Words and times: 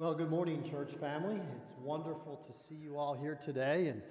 Well, 0.00 0.14
good 0.14 0.30
morning, 0.30 0.62
church 0.62 0.92
family. 0.92 1.40
It's 1.60 1.74
wonderful 1.82 2.40
to 2.46 2.52
see 2.56 2.76
you 2.76 2.96
all 2.96 3.14
here 3.14 3.34
today. 3.34 3.88
And 3.88 4.02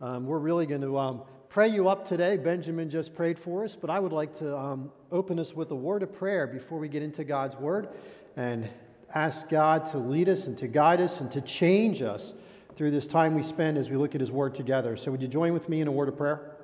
um, 0.00 0.26
we're 0.26 0.40
really 0.40 0.66
going 0.66 0.80
to 0.80 0.98
um, 0.98 1.22
pray 1.48 1.68
you 1.68 1.88
up 1.88 2.04
today. 2.04 2.36
Benjamin 2.36 2.90
just 2.90 3.14
prayed 3.14 3.38
for 3.38 3.62
us, 3.62 3.76
but 3.76 3.88
I 3.88 4.00
would 4.00 4.12
like 4.12 4.34
to 4.38 4.58
um, 4.58 4.90
open 5.12 5.38
us 5.38 5.54
with 5.54 5.70
a 5.70 5.74
word 5.76 6.02
of 6.02 6.12
prayer 6.12 6.48
before 6.48 6.80
we 6.80 6.88
get 6.88 7.04
into 7.04 7.22
God's 7.22 7.54
word 7.54 7.90
and 8.34 8.68
ask 9.14 9.48
God 9.48 9.86
to 9.92 9.98
lead 9.98 10.28
us 10.28 10.48
and 10.48 10.58
to 10.58 10.66
guide 10.66 11.00
us 11.00 11.20
and 11.20 11.30
to 11.30 11.40
change 11.40 12.02
us 12.02 12.34
through 12.74 12.90
this 12.90 13.06
time 13.06 13.36
we 13.36 13.44
spend 13.44 13.78
as 13.78 13.88
we 13.88 13.96
look 13.96 14.16
at 14.16 14.20
his 14.20 14.32
word 14.32 14.52
together. 14.52 14.96
So, 14.96 15.12
would 15.12 15.22
you 15.22 15.28
join 15.28 15.52
with 15.52 15.68
me 15.68 15.80
in 15.80 15.86
a 15.86 15.92
word 15.92 16.08
of 16.08 16.16
prayer? 16.16 16.56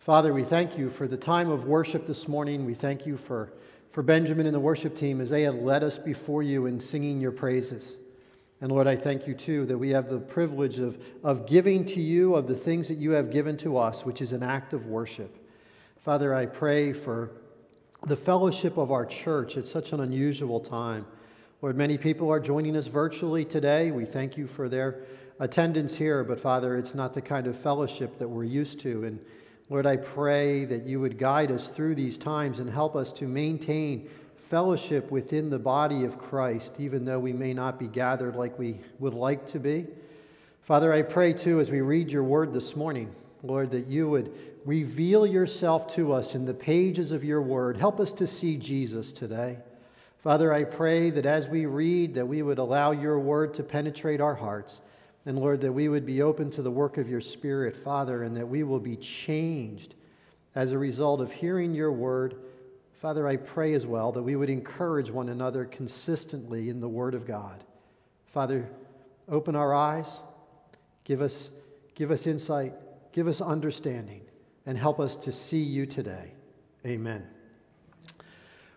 Father, 0.00 0.34
we 0.34 0.44
thank 0.44 0.76
you 0.76 0.90
for 0.90 1.08
the 1.08 1.16
time 1.16 1.48
of 1.48 1.64
worship 1.64 2.06
this 2.06 2.28
morning. 2.28 2.66
We 2.66 2.74
thank 2.74 3.06
you 3.06 3.16
for 3.16 3.50
for 3.92 4.02
Benjamin 4.02 4.46
and 4.46 4.54
the 4.54 4.60
worship 4.60 4.96
team 4.96 5.20
as 5.20 5.30
they 5.30 5.42
have 5.42 5.56
led 5.56 5.82
us 5.82 5.98
before 5.98 6.42
you 6.42 6.66
in 6.66 6.80
singing 6.80 7.20
your 7.20 7.32
praises. 7.32 7.96
And 8.60 8.70
Lord, 8.70 8.86
I 8.86 8.94
thank 8.94 9.26
you 9.26 9.34
too 9.34 9.64
that 9.66 9.78
we 9.78 9.90
have 9.90 10.08
the 10.08 10.18
privilege 10.18 10.78
of, 10.78 10.98
of 11.24 11.46
giving 11.46 11.84
to 11.86 12.00
you 12.00 12.34
of 12.34 12.46
the 12.46 12.54
things 12.54 12.88
that 12.88 12.98
you 12.98 13.12
have 13.12 13.30
given 13.30 13.56
to 13.58 13.78
us, 13.78 14.04
which 14.04 14.20
is 14.20 14.32
an 14.32 14.42
act 14.42 14.72
of 14.72 14.86
worship. 14.86 15.34
Father, 16.04 16.34
I 16.34 16.46
pray 16.46 16.92
for 16.92 17.30
the 18.06 18.16
fellowship 18.16 18.76
of 18.76 18.90
our 18.90 19.06
church 19.06 19.56
at 19.56 19.66
such 19.66 19.92
an 19.92 20.00
unusual 20.00 20.60
time. 20.60 21.06
Lord, 21.62 21.76
many 21.76 21.98
people 21.98 22.30
are 22.30 22.40
joining 22.40 22.76
us 22.76 22.86
virtually 22.86 23.44
today. 23.44 23.90
We 23.90 24.04
thank 24.04 24.36
you 24.36 24.46
for 24.46 24.68
their 24.68 25.00
attendance 25.38 25.96
here, 25.96 26.22
but 26.22 26.40
Father, 26.40 26.76
it's 26.76 26.94
not 26.94 27.12
the 27.12 27.20
kind 27.20 27.46
of 27.46 27.58
fellowship 27.58 28.18
that 28.18 28.28
we're 28.28 28.44
used 28.44 28.80
to. 28.80 29.04
And 29.04 29.18
Lord, 29.70 29.86
I 29.86 29.98
pray 29.98 30.64
that 30.64 30.84
you 30.84 30.98
would 30.98 31.16
guide 31.16 31.52
us 31.52 31.68
through 31.68 31.94
these 31.94 32.18
times 32.18 32.58
and 32.58 32.68
help 32.68 32.96
us 32.96 33.12
to 33.14 33.26
maintain 33.26 34.10
fellowship 34.36 35.12
within 35.12 35.48
the 35.48 35.60
body 35.60 36.04
of 36.04 36.18
Christ, 36.18 36.74
even 36.80 37.04
though 37.04 37.20
we 37.20 37.32
may 37.32 37.54
not 37.54 37.78
be 37.78 37.86
gathered 37.86 38.34
like 38.34 38.58
we 38.58 38.80
would 38.98 39.14
like 39.14 39.46
to 39.46 39.60
be. 39.60 39.86
Father, 40.62 40.92
I 40.92 41.02
pray 41.02 41.32
too 41.32 41.60
as 41.60 41.70
we 41.70 41.82
read 41.82 42.10
your 42.10 42.24
word 42.24 42.52
this 42.52 42.74
morning, 42.74 43.14
Lord, 43.44 43.70
that 43.70 43.86
you 43.86 44.10
would 44.10 44.34
reveal 44.64 45.24
yourself 45.24 45.86
to 45.94 46.12
us 46.12 46.34
in 46.34 46.46
the 46.46 46.54
pages 46.54 47.12
of 47.12 47.22
your 47.22 47.40
word. 47.40 47.76
Help 47.76 48.00
us 48.00 48.12
to 48.14 48.26
see 48.26 48.56
Jesus 48.56 49.12
today. 49.12 49.58
Father, 50.18 50.52
I 50.52 50.64
pray 50.64 51.10
that 51.10 51.26
as 51.26 51.46
we 51.46 51.66
read, 51.66 52.14
that 52.14 52.26
we 52.26 52.42
would 52.42 52.58
allow 52.58 52.90
your 52.90 53.20
word 53.20 53.54
to 53.54 53.62
penetrate 53.62 54.20
our 54.20 54.34
hearts. 54.34 54.80
And 55.30 55.38
Lord, 55.38 55.60
that 55.60 55.70
we 55.70 55.88
would 55.88 56.04
be 56.04 56.22
open 56.22 56.50
to 56.50 56.60
the 56.60 56.72
work 56.72 56.98
of 56.98 57.08
your 57.08 57.20
Spirit, 57.20 57.76
Father, 57.76 58.24
and 58.24 58.36
that 58.36 58.48
we 58.48 58.64
will 58.64 58.80
be 58.80 58.96
changed 58.96 59.94
as 60.56 60.72
a 60.72 60.78
result 60.78 61.20
of 61.20 61.30
hearing 61.30 61.72
your 61.72 61.92
word. 61.92 62.34
Father, 63.00 63.28
I 63.28 63.36
pray 63.36 63.74
as 63.74 63.86
well 63.86 64.10
that 64.10 64.24
we 64.24 64.34
would 64.34 64.50
encourage 64.50 65.08
one 65.08 65.28
another 65.28 65.66
consistently 65.66 66.68
in 66.68 66.80
the 66.80 66.88
word 66.88 67.14
of 67.14 67.28
God. 67.28 67.62
Father, 68.34 68.68
open 69.28 69.54
our 69.54 69.72
eyes, 69.72 70.20
give 71.04 71.20
us, 71.20 71.50
give 71.94 72.10
us 72.10 72.26
insight, 72.26 72.72
give 73.12 73.28
us 73.28 73.40
understanding, 73.40 74.22
and 74.66 74.76
help 74.76 74.98
us 74.98 75.14
to 75.14 75.30
see 75.30 75.62
you 75.62 75.86
today. 75.86 76.32
Amen. 76.84 77.24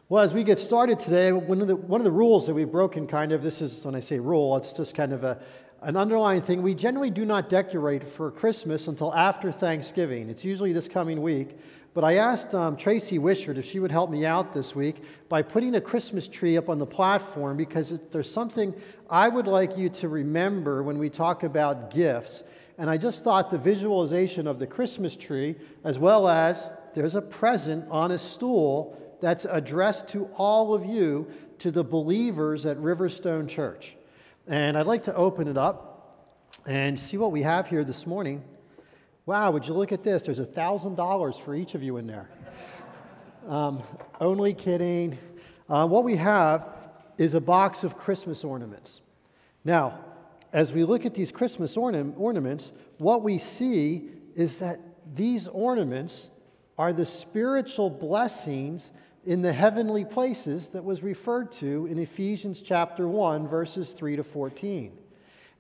Well, 0.08 0.22
as 0.22 0.34
we 0.34 0.44
get 0.44 0.60
started 0.60 1.00
today, 1.00 1.32
one 1.32 1.62
of 1.62 1.68
the, 1.68 1.76
one 1.76 2.00
of 2.00 2.06
the 2.06 2.12
rules 2.12 2.46
that 2.46 2.54
we've 2.54 2.72
broken, 2.72 3.08
kind 3.08 3.32
of, 3.32 3.42
this 3.42 3.60
is 3.60 3.84
when 3.84 3.96
I 3.96 4.02
say 4.02 4.20
rule, 4.20 4.56
it's 4.58 4.72
just 4.72 4.94
kind 4.94 5.14
of 5.14 5.24
a, 5.24 5.42
an 5.84 5.98
underlying 5.98 6.42
thing 6.42 6.62
we 6.62 6.74
generally 6.74 7.10
do 7.10 7.26
not 7.26 7.50
decorate 7.50 8.08
for 8.08 8.32
Christmas 8.32 8.88
until 8.88 9.14
after 9.14 9.52
Thanksgiving. 9.52 10.30
It's 10.30 10.46
usually 10.46 10.72
this 10.72 10.88
coming 10.88 11.22
week. 11.22 11.58
But 11.94 12.04
I 12.04 12.16
asked 12.16 12.56
um, 12.56 12.76
Tracy 12.76 13.20
Wishart 13.20 13.58
if 13.58 13.66
she 13.66 13.80
would 13.80 13.92
help 13.92 14.10
me 14.10 14.26
out 14.26 14.54
this 14.54 14.74
week 14.74 15.04
by 15.30 15.44
putting 15.44 15.76
a 15.76 15.82
Christmas 15.82 16.28
tree 16.28 16.58
up 16.58 16.70
on 16.70 16.80
the 16.80 16.86
platform 16.86 17.56
because 17.56 17.92
it, 17.92 18.12
there's 18.12 18.32
something 18.32 18.74
I 19.10 19.30
would 19.30 19.46
like 19.46 19.78
you 19.78 19.90
to 19.90 20.10
remember 20.10 20.82
when 20.82 20.98
we 20.98 21.10
talk 21.10 21.44
about 21.44 21.92
gifts. 21.92 22.44
And 22.80 22.90
I 22.90 22.98
just 22.98 23.24
thought 23.24 23.52
the 23.52 23.60
visualization 23.60 24.48
of 24.48 24.58
the 24.58 24.66
Christmas 24.66 25.16
tree, 25.16 25.56
as 25.84 26.00
well 26.00 26.28
as 26.28 26.68
there's 26.96 27.16
a 27.16 27.22
present 27.22 27.86
on 27.92 28.12
a 28.12 28.18
stool 28.18 28.98
that's 29.22 29.46
addressed 29.46 30.08
to 30.10 30.26
all 30.38 30.74
of 30.74 30.86
you, 30.86 31.28
to 31.60 31.70
the 31.70 31.84
believers 31.84 32.66
at 32.66 32.78
Riverstone 32.78 33.48
Church. 33.48 33.96
And 34.48 34.78
I'd 34.78 34.88
like 34.88 35.04
to 35.04 35.16
open 35.16 35.48
it 35.48 35.58
up 35.58 36.36
and 36.66 37.00
see 37.00 37.16
what 37.16 37.32
we 37.32 37.44
have 37.44 37.68
here 37.68 37.86
this 37.86 38.06
morning. 38.06 38.44
Wow, 39.26 39.52
would 39.52 39.66
you 39.66 39.74
look 39.74 39.94
at 39.94 40.04
this? 40.04 40.24
There's 40.24 40.40
$1,000 40.40 41.42
for 41.42 41.56
each 41.56 41.76
of 41.76 41.84
you 41.84 41.96
in 41.96 42.08
there. 42.08 42.28
Um, 43.48 43.84
only 44.20 44.54
kidding. 44.54 45.18
Uh, 45.70 45.88
what 45.88 46.04
we 46.04 46.18
have 46.18 46.68
is 47.18 47.36
a 47.36 47.40
box 47.40 47.86
of 47.86 47.98
Christmas 47.98 48.44
ornaments. 48.44 49.02
Now, 49.64 50.00
as 50.52 50.74
we 50.74 50.84
look 50.84 51.06
at 51.06 51.14
these 51.14 51.32
Christmas 51.32 51.78
orna- 51.78 52.12
ornaments, 52.18 52.74
what 52.98 53.24
we 53.24 53.38
see 53.38 54.10
is 54.36 54.60
that 54.60 54.82
these 55.16 55.48
ornaments 55.48 56.30
are 56.78 56.92
the 56.92 57.06
spiritual 57.06 57.90
blessings 57.90 58.92
in 59.26 59.42
the 59.42 59.54
heavenly 59.54 60.04
places 60.04 60.70
that 60.70 60.84
was 60.84 61.02
referred 61.02 61.52
to 61.54 61.86
in 61.86 61.98
Ephesians 61.98 62.62
chapter 62.62 63.08
1, 63.08 63.48
verses 63.48 63.94
3 63.94 64.18
to 64.18 64.24
14. 64.24 64.92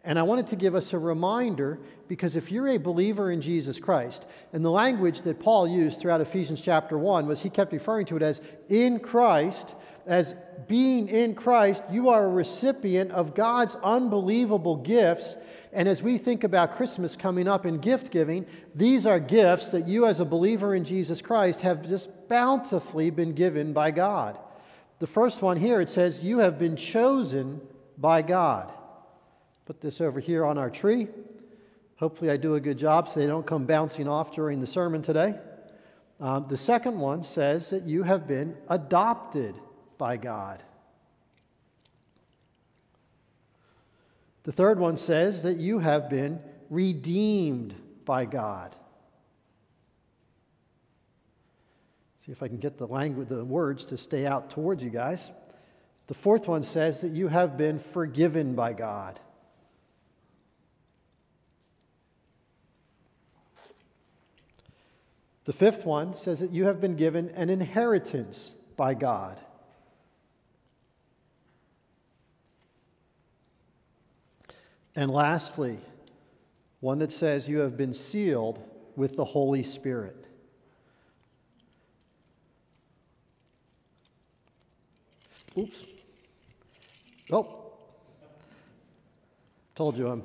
And 0.06 0.19
I 0.19 0.24
wanted 0.24 0.47
to 0.47 0.57
give 0.57 0.75
us 0.75 0.91
a 0.91 1.00
reminder 1.00 1.79
because 2.09 2.35
if 2.35 2.51
you're 2.51 2.68
a 2.68 2.78
believer 2.78 3.31
in 3.31 3.40
Jesus 3.40 3.79
Christ, 3.79 4.25
and 4.51 4.63
the 4.63 4.69
language 4.69 5.22
that 5.22 5.40
Paul 5.40 5.66
used 5.66 6.01
throughout 6.01 6.19
Ephesians 6.19 6.59
chapter 6.59 6.97
1 6.97 7.25
was 7.25 7.41
he 7.41 7.50
kept 7.50 7.72
referring 7.72 8.06
to 8.07 8.18
it 8.18 8.22
as 8.22 8.41
in 8.68 9.00
Christ, 9.00 9.75
as 10.06 10.35
being 10.68 11.07
in 11.07 11.34
Christ, 11.34 11.84
you 11.90 12.09
are 12.09 12.25
a 12.25 12.30
recipient 12.30 13.12
of 13.12 13.34
God's 13.34 13.78
unbelievable 13.81 14.75
gifts 14.75 15.38
and 15.74 15.88
as 15.88 16.04
we 16.04 16.18
think 16.18 16.44
about 16.44 16.76
Christmas 16.76 17.16
coming 17.16 17.48
up 17.48 17.66
and 17.66 17.82
gift 17.82 18.12
giving, 18.12 18.46
these 18.76 19.06
are 19.06 19.20
gifts 19.20 19.72
that 19.72 19.88
you, 19.88 20.06
as 20.06 20.20
a 20.20 20.26
believer 20.26 20.76
in 20.76 20.84
Jesus 20.84 21.22
Christ, 21.22 21.62
have 21.62 21.88
just 21.88 22.10
bountifully 22.30 23.10
been 23.10 23.34
given 23.34 23.74
by 23.74 23.92
God. 23.92 24.38
The 25.00 25.08
first 25.08 25.42
one 25.42 25.58
here, 25.58 25.82
it 25.82 25.90
says, 25.90 26.24
You 26.24 26.40
have 26.40 26.60
been 26.60 26.76
chosen 26.76 27.60
by 27.98 28.22
God. 28.22 28.72
Put 29.66 29.82
this 29.82 30.00
over 30.00 30.20
here 30.20 30.46
on 30.46 30.58
our 30.58 30.70
tree. 30.70 31.08
Hopefully, 31.98 32.30
I 32.30 32.38
do 32.38 32.56
a 32.56 32.60
good 32.60 32.78
job 32.78 33.08
so 33.08 33.20
they 33.20 33.28
don't 33.28 33.46
come 33.46 33.66
bouncing 33.66 34.08
off 34.08 34.34
during 34.34 34.60
the 34.60 34.68
sermon 34.68 35.02
today. 35.02 35.36
Um, 36.20 36.46
the 36.50 36.58
second 36.58 37.00
one 37.00 37.24
says 37.24 37.70
that 37.72 37.84
you 37.84 38.04
have 38.04 38.28
been 38.28 38.56
adopted 38.70 39.56
by 39.98 40.18
God. 40.18 40.64
The 44.44 44.52
third 44.52 44.80
one 44.80 44.98
says 44.98 45.44
that 45.44 45.58
you 45.58 45.80
have 45.80 46.09
been 46.09 46.40
redeemed 46.70 47.76
by 48.06 48.26
God. 48.26 48.76
See 52.18 52.31
if 52.31 52.44
I 52.44 52.48
can 52.48 52.58
get 52.58 52.78
the 52.78 52.88
language, 52.88 53.30
the 53.30 53.44
words 53.44 53.84
to 53.86 53.98
stay 53.98 54.26
out 54.26 54.50
towards 54.50 54.84
you 54.84 54.90
guys. 54.90 55.31
The 56.08 56.14
fourth 56.14 56.48
one 56.48 56.64
says 56.64 57.02
that 57.02 57.12
you 57.12 57.30
have 57.30 57.58
been 57.58 57.80
forgiven 57.80 58.56
by 58.56 58.74
God. 58.74 59.20
The 65.46 65.54
fifth 65.54 65.86
one 65.86 66.16
says 66.16 66.40
that 66.40 66.52
you 66.52 66.66
have 66.66 66.80
been 66.80 66.96
given 66.96 67.30
an 67.31 67.50
inheritance 67.50 68.54
by 68.78 68.94
God. 68.94 69.40
And 74.96 75.12
lastly, 75.12 75.80
one 76.80 77.00
that 77.00 77.12
says 77.12 77.50
you 77.50 77.59
have 77.59 77.78
been 77.78 77.94
sealed 77.94 78.59
with 78.96 79.16
the 79.16 79.26
Holy 79.26 79.64
Spirit. 79.64 80.28
Oops. 85.58 85.86
Oh. 87.31 87.60
Told 89.75 89.98
you 89.98 90.07
I'm 90.07 90.24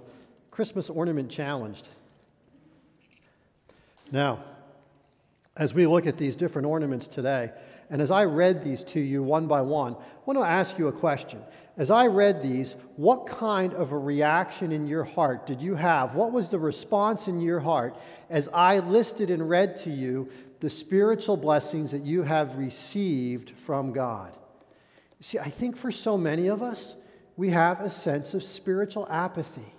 Christmas 0.50 0.91
ornament 0.91 1.31
challenged. 1.31 1.88
Now, 4.11 4.43
as 5.56 5.75
we 5.75 5.87
look 5.87 6.06
at 6.06 6.17
these 6.17 6.37
different 6.37 6.67
ornaments 6.67 7.09
today, 7.09 7.53
and 7.91 8.03
as 8.03 8.11
I 8.11 8.25
read 8.25 8.62
these 8.62 8.85
to 8.85 9.00
you 9.00 9.23
one 9.23 9.47
by 9.47 9.61
one, 9.61 9.94
I 9.94 10.20
want 10.25 10.38
to 10.38 10.44
ask 10.44 10.79
you 10.79 10.88
a 10.88 10.93
question. 10.93 11.41
As 11.79 11.93
I 11.93 12.09
read 12.09 12.43
these, 12.43 12.75
what 12.97 13.29
kind 13.29 13.73
of 13.73 13.93
a 13.93 13.99
reaction 13.99 14.73
in 14.73 14.89
your 14.89 15.05
heart 15.05 15.47
did 15.47 15.63
you 15.63 15.77
have? 15.77 16.17
What 16.17 16.33
was 16.33 16.51
the 16.51 16.59
response 16.59 17.29
in 17.29 17.41
your 17.41 17.61
heart 17.61 17.97
as 18.29 18.49
I 18.53 18.81
listed 18.81 19.31
and 19.31 19.49
read 19.49 19.77
to 19.79 19.91
you 19.91 20.29
the 20.59 20.69
spiritual 20.69 21.37
blessings 21.37 21.93
that 21.93 22.05
you 22.05 22.25
have 22.25 22.59
received 22.59 23.53
from 23.65 23.93
God? 23.93 24.37
See, 25.21 25.39
I 25.39 25.51
think 25.51 25.77
for 25.77 25.93
so 25.93 26.19
many 26.19 26.49
of 26.49 26.63
us, 26.63 26.97
we 27.37 27.51
have 27.51 27.81
a 27.81 27.91
sense 27.91 28.35
of 28.35 28.43
spiritual 28.43 29.07
apathy 29.09 29.73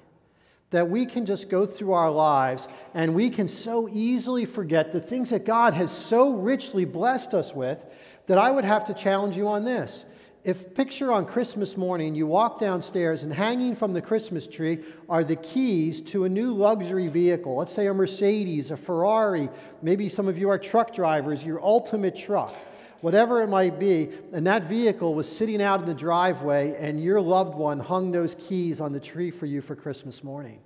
that 0.70 0.90
we 0.90 1.06
can 1.06 1.26
just 1.26 1.50
go 1.50 1.66
through 1.66 1.92
our 1.92 2.12
lives 2.12 2.70
and 2.94 3.14
we 3.14 3.30
can 3.30 3.50
so 3.50 3.90
easily 3.92 4.46
forget 4.46 4.94
the 4.94 5.02
things 5.02 5.32
that 5.32 5.46
God 5.46 5.74
has 5.74 5.92
so 5.92 6.32
richly 6.32 6.86
blessed 6.86 7.34
us 7.34 7.54
with 7.54 7.86
that 8.28 8.38
I 8.38 8.52
would 8.52 8.64
have 8.64 8.86
to 8.86 8.94
challenge 8.94 9.36
you 9.36 9.50
on 9.50 9.66
this. 9.66 10.06
If 10.44 10.74
picture 10.74 11.12
on 11.12 11.26
Christmas 11.26 11.76
morning, 11.76 12.16
you 12.16 12.26
walk 12.26 12.60
downstairs 12.60 13.24
and 13.24 13.34
hanging 13.34 13.76
from 13.76 13.94
the 13.94 14.02
Christmas 14.02 14.48
tree 14.48 14.80
are 15.10 15.24
the 15.24 15.36
keys 15.36 16.00
to 16.02 16.24
a 16.24 16.30
new 16.30 16.54
luxury 16.54 17.10
vehicle. 17.10 17.58
Let's 17.58 17.74
say 17.74 17.88
a 17.88 17.94
Mercedes, 17.94 18.72
a 18.72 18.78
Ferrari, 18.78 19.50
maybe 19.82 20.08
some 20.08 20.28
of 20.28 20.38
you 20.38 20.50
are 20.50 20.58
truck 20.58 20.94
drivers, 20.94 21.44
your 21.44 21.62
ultimate 21.62 22.16
truck, 22.16 22.56
whatever 23.02 23.42
it 23.42 23.48
might 23.48 23.80
be. 23.80 24.12
And 24.32 24.48
that 24.48 24.64
vehicle 24.64 25.14
was 25.14 25.30
sitting 25.30 25.62
out 25.62 25.82
in 25.82 25.86
the 25.86 25.94
driveway, 25.94 26.76
and 26.80 27.04
your 27.04 27.20
loved 27.20 27.56
one 27.56 27.80
hung 27.80 28.12
those 28.12 28.36
keys 28.36 28.80
on 28.80 28.94
the 28.94 29.00
tree 29.00 29.32
for 29.32 29.46
you 29.46 29.62
for 29.62 29.76
Christmas 29.76 30.24
morning. 30.24 30.62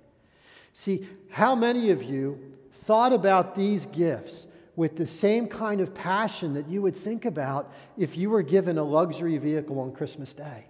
See, 0.72 1.08
how 1.30 1.56
many 1.56 1.90
of 1.90 2.02
you 2.02 2.38
thought 2.72 3.12
about 3.12 3.56
these 3.56 3.86
gifts? 3.86 4.46
With 4.76 4.96
the 4.96 5.06
same 5.06 5.46
kind 5.46 5.80
of 5.80 5.94
passion 5.94 6.54
that 6.54 6.68
you 6.68 6.82
would 6.82 6.96
think 6.96 7.24
about 7.24 7.72
if 7.96 8.16
you 8.16 8.30
were 8.30 8.42
given 8.42 8.78
a 8.78 8.84
luxury 8.84 9.38
vehicle 9.38 9.78
on 9.78 9.92
Christmas 9.92 10.34
Day. 10.34 10.66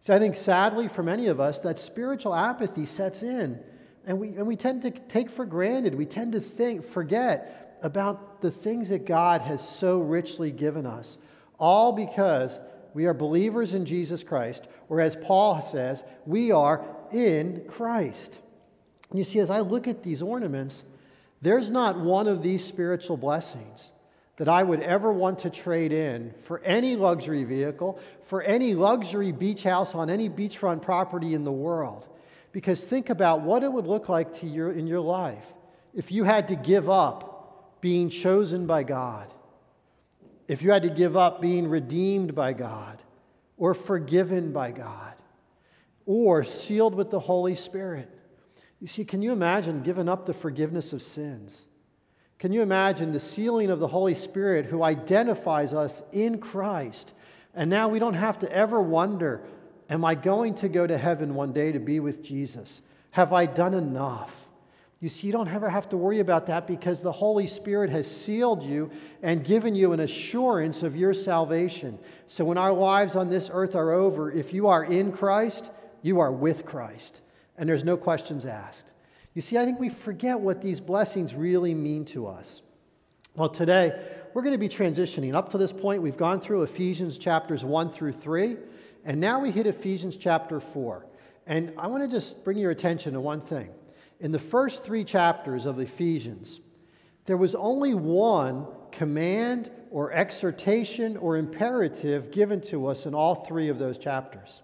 So 0.00 0.14
I 0.14 0.18
think 0.18 0.36
sadly 0.36 0.88
for 0.88 1.02
many 1.02 1.26
of 1.26 1.40
us, 1.40 1.60
that 1.60 1.78
spiritual 1.78 2.34
apathy 2.34 2.86
sets 2.86 3.22
in. 3.22 3.60
And 4.06 4.18
we, 4.18 4.28
and 4.28 4.46
we 4.46 4.56
tend 4.56 4.82
to 4.82 4.90
take 4.90 5.28
for 5.28 5.44
granted, 5.44 5.94
we 5.94 6.06
tend 6.06 6.32
to 6.32 6.40
think, 6.40 6.84
forget 6.84 7.78
about 7.82 8.40
the 8.40 8.50
things 8.50 8.88
that 8.88 9.06
God 9.06 9.42
has 9.42 9.66
so 9.66 9.98
richly 9.98 10.50
given 10.50 10.86
us, 10.86 11.18
all 11.58 11.92
because 11.92 12.58
we 12.94 13.06
are 13.06 13.14
believers 13.14 13.74
in 13.74 13.84
Jesus 13.84 14.24
Christ, 14.24 14.66
or 14.88 15.00
as 15.00 15.14
Paul 15.16 15.62
says, 15.62 16.02
we 16.26 16.50
are 16.50 16.84
in 17.12 17.64
Christ. 17.68 18.40
And 19.10 19.18
you 19.18 19.24
see, 19.24 19.40
as 19.40 19.50
I 19.50 19.60
look 19.60 19.86
at 19.86 20.02
these 20.02 20.22
ornaments, 20.22 20.84
there's 21.40 21.70
not 21.70 21.98
one 21.98 22.26
of 22.26 22.42
these 22.42 22.64
spiritual 22.64 23.16
blessings 23.16 23.92
that 24.36 24.48
I 24.48 24.62
would 24.62 24.80
ever 24.80 25.12
want 25.12 25.40
to 25.40 25.50
trade 25.50 25.92
in 25.92 26.32
for 26.44 26.60
any 26.60 26.96
luxury 26.96 27.44
vehicle, 27.44 27.98
for 28.24 28.42
any 28.42 28.74
luxury 28.74 29.32
beach 29.32 29.64
house 29.64 29.94
on 29.94 30.10
any 30.10 30.28
beachfront 30.28 30.82
property 30.82 31.34
in 31.34 31.44
the 31.44 31.52
world. 31.52 32.06
Because 32.52 32.82
think 32.82 33.10
about 33.10 33.42
what 33.42 33.62
it 33.62 33.72
would 33.72 33.86
look 33.86 34.08
like 34.08 34.34
to 34.34 34.46
you 34.46 34.70
in 34.70 34.86
your 34.86 35.00
life 35.00 35.44
if 35.94 36.12
you 36.12 36.24
had 36.24 36.48
to 36.48 36.54
give 36.54 36.88
up 36.88 37.80
being 37.80 38.08
chosen 38.08 38.66
by 38.66 38.82
God, 38.82 39.32
if 40.46 40.62
you 40.62 40.70
had 40.70 40.82
to 40.82 40.90
give 40.90 41.16
up 41.16 41.40
being 41.40 41.68
redeemed 41.68 42.34
by 42.34 42.52
God, 42.52 43.02
or 43.56 43.74
forgiven 43.74 44.52
by 44.52 44.70
God, 44.70 45.14
or 46.06 46.44
sealed 46.44 46.94
with 46.94 47.10
the 47.10 47.20
Holy 47.20 47.54
Spirit. 47.54 48.08
You 48.80 48.86
see, 48.86 49.04
can 49.04 49.22
you 49.22 49.32
imagine 49.32 49.82
giving 49.82 50.08
up 50.08 50.26
the 50.26 50.34
forgiveness 50.34 50.92
of 50.92 51.02
sins? 51.02 51.64
Can 52.38 52.52
you 52.52 52.62
imagine 52.62 53.12
the 53.12 53.20
sealing 53.20 53.70
of 53.70 53.80
the 53.80 53.88
Holy 53.88 54.14
Spirit 54.14 54.66
who 54.66 54.84
identifies 54.84 55.74
us 55.74 56.02
in 56.12 56.38
Christ? 56.38 57.12
And 57.54 57.68
now 57.68 57.88
we 57.88 57.98
don't 57.98 58.14
have 58.14 58.38
to 58.40 58.52
ever 58.52 58.80
wonder, 58.80 59.42
am 59.90 60.04
I 60.04 60.14
going 60.14 60.54
to 60.56 60.68
go 60.68 60.86
to 60.86 60.96
heaven 60.96 61.34
one 61.34 61.52
day 61.52 61.72
to 61.72 61.80
be 61.80 61.98
with 61.98 62.22
Jesus? 62.22 62.82
Have 63.10 63.32
I 63.32 63.46
done 63.46 63.74
enough? 63.74 64.32
You 65.00 65.08
see, 65.08 65.26
you 65.26 65.32
don't 65.32 65.52
ever 65.52 65.68
have 65.68 65.88
to 65.90 65.96
worry 65.96 66.20
about 66.20 66.46
that 66.46 66.66
because 66.66 67.02
the 67.02 67.12
Holy 67.12 67.46
Spirit 67.48 67.90
has 67.90 68.08
sealed 68.08 68.62
you 68.62 68.90
and 69.22 69.44
given 69.44 69.74
you 69.74 69.92
an 69.92 70.00
assurance 70.00 70.84
of 70.84 70.96
your 70.96 71.14
salvation. 71.14 71.98
So 72.28 72.44
when 72.44 72.58
our 72.58 72.72
lives 72.72 73.16
on 73.16 73.30
this 73.30 73.50
earth 73.52 73.74
are 73.74 73.92
over, 73.92 74.30
if 74.30 74.52
you 74.52 74.68
are 74.68 74.84
in 74.84 75.10
Christ, 75.10 75.70
you 76.02 76.20
are 76.20 76.32
with 76.32 76.64
Christ 76.64 77.22
and 77.58 77.68
there's 77.68 77.84
no 77.84 77.96
questions 77.96 78.46
asked. 78.46 78.92
You 79.34 79.42
see, 79.42 79.58
I 79.58 79.64
think 79.64 79.78
we 79.78 79.88
forget 79.88 80.40
what 80.40 80.62
these 80.62 80.80
blessings 80.80 81.34
really 81.34 81.74
mean 81.74 82.04
to 82.06 82.26
us. 82.26 82.62
Well, 83.34 83.48
today, 83.48 84.00
we're 84.32 84.42
going 84.42 84.52
to 84.52 84.58
be 84.58 84.68
transitioning. 84.68 85.34
Up 85.34 85.50
to 85.50 85.58
this 85.58 85.72
point, 85.72 86.02
we've 86.02 86.16
gone 86.16 86.40
through 86.40 86.62
Ephesians 86.62 87.18
chapters 87.18 87.64
1 87.64 87.90
through 87.90 88.12
3, 88.12 88.56
and 89.04 89.20
now 89.20 89.38
we 89.38 89.50
hit 89.50 89.66
Ephesians 89.66 90.16
chapter 90.16 90.60
4. 90.60 91.06
And 91.46 91.72
I 91.78 91.86
want 91.86 92.02
to 92.02 92.08
just 92.08 92.42
bring 92.44 92.58
your 92.58 92.70
attention 92.70 93.12
to 93.12 93.20
one 93.20 93.40
thing. 93.40 93.70
In 94.20 94.32
the 94.32 94.38
first 94.38 94.82
three 94.82 95.04
chapters 95.04 95.66
of 95.66 95.78
Ephesians, 95.78 96.60
there 97.26 97.36
was 97.36 97.54
only 97.54 97.94
one 97.94 98.66
command 98.90 99.70
or 99.90 100.12
exhortation 100.12 101.16
or 101.16 101.36
imperative 101.36 102.30
given 102.30 102.60
to 102.62 102.86
us 102.86 103.06
in 103.06 103.14
all 103.14 103.34
three 103.34 103.68
of 103.68 103.78
those 103.78 103.98
chapters. 103.98 104.62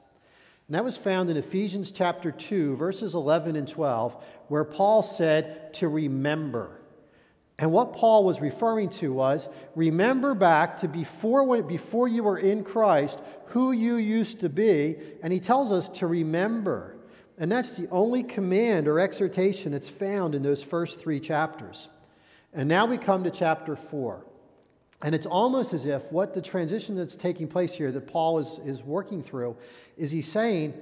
And 0.67 0.75
that 0.75 0.85
was 0.85 0.97
found 0.97 1.29
in 1.29 1.37
Ephesians 1.37 1.93
chapter 1.93 2.31
2, 2.31 2.77
verses 2.77 3.15
11 3.15 3.57
and 3.57 3.69
12, 3.69 4.17
where 4.49 4.65
Paul 4.65 5.03
said 5.03 5.75
to 5.75 5.89
remember. 5.89 6.81
And 7.59 7.71
what 7.71 7.93
Paul 7.93 8.25
was 8.25 8.41
referring 8.41 8.89
to 8.91 9.13
was 9.13 9.49
remember 9.77 10.35
back 10.35 10.79
to 10.79 10.89
before, 10.89 11.45
when, 11.45 11.67
before 11.67 12.09
you 12.09 12.23
were 12.23 12.39
in 12.39 12.65
Christ, 12.65 13.21
who 13.47 13.73
you 13.73 13.97
used 13.97 14.41
to 14.41 14.49
be. 14.49 14.97
And 15.23 15.33
he 15.33 15.39
tells 15.39 15.71
us 15.71 15.89
to 15.91 16.07
remember. 16.07 16.97
And 17.39 17.53
that's 17.53 17.77
the 17.77 17.89
only 17.91 18.23
command 18.23 18.89
or 18.89 18.99
exhortation 18.99 19.73
that's 19.73 19.89
found 19.89 20.35
in 20.35 20.43
those 20.43 20.63
first 20.63 20.99
three 20.99 21.21
chapters. 21.21 21.89
And 22.53 22.69
now 22.69 22.87
we 22.87 22.99
come 22.99 23.25
to 23.25 23.31
chapter 23.31 23.77
4. 23.77 24.25
And 25.03 25.15
it's 25.15 25.27
almost 25.27 25.73
as 25.73 25.87
if 25.87 26.11
what 26.11 26.35
the 26.35 26.43
transition 26.43 26.97
that's 26.97 27.17
taking 27.17 27.49
place 27.49 27.75
here 27.75 27.93
that 27.93 28.07
Paul 28.07 28.39
is, 28.39 28.61
is 28.65 28.83
working 28.83 29.23
through 29.23 29.57
is 29.97 30.11
he's 30.11 30.31
saying, 30.31 30.75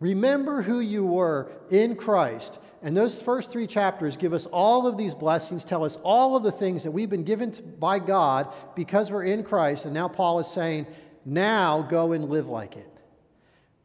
Remember 0.00 0.62
who 0.62 0.80
you 0.80 1.04
were 1.04 1.50
in 1.70 1.94
Christ. 1.94 2.58
And 2.82 2.96
those 2.96 3.20
first 3.20 3.52
three 3.52 3.66
chapters 3.66 4.16
give 4.16 4.32
us 4.32 4.46
all 4.46 4.86
of 4.86 4.96
these 4.96 5.12
blessings, 5.12 5.62
tell 5.64 5.84
us 5.84 5.98
all 6.02 6.34
of 6.36 6.42
the 6.42 6.52
things 6.52 6.84
that 6.84 6.90
we've 6.90 7.10
been 7.10 7.24
given 7.24 7.52
to, 7.52 7.62
by 7.62 7.98
God 7.98 8.50
because 8.74 9.10
we're 9.10 9.24
in 9.24 9.44
Christ. 9.44 9.84
And 9.84 9.92
now 9.92 10.08
Paul 10.08 10.40
is 10.40 10.48
saying, 10.48 10.86
Now 11.26 11.82
go 11.82 12.12
and 12.12 12.30
live 12.30 12.48
like 12.48 12.76
it. 12.76 12.88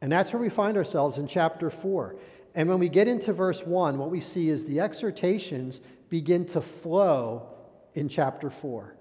And 0.02 0.10
that's 0.10 0.32
where 0.32 0.42
we 0.42 0.50
find 0.50 0.78
ourselves 0.78 1.18
in 1.18 1.28
chapter 1.28 1.70
4. 1.70 2.16
And 2.54 2.70
when 2.70 2.80
we 2.80 2.88
get 2.88 3.10
into 3.10 3.34
verse 3.34 3.62
1, 3.64 3.98
what 3.98 4.10
we 4.10 4.22
see 4.22 4.50
is 4.50 4.64
the 4.64 4.80
exhortations 4.80 5.82
begin 6.10 6.46
to 6.46 6.62
flow 6.62 7.50
in 7.94 8.08
chapter 8.08 8.50
4. 8.50 8.95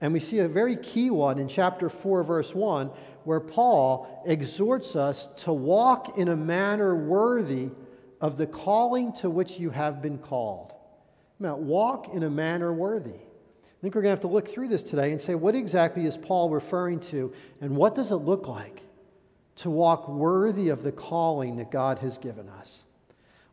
And 0.00 0.12
we 0.12 0.20
see 0.20 0.38
a 0.40 0.48
very 0.48 0.76
key 0.76 1.10
one 1.10 1.38
in 1.38 1.48
chapter 1.48 1.88
4, 1.88 2.22
verse 2.24 2.54
1, 2.54 2.90
where 3.24 3.40
Paul 3.40 4.22
exhorts 4.26 4.96
us 4.96 5.28
to 5.38 5.52
walk 5.52 6.18
in 6.18 6.28
a 6.28 6.36
manner 6.36 6.94
worthy 6.94 7.70
of 8.20 8.36
the 8.36 8.46
calling 8.46 9.12
to 9.14 9.30
which 9.30 9.58
you 9.58 9.70
have 9.70 10.02
been 10.02 10.18
called. 10.18 10.74
Now, 11.38 11.56
walk 11.56 12.14
in 12.14 12.22
a 12.22 12.30
manner 12.30 12.72
worthy. 12.72 13.10
I 13.10 13.80
think 13.80 13.94
we're 13.94 14.02
going 14.02 14.10
to 14.10 14.16
have 14.16 14.20
to 14.20 14.28
look 14.28 14.48
through 14.48 14.68
this 14.68 14.82
today 14.82 15.12
and 15.12 15.20
say, 15.20 15.34
what 15.34 15.54
exactly 15.54 16.06
is 16.06 16.16
Paul 16.16 16.50
referring 16.50 17.00
to, 17.00 17.32
and 17.60 17.76
what 17.76 17.94
does 17.94 18.12
it 18.12 18.16
look 18.16 18.48
like 18.48 18.82
to 19.56 19.70
walk 19.70 20.08
worthy 20.08 20.70
of 20.70 20.82
the 20.82 20.92
calling 20.92 21.56
that 21.56 21.70
God 21.70 21.98
has 21.98 22.18
given 22.18 22.48
us? 22.48 22.84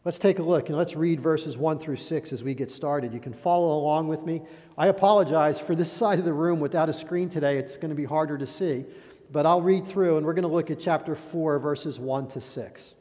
Let's 0.03 0.17
take 0.17 0.39
a 0.39 0.43
look 0.43 0.69
and 0.69 0.77
let's 0.77 0.95
read 0.95 1.19
verses 1.19 1.57
1 1.57 1.77
through 1.77 1.97
6 1.97 2.33
as 2.33 2.43
we 2.43 2.55
get 2.55 2.71
started. 2.71 3.13
You 3.13 3.19
can 3.19 3.33
follow 3.33 3.77
along 3.77 4.07
with 4.07 4.25
me. 4.25 4.41
I 4.75 4.87
apologize 4.87 5.59
for 5.59 5.75
this 5.75 5.91
side 5.93 6.17
of 6.17 6.25
the 6.25 6.33
room 6.33 6.59
without 6.59 6.89
a 6.89 6.93
screen 6.93 7.29
today. 7.29 7.57
It's 7.57 7.77
going 7.77 7.89
to 7.89 7.95
be 7.95 8.05
harder 8.05 8.37
to 8.37 8.47
see. 8.47 8.85
But 9.31 9.45
I'll 9.45 9.61
read 9.61 9.85
through 9.85 10.17
and 10.17 10.25
we're 10.25 10.33
going 10.33 10.41
to 10.41 10.49
look 10.49 10.71
at 10.71 10.79
chapter 10.79 11.13
4, 11.13 11.59
verses 11.59 11.99
1 11.99 12.29
to 12.29 12.41
6. 12.41 12.95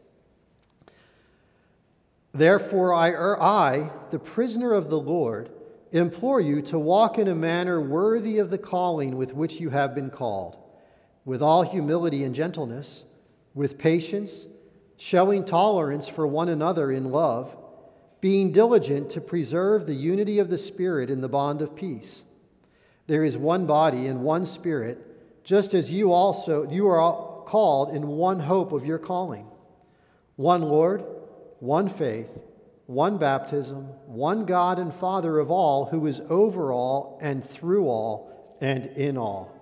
Therefore, 2.33 2.95
I, 2.95 3.11
er, 3.11 3.42
I, 3.42 3.90
the 4.11 4.19
prisoner 4.19 4.75
of 4.75 4.90
the 4.90 4.99
Lord, 4.99 5.50
implore 5.92 6.40
you 6.40 6.61
to 6.62 6.78
walk 6.78 7.19
in 7.19 7.28
a 7.28 7.35
manner 7.35 7.80
worthy 7.80 8.38
of 8.38 8.50
the 8.50 8.59
calling 8.59 9.16
with 9.16 9.35
which 9.35 9.59
you 9.59 9.71
have 9.71 9.95
been 9.95 10.11
called, 10.11 10.57
with 11.25 11.42
all 11.42 11.62
humility 11.62 12.23
and 12.23 12.35
gentleness, 12.35 13.04
with 13.54 13.78
patience 13.78 14.47
showing 15.02 15.42
tolerance 15.47 16.07
for 16.07 16.26
one 16.26 16.50
another 16.50 16.92
in 16.92 17.11
love, 17.11 17.57
being 18.21 18.52
diligent 18.52 19.09
to 19.09 19.19
preserve 19.19 19.87
the 19.87 19.95
unity 19.95 20.38
of 20.38 20.50
the 20.50 20.59
Spirit 20.59 21.09
in 21.09 21.23
the 21.23 21.28
bond 21.28 21.62
of 21.62 21.75
peace. 21.75 22.21
There 23.07 23.25
is 23.25 23.38
one 23.38 23.64
body 23.64 24.09
and 24.09 24.21
one 24.21 24.45
Spirit, 24.45 25.42
just 25.42 25.73
as 25.73 25.90
you 25.90 26.12
also 26.12 26.71
you 26.71 26.87
are 26.87 27.45
called 27.45 27.97
in 27.97 28.09
one 28.09 28.40
hope 28.40 28.73
of 28.73 28.85
your 28.85 28.99
calling. 28.99 29.47
One 30.37 30.61
Lord, 30.61 31.02
one 31.61 31.88
faith, 31.88 32.38
one 32.85 33.16
baptism, 33.16 33.85
one 34.04 34.45
God 34.45 34.78
and 34.78 34.92
Father 34.92 35.38
of 35.38 35.50
all, 35.50 35.87
who 35.87 36.07
is 36.07 36.21
over 36.28 36.75
all 36.75 37.19
and 37.23 37.42
through 37.42 37.88
all 37.88 38.59
and 38.61 38.85
in 38.99 39.16
all. 39.16 39.60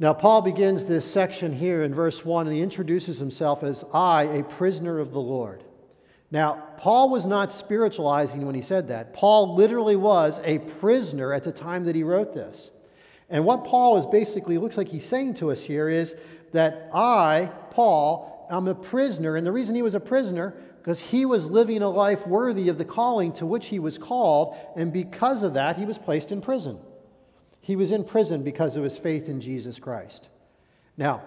Now, 0.00 0.12
Paul 0.12 0.42
begins 0.42 0.86
this 0.86 1.04
section 1.04 1.52
here 1.52 1.82
in 1.82 1.92
verse 1.92 2.24
1, 2.24 2.46
and 2.46 2.54
he 2.54 2.62
introduces 2.62 3.18
himself 3.18 3.64
as 3.64 3.84
I, 3.92 4.22
a 4.24 4.44
prisoner 4.44 5.00
of 5.00 5.12
the 5.12 5.20
Lord. 5.20 5.64
Now, 6.30 6.62
Paul 6.76 7.10
was 7.10 7.26
not 7.26 7.50
spiritualizing 7.50 8.46
when 8.46 8.54
he 8.54 8.62
said 8.62 8.88
that. 8.88 9.12
Paul 9.12 9.56
literally 9.56 9.96
was 9.96 10.40
a 10.44 10.58
prisoner 10.58 11.32
at 11.32 11.42
the 11.42 11.50
time 11.50 11.84
that 11.84 11.96
he 11.96 12.04
wrote 12.04 12.32
this. 12.32 12.70
And 13.28 13.44
what 13.44 13.64
Paul 13.64 13.96
is 13.96 14.06
basically 14.06 14.56
looks 14.56 14.76
like 14.76 14.88
he's 14.88 15.04
saying 15.04 15.34
to 15.34 15.50
us 15.50 15.60
here 15.60 15.88
is 15.88 16.14
that 16.52 16.90
I, 16.94 17.50
Paul, 17.70 18.46
I'm 18.50 18.68
a 18.68 18.74
prisoner. 18.74 19.34
And 19.34 19.46
the 19.46 19.52
reason 19.52 19.74
he 19.74 19.82
was 19.82 19.94
a 19.94 20.00
prisoner, 20.00 20.54
because 20.78 21.00
he 21.00 21.26
was 21.26 21.50
living 21.50 21.82
a 21.82 21.88
life 21.88 22.24
worthy 22.26 22.68
of 22.68 22.78
the 22.78 22.84
calling 22.84 23.32
to 23.34 23.46
which 23.46 23.66
he 23.66 23.80
was 23.80 23.98
called, 23.98 24.56
and 24.76 24.92
because 24.92 25.42
of 25.42 25.54
that, 25.54 25.76
he 25.76 25.84
was 25.84 25.98
placed 25.98 26.30
in 26.30 26.40
prison. 26.40 26.78
He 27.68 27.76
was 27.76 27.90
in 27.90 28.02
prison 28.02 28.44
because 28.44 28.76
of 28.76 28.82
his 28.82 28.96
faith 28.96 29.28
in 29.28 29.42
Jesus 29.42 29.78
Christ. 29.78 30.30
Now, 30.96 31.20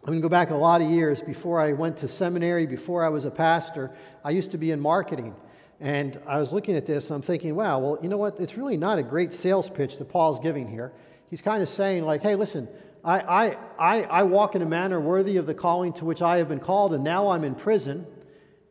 I'm 0.00 0.06
going 0.06 0.20
to 0.20 0.22
go 0.22 0.28
back 0.28 0.50
a 0.50 0.54
lot 0.54 0.80
of 0.80 0.88
years 0.88 1.20
before 1.20 1.58
I 1.58 1.72
went 1.72 1.96
to 1.96 2.06
seminary, 2.06 2.66
before 2.66 3.04
I 3.04 3.08
was 3.08 3.24
a 3.24 3.32
pastor. 3.32 3.90
I 4.24 4.30
used 4.30 4.52
to 4.52 4.58
be 4.58 4.70
in 4.70 4.78
marketing. 4.78 5.34
And 5.80 6.20
I 6.24 6.38
was 6.38 6.52
looking 6.52 6.76
at 6.76 6.86
this 6.86 7.10
and 7.10 7.16
I'm 7.16 7.22
thinking, 7.22 7.56
wow, 7.56 7.80
well, 7.80 7.98
you 8.00 8.08
know 8.08 8.16
what? 8.16 8.38
It's 8.38 8.56
really 8.56 8.76
not 8.76 8.98
a 8.98 9.02
great 9.02 9.34
sales 9.34 9.68
pitch 9.68 9.98
that 9.98 10.08
Paul's 10.08 10.38
giving 10.38 10.68
here. 10.68 10.92
He's 11.30 11.42
kind 11.42 11.60
of 11.60 11.68
saying, 11.68 12.04
like, 12.04 12.22
hey, 12.22 12.36
listen, 12.36 12.68
I, 13.04 13.18
I, 13.18 13.56
I, 13.76 14.02
I 14.04 14.22
walk 14.22 14.54
in 14.54 14.62
a 14.62 14.66
manner 14.66 15.00
worthy 15.00 15.36
of 15.36 15.46
the 15.46 15.54
calling 15.54 15.92
to 15.94 16.04
which 16.04 16.22
I 16.22 16.36
have 16.36 16.48
been 16.48 16.60
called, 16.60 16.94
and 16.94 17.02
now 17.02 17.30
I'm 17.30 17.42
in 17.42 17.56
prison. 17.56 18.06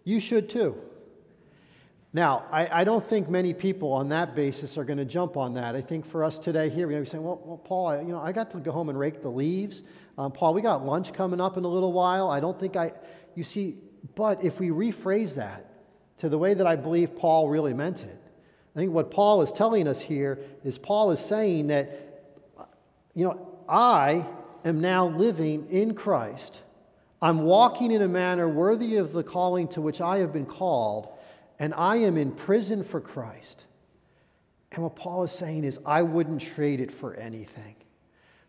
You 0.06 0.22
should 0.22 0.48
too. 0.48 0.78
Now, 2.14 2.44
I, 2.52 2.82
I, 2.82 2.84
don't 2.84 3.06
think 3.06 3.30
many 3.30 3.54
people 3.54 3.94
on 3.94 4.10
that 4.10 4.36
basis 4.36 4.78
are 4.78 4.84
going 4.84 4.98
to 4.98 5.06
jump 5.06 5.38
on 5.38 5.54
that. 5.54 5.76
I 5.76 5.82
think 5.82 6.06
for 6.06 6.26
us 6.26 6.38
today 6.38 6.70
here, 6.70 6.86
we 6.86 6.94
may 6.94 7.00
be 7.00 7.06
saying, 7.06 7.24
well, 7.24 7.42
well 7.46 7.58
Paul, 7.58 7.88
I, 7.88 8.02
you 8.02 8.10
know, 8.10 8.20
I 8.20 8.34
got 8.34 8.52
to 8.52 8.58
go 8.58 8.72
home 8.74 8.90
and 8.90 9.00
rake 9.00 9.22
the 9.22 9.30
leaves. 9.30 9.84
Um, 10.18 10.34
Paul, 10.34 10.54
we 10.54 10.62
got 10.62 10.86
lunch 10.86 11.14
coming 11.14 11.40
up 11.40 11.56
in 11.56 11.64
a 11.64 11.70
little 11.70 11.94
while. 11.94 12.30
I 12.30 12.42
don't 12.42 12.60
think 12.60 12.76
I, 12.76 12.92
you 13.34 13.46
see, 13.46 13.78
but 14.16 14.44
if 14.44 14.60
we 14.60 14.70
rephrase 14.70 15.36
that 15.36 15.72
to 16.18 16.28
the 16.28 16.38
way 16.38 16.54
that 16.54 16.68
I 16.68 16.76
believe 16.76 17.16
Paul 17.16 17.48
really 17.48 17.74
meant 17.74 18.04
it, 18.04 18.22
I 18.76 18.80
think 18.80 18.92
what 18.92 19.10
Paul 19.10 19.42
is 19.42 19.52
telling 19.52 19.88
us 19.88 20.02
here 20.02 20.40
is 20.66 20.78
Paul 20.78 21.12
is 21.12 21.20
saying 21.22 21.68
that, 21.68 22.26
you 23.16 23.24
know, 23.24 23.58
I 23.70 24.26
am 24.66 24.82
now 24.82 25.08
living 25.08 25.68
in 25.70 25.94
Christ. 25.94 26.62
I'm 27.22 27.44
walking 27.44 27.92
in 27.92 28.02
a 28.02 28.08
manner 28.08 28.50
worthy 28.50 28.98
of 28.98 29.14
the 29.14 29.24
calling 29.24 29.70
to 29.70 29.82
which 29.82 30.02
I 30.02 30.18
have 30.18 30.34
been 30.34 30.46
called 30.46 31.18
and 31.62 31.76
I 31.76 31.98
am 31.98 32.18
in 32.18 32.32
prison 32.32 32.84
for 32.84 33.00
Christ. 33.00 33.66
And 34.72 34.82
what 34.82 34.96
Paul 34.96 35.24
is 35.24 35.32
saying 35.32 35.64
is, 35.64 35.78
I 35.86 36.02
wouldn't 36.02 36.42
trade 36.42 36.80
it 36.80 36.92
for 36.92 37.14
anything. 37.14 37.76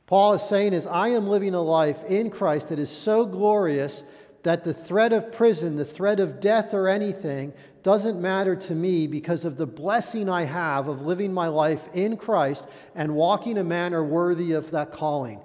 Paul 0.07 0.33
is 0.33 0.43
saying 0.43 0.73
is, 0.73 0.87
I 0.87 1.09
am 1.09 1.29
living 1.29 1.53
a 1.53 1.61
life 1.61 2.03
in 2.05 2.31
Christ 2.31 2.71
that 2.71 2.79
is 2.79 2.89
so 2.89 3.27
glorious 3.27 4.03
that 4.45 4.65
the 4.65 4.73
threat 4.73 5.13
of 5.13 5.31
prison, 5.31 5.77
the 5.77 5.85
threat 5.85 6.21
of 6.21 6.41
death 6.41 6.73
or 6.73 6.89
anything 6.89 7.53
doesn't 7.83 8.19
matter 8.19 8.57
to 8.57 8.75
me 8.75 9.07
because 9.07 9.45
of 9.45 9.59
the 9.59 9.67
blessing 9.67 10.31
I 10.31 10.45
have 10.45 10.89
of 10.89 11.03
living 11.03 11.35
my 11.35 11.49
life 11.49 11.87
in 11.93 12.17
Christ 12.17 12.65
and 12.95 13.15
walking 13.15 13.59
a 13.59 13.65
manner 13.65 14.03
worthy 14.03 14.53
of 14.53 14.71
that 14.71 14.91
calling. 14.91 15.39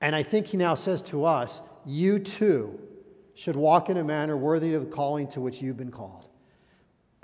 And 0.00 0.16
I 0.16 0.22
think 0.22 0.46
he 0.46 0.56
now 0.56 0.74
says 0.74 1.02
to 1.02 1.26
us, 1.26 1.60
you 1.84 2.20
too 2.20 2.80
should 3.34 3.54
walk 3.54 3.90
in 3.90 3.98
a 3.98 4.04
manner 4.04 4.34
worthy 4.34 4.72
of 4.72 4.86
the 4.86 4.90
calling 4.90 5.28
to 5.28 5.42
which 5.42 5.60
you've 5.60 5.76
been 5.76 5.90
called. 5.90 6.25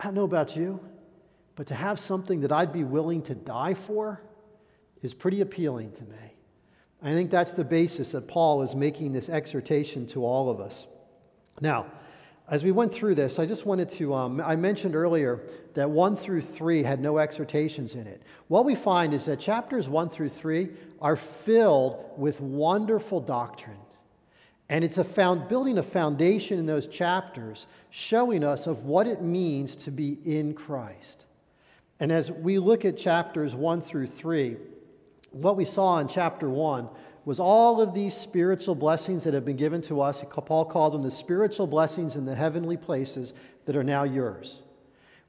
I 0.02 0.06
don't 0.06 0.14
know 0.14 0.24
about 0.24 0.56
you, 0.56 0.80
but 1.54 1.68
to 1.68 1.76
have 1.76 2.00
something 2.00 2.40
that 2.40 2.50
I'd 2.50 2.72
be 2.72 2.82
willing 2.82 3.22
to 3.22 3.36
die 3.36 3.74
for 3.74 4.20
is 5.00 5.14
pretty 5.14 5.42
appealing 5.42 5.92
to 5.92 6.02
me. 6.02 6.34
I 7.00 7.12
think 7.12 7.30
that's 7.30 7.52
the 7.52 7.64
basis 7.64 8.10
that 8.10 8.26
Paul 8.26 8.62
is 8.62 8.74
making 8.74 9.12
this 9.12 9.28
exhortation 9.28 10.06
to 10.08 10.24
all 10.24 10.50
of 10.50 10.58
us. 10.58 10.86
Now, 11.60 11.86
as 12.48 12.64
we 12.64 12.72
went 12.72 12.92
through 12.92 13.14
this, 13.14 13.38
I 13.38 13.46
just 13.46 13.64
wanted 13.64 13.88
to, 13.90 14.12
um, 14.12 14.40
I 14.40 14.56
mentioned 14.56 14.96
earlier 14.96 15.40
that 15.74 15.88
1 15.88 16.16
through 16.16 16.42
3 16.42 16.82
had 16.82 17.00
no 17.00 17.18
exhortations 17.18 17.94
in 17.94 18.08
it. 18.08 18.24
What 18.48 18.64
we 18.64 18.74
find 18.74 19.14
is 19.14 19.26
that 19.26 19.38
chapters 19.38 19.88
1 19.88 20.08
through 20.10 20.30
3 20.30 20.68
are 21.00 21.14
filled 21.14 22.04
with 22.16 22.40
wonderful 22.40 23.20
doctrine. 23.20 23.78
And 24.72 24.82
it's 24.82 24.96
a 24.96 25.04
found, 25.04 25.48
building 25.48 25.76
a 25.76 25.82
foundation 25.82 26.58
in 26.58 26.64
those 26.64 26.86
chapters, 26.86 27.66
showing 27.90 28.42
us 28.42 28.66
of 28.66 28.84
what 28.84 29.06
it 29.06 29.20
means 29.20 29.76
to 29.76 29.90
be 29.90 30.16
in 30.24 30.54
Christ. 30.54 31.26
And 32.00 32.10
as 32.10 32.32
we 32.32 32.58
look 32.58 32.86
at 32.86 32.96
chapters 32.96 33.54
1 33.54 33.82
through 33.82 34.06
3, 34.06 34.56
what 35.30 35.58
we 35.58 35.66
saw 35.66 35.98
in 35.98 36.08
chapter 36.08 36.48
1 36.48 36.88
was 37.26 37.38
all 37.38 37.82
of 37.82 37.92
these 37.92 38.16
spiritual 38.16 38.74
blessings 38.74 39.24
that 39.24 39.34
have 39.34 39.44
been 39.44 39.58
given 39.58 39.82
to 39.82 40.00
us. 40.00 40.24
Paul 40.30 40.64
called 40.64 40.94
them 40.94 41.02
the 41.02 41.10
spiritual 41.10 41.66
blessings 41.66 42.16
in 42.16 42.24
the 42.24 42.34
heavenly 42.34 42.78
places 42.78 43.34
that 43.66 43.76
are 43.76 43.84
now 43.84 44.04
yours. 44.04 44.62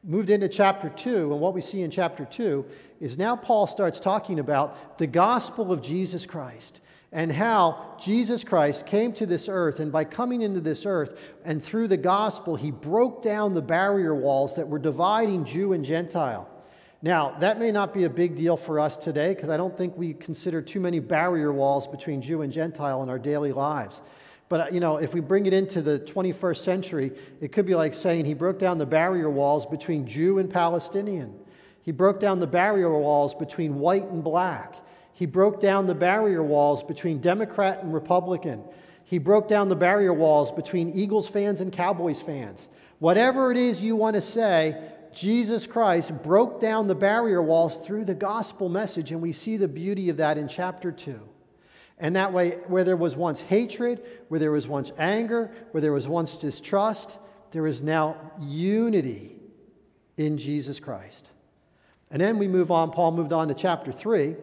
Moved 0.06 0.30
into 0.30 0.48
chapter 0.48 0.88
2, 0.88 1.34
and 1.34 1.42
what 1.42 1.54
we 1.54 1.60
see 1.60 1.82
in 1.82 1.92
chapter 1.92 2.24
2 2.24 2.64
is 3.02 3.18
now 3.18 3.36
Paul 3.36 3.68
starts 3.68 4.00
talking 4.00 4.40
about 4.40 5.00
the 5.00 5.08
gospel 5.08 5.74
of 5.74 5.82
Jesus 5.82 6.26
Christ 6.26 6.80
and 7.14 7.32
how 7.32 7.96
Jesus 8.00 8.44
Christ 8.44 8.86
came 8.88 9.14
to 9.14 9.26
this 9.26 9.48
earth, 9.48 9.80
and 9.80 9.92
by 9.92 10.04
coming 10.04 10.42
into 10.42 10.60
this 10.60 10.86
earth 10.86 11.18
and 11.46 11.64
through 11.64 11.88
the 11.88 11.98
gospel, 11.98 12.56
he 12.56 12.72
broke 12.72 13.22
down 13.22 13.54
the 13.54 13.62
barrier 13.62 14.16
walls 14.16 14.56
that 14.56 14.68
were 14.68 14.80
dividing 14.80 15.46
Jew 15.46 15.74
and 15.74 15.86
Gentile. 15.86 16.50
Now, 17.04 17.36
that 17.40 17.60
may 17.60 17.72
not 17.72 17.94
be 17.94 18.06
a 18.06 18.10
big 18.10 18.36
deal 18.36 18.58
for 18.58 18.80
us 18.80 18.98
today 18.98 19.34
because 19.36 19.50
I 19.50 19.58
don't 19.58 19.78
think 19.78 19.96
we 19.96 20.14
consider 20.14 20.62
too 20.62 20.80
many 20.80 21.00
barrier 21.00 21.54
walls 21.54 21.86
between 21.86 22.22
Jew 22.22 22.42
and 22.42 22.52
Gentile 22.52 23.04
in 23.04 23.10
our 23.10 23.20
daily 23.20 23.52
lives. 23.52 24.02
But, 24.50 24.74
you 24.74 24.80
know, 24.80 24.98
if 24.98 25.14
we 25.14 25.20
bring 25.20 25.46
it 25.46 25.54
into 25.54 25.82
the 25.82 26.00
21st 26.00 26.58
century, 26.58 27.12
it 27.42 27.52
could 27.52 27.66
be 27.66 27.76
like 27.76 27.94
saying 27.94 28.26
he 28.26 28.34
broke 28.34 28.58
down 28.58 28.78
the 28.78 28.86
barrier 28.86 29.30
walls 29.30 29.66
between 29.66 30.08
Jew 30.08 30.40
and 30.40 30.50
Palestinian. 30.50 31.38
He 31.82 31.92
broke 31.92 32.20
down 32.20 32.40
the 32.40 32.48
barrier 32.48 32.90
walls 32.98 33.36
between 33.36 33.76
white 33.76 34.06
and 34.06 34.24
black. 34.24 34.76
He 35.14 35.26
broke 35.26 35.62
down 35.62 35.86
the 35.86 35.96
barrier 35.96 36.44
walls 36.44 36.84
between 36.84 37.22
Democrat 37.22 37.84
and 37.84 37.94
Republican. 37.94 38.64
He 39.04 39.20
broke 39.20 39.48
down 39.48 39.70
the 39.70 39.76
barrier 39.76 40.14
walls 40.14 40.52
between 40.52 40.90
Eagles 40.90 41.28
fans 41.28 41.62
and 41.62 41.72
Cowboys 41.72 42.22
fans. 42.22 42.68
Whatever 43.00 43.52
it 43.52 43.58
is 43.58 43.82
you 43.82 43.96
want 43.96 44.16
to 44.16 44.22
say, 44.22 44.92
Jesus 45.14 45.68
Christ 45.68 46.24
broke 46.24 46.60
down 46.60 46.88
the 46.88 46.96
barrier 46.96 47.42
walls 47.42 47.78
through 47.78 48.06
the 48.06 48.16
gospel 48.16 48.70
message, 48.70 49.12
and 49.12 49.22
we 49.22 49.34
see 49.34 49.58
the 49.58 49.68
beauty 49.68 50.10
of 50.10 50.18
that 50.18 50.38
in 50.38 50.48
chapter 50.48 50.92
2. 50.92 51.20
And 52.00 52.16
that 52.16 52.34
way, 52.34 52.52
where 52.68 52.84
there 52.84 52.98
was 52.98 53.16
once 53.16 53.42
hatred, 53.42 54.04
where 54.30 54.40
there 54.40 54.52
was 54.52 54.68
once 54.68 54.92
anger, 54.98 55.52
where 55.72 55.82
there 55.82 55.94
was 55.94 56.08
once 56.08 56.36
distrust, 56.36 57.20
there 57.52 57.68
is 57.68 57.84
now 57.84 58.18
unity 58.40 59.36
in 60.18 60.40
Jesus 60.40 60.80
Christ. 60.80 61.30
And 62.10 62.20
then 62.20 62.40
we 62.40 62.48
move 62.48 62.72
on, 62.72 62.92
Paul 62.92 63.12
moved 63.12 63.32
on 63.32 63.48
to 63.50 63.54
chapter 63.54 63.92
3. 63.92 64.36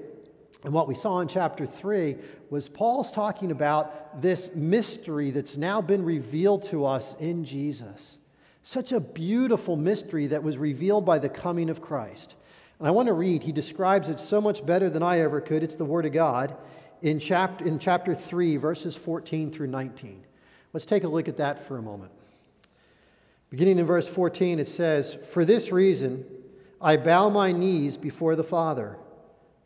And 0.64 0.74
what 0.74 0.88
we 0.88 0.94
saw 0.94 1.20
in 1.20 1.28
chapter 1.28 1.64
3 1.64 2.16
was 2.50 2.68
Paul's 2.68 3.12
talking 3.12 3.50
about 3.50 4.20
this 4.20 4.54
mystery 4.54 5.30
that's 5.30 5.56
now 5.56 5.80
been 5.80 6.04
revealed 6.04 6.64
to 6.64 6.84
us 6.84 7.16
in 7.18 7.44
Jesus. 7.44 8.18
Such 8.62 8.92
a 8.92 9.00
beautiful 9.00 9.76
mystery 9.76 10.26
that 10.26 10.42
was 10.42 10.58
revealed 10.58 11.06
by 11.06 11.18
the 11.18 11.30
coming 11.30 11.70
of 11.70 11.80
Christ. 11.80 12.36
And 12.78 12.86
I 12.86 12.90
want 12.90 13.06
to 13.06 13.14
read, 13.14 13.42
he 13.42 13.52
describes 13.52 14.08
it 14.10 14.20
so 14.20 14.40
much 14.40 14.64
better 14.64 14.90
than 14.90 15.02
I 15.02 15.20
ever 15.20 15.40
could. 15.40 15.62
It's 15.62 15.76
the 15.76 15.84
Word 15.84 16.04
of 16.04 16.12
God 16.12 16.54
in 17.00 17.18
chapter, 17.18 17.66
in 17.66 17.78
chapter 17.78 18.14
3, 18.14 18.56
verses 18.58 18.96
14 18.96 19.50
through 19.50 19.68
19. 19.68 20.24
Let's 20.72 20.86
take 20.86 21.04
a 21.04 21.08
look 21.08 21.28
at 21.28 21.38
that 21.38 21.66
for 21.66 21.78
a 21.78 21.82
moment. 21.82 22.12
Beginning 23.48 23.78
in 23.78 23.86
verse 23.86 24.06
14, 24.06 24.58
it 24.58 24.68
says, 24.68 25.16
For 25.32 25.44
this 25.44 25.72
reason 25.72 26.24
I 26.80 26.96
bow 26.96 27.30
my 27.30 27.50
knees 27.50 27.96
before 27.96 28.36
the 28.36 28.44
Father 28.44 28.96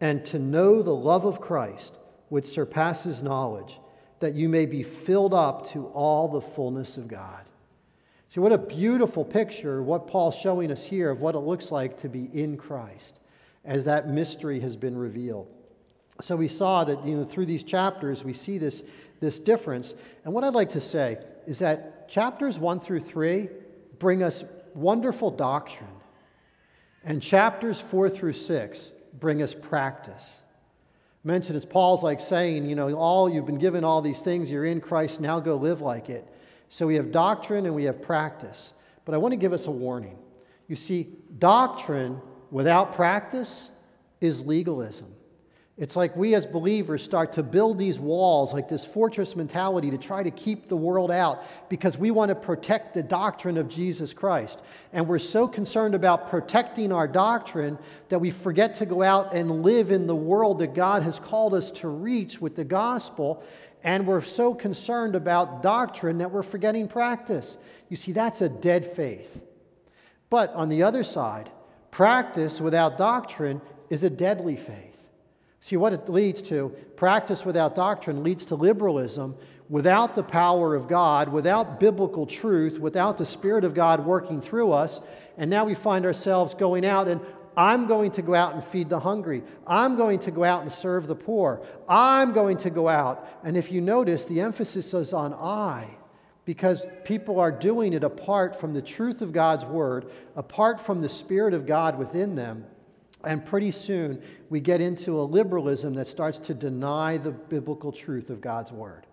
and 0.00 0.24
to 0.26 0.38
know 0.38 0.82
the 0.82 0.94
love 0.94 1.24
of 1.24 1.40
Christ, 1.40 1.98
which 2.28 2.46
surpasses 2.46 3.22
knowledge, 3.22 3.80
that 4.20 4.34
you 4.34 4.48
may 4.48 4.66
be 4.66 4.82
filled 4.82 5.34
up 5.34 5.68
to 5.70 5.86
all 5.86 6.28
the 6.28 6.40
fullness 6.40 6.96
of 6.96 7.08
God. 7.08 7.44
See, 8.28 8.40
what 8.40 8.52
a 8.52 8.58
beautiful 8.58 9.24
picture, 9.24 9.82
what 9.82 10.08
Paul's 10.08 10.34
showing 10.34 10.72
us 10.72 10.84
here 10.84 11.10
of 11.10 11.20
what 11.20 11.34
it 11.34 11.40
looks 11.40 11.70
like 11.70 11.98
to 11.98 12.08
be 12.08 12.28
in 12.32 12.56
Christ 12.56 13.20
as 13.64 13.84
that 13.84 14.08
mystery 14.08 14.60
has 14.60 14.76
been 14.76 14.96
revealed. 14.96 15.48
So 16.20 16.36
we 16.36 16.48
saw 16.48 16.84
that 16.84 17.04
you 17.04 17.16
know, 17.16 17.24
through 17.24 17.46
these 17.46 17.62
chapters, 17.62 18.24
we 18.24 18.32
see 18.32 18.58
this, 18.58 18.82
this 19.20 19.38
difference. 19.38 19.94
And 20.24 20.32
what 20.32 20.44
I'd 20.44 20.54
like 20.54 20.70
to 20.70 20.80
say 20.80 21.18
is 21.46 21.58
that 21.58 22.08
chapters 22.08 22.58
1 22.58 22.80
through 22.80 23.00
3 23.00 23.48
bring 23.98 24.22
us 24.22 24.44
wonderful 24.74 25.30
doctrine, 25.30 25.90
and 27.02 27.22
chapters 27.22 27.80
4 27.80 28.10
through 28.10 28.34
6 28.34 28.92
bring 29.18 29.42
us 29.42 29.54
practice. 29.54 30.40
Mention 31.24 31.56
it's 31.56 31.66
Paul's 31.66 32.04
like 32.04 32.20
saying, 32.20 32.66
you 32.66 32.76
know, 32.76 32.92
all 32.94 33.28
you've 33.28 33.46
been 33.46 33.58
given 33.58 33.82
all 33.82 34.00
these 34.00 34.20
things, 34.20 34.48
you're 34.48 34.64
in 34.64 34.80
Christ, 34.80 35.20
now 35.20 35.40
go 35.40 35.56
live 35.56 35.80
like 35.80 36.08
it. 36.08 36.24
So 36.68 36.86
we 36.86 36.94
have 36.94 37.10
doctrine 37.10 37.66
and 37.66 37.74
we 37.74 37.84
have 37.84 38.00
practice. 38.00 38.72
But 39.04 39.14
I 39.14 39.18
want 39.18 39.32
to 39.32 39.36
give 39.36 39.52
us 39.52 39.66
a 39.66 39.70
warning. 39.72 40.18
You 40.68 40.76
see, 40.76 41.08
doctrine 41.38 42.20
without 42.52 42.94
practice 42.94 43.70
is 44.20 44.46
legalism. 44.46 45.15
It's 45.78 45.94
like 45.94 46.16
we 46.16 46.34
as 46.34 46.46
believers 46.46 47.02
start 47.02 47.34
to 47.34 47.42
build 47.42 47.76
these 47.76 47.98
walls, 47.98 48.54
like 48.54 48.66
this 48.66 48.86
fortress 48.86 49.36
mentality, 49.36 49.90
to 49.90 49.98
try 49.98 50.22
to 50.22 50.30
keep 50.30 50.68
the 50.68 50.76
world 50.76 51.10
out 51.10 51.44
because 51.68 51.98
we 51.98 52.10
want 52.10 52.30
to 52.30 52.34
protect 52.34 52.94
the 52.94 53.02
doctrine 53.02 53.58
of 53.58 53.68
Jesus 53.68 54.14
Christ. 54.14 54.62
And 54.94 55.06
we're 55.06 55.18
so 55.18 55.46
concerned 55.46 55.94
about 55.94 56.30
protecting 56.30 56.92
our 56.92 57.06
doctrine 57.06 57.78
that 58.08 58.20
we 58.20 58.30
forget 58.30 58.76
to 58.76 58.86
go 58.86 59.02
out 59.02 59.34
and 59.34 59.62
live 59.62 59.90
in 59.90 60.06
the 60.06 60.16
world 60.16 60.60
that 60.60 60.74
God 60.74 61.02
has 61.02 61.18
called 61.18 61.52
us 61.52 61.70
to 61.72 61.88
reach 61.88 62.40
with 62.40 62.56
the 62.56 62.64
gospel. 62.64 63.44
And 63.84 64.06
we're 64.06 64.22
so 64.22 64.54
concerned 64.54 65.14
about 65.14 65.62
doctrine 65.62 66.18
that 66.18 66.30
we're 66.30 66.42
forgetting 66.42 66.88
practice. 66.88 67.58
You 67.90 67.96
see, 67.96 68.12
that's 68.12 68.40
a 68.40 68.48
dead 68.48 68.86
faith. 68.96 69.42
But 70.30 70.54
on 70.54 70.70
the 70.70 70.84
other 70.84 71.04
side, 71.04 71.50
practice 71.90 72.62
without 72.62 72.96
doctrine 72.96 73.60
is 73.90 74.04
a 74.04 74.10
deadly 74.10 74.56
faith. 74.56 74.85
See 75.66 75.76
what 75.76 75.92
it 75.92 76.08
leads 76.08 76.42
to 76.42 76.68
practice 76.94 77.44
without 77.44 77.74
doctrine 77.74 78.22
leads 78.22 78.46
to 78.46 78.54
liberalism 78.54 79.34
without 79.68 80.14
the 80.14 80.22
power 80.22 80.76
of 80.76 80.86
God, 80.86 81.28
without 81.28 81.80
biblical 81.80 82.24
truth, 82.24 82.78
without 82.78 83.18
the 83.18 83.26
Spirit 83.26 83.64
of 83.64 83.74
God 83.74 84.06
working 84.06 84.40
through 84.40 84.70
us. 84.70 85.00
And 85.36 85.50
now 85.50 85.64
we 85.64 85.74
find 85.74 86.06
ourselves 86.06 86.54
going 86.54 86.86
out 86.86 87.08
and 87.08 87.20
I'm 87.56 87.88
going 87.88 88.12
to 88.12 88.22
go 88.22 88.32
out 88.32 88.54
and 88.54 88.62
feed 88.62 88.88
the 88.88 89.00
hungry. 89.00 89.42
I'm 89.66 89.96
going 89.96 90.20
to 90.20 90.30
go 90.30 90.44
out 90.44 90.62
and 90.62 90.70
serve 90.70 91.08
the 91.08 91.16
poor. 91.16 91.60
I'm 91.88 92.32
going 92.32 92.58
to 92.58 92.70
go 92.70 92.86
out. 92.86 93.28
And 93.42 93.56
if 93.56 93.72
you 93.72 93.80
notice, 93.80 94.24
the 94.24 94.42
emphasis 94.42 94.94
is 94.94 95.12
on 95.12 95.34
I 95.34 95.90
because 96.44 96.86
people 97.02 97.40
are 97.40 97.50
doing 97.50 97.92
it 97.92 98.04
apart 98.04 98.60
from 98.60 98.72
the 98.72 98.82
truth 98.82 99.20
of 99.20 99.32
God's 99.32 99.64
word, 99.64 100.12
apart 100.36 100.80
from 100.80 101.00
the 101.00 101.08
Spirit 101.08 101.54
of 101.54 101.66
God 101.66 101.98
within 101.98 102.36
them. 102.36 102.66
And 103.24 103.44
pretty 103.44 103.70
soon, 103.70 104.22
we 104.50 104.60
get 104.60 104.80
into 104.80 105.18
a 105.20 105.22
liberalism 105.22 105.94
that 105.94 106.06
starts 106.06 106.38
to 106.40 106.54
deny 106.54 107.16
the 107.16 107.32
biblical 107.32 107.90
truth 107.92 108.30
of 108.30 108.40
God's 108.40 108.72
word. 108.72 109.06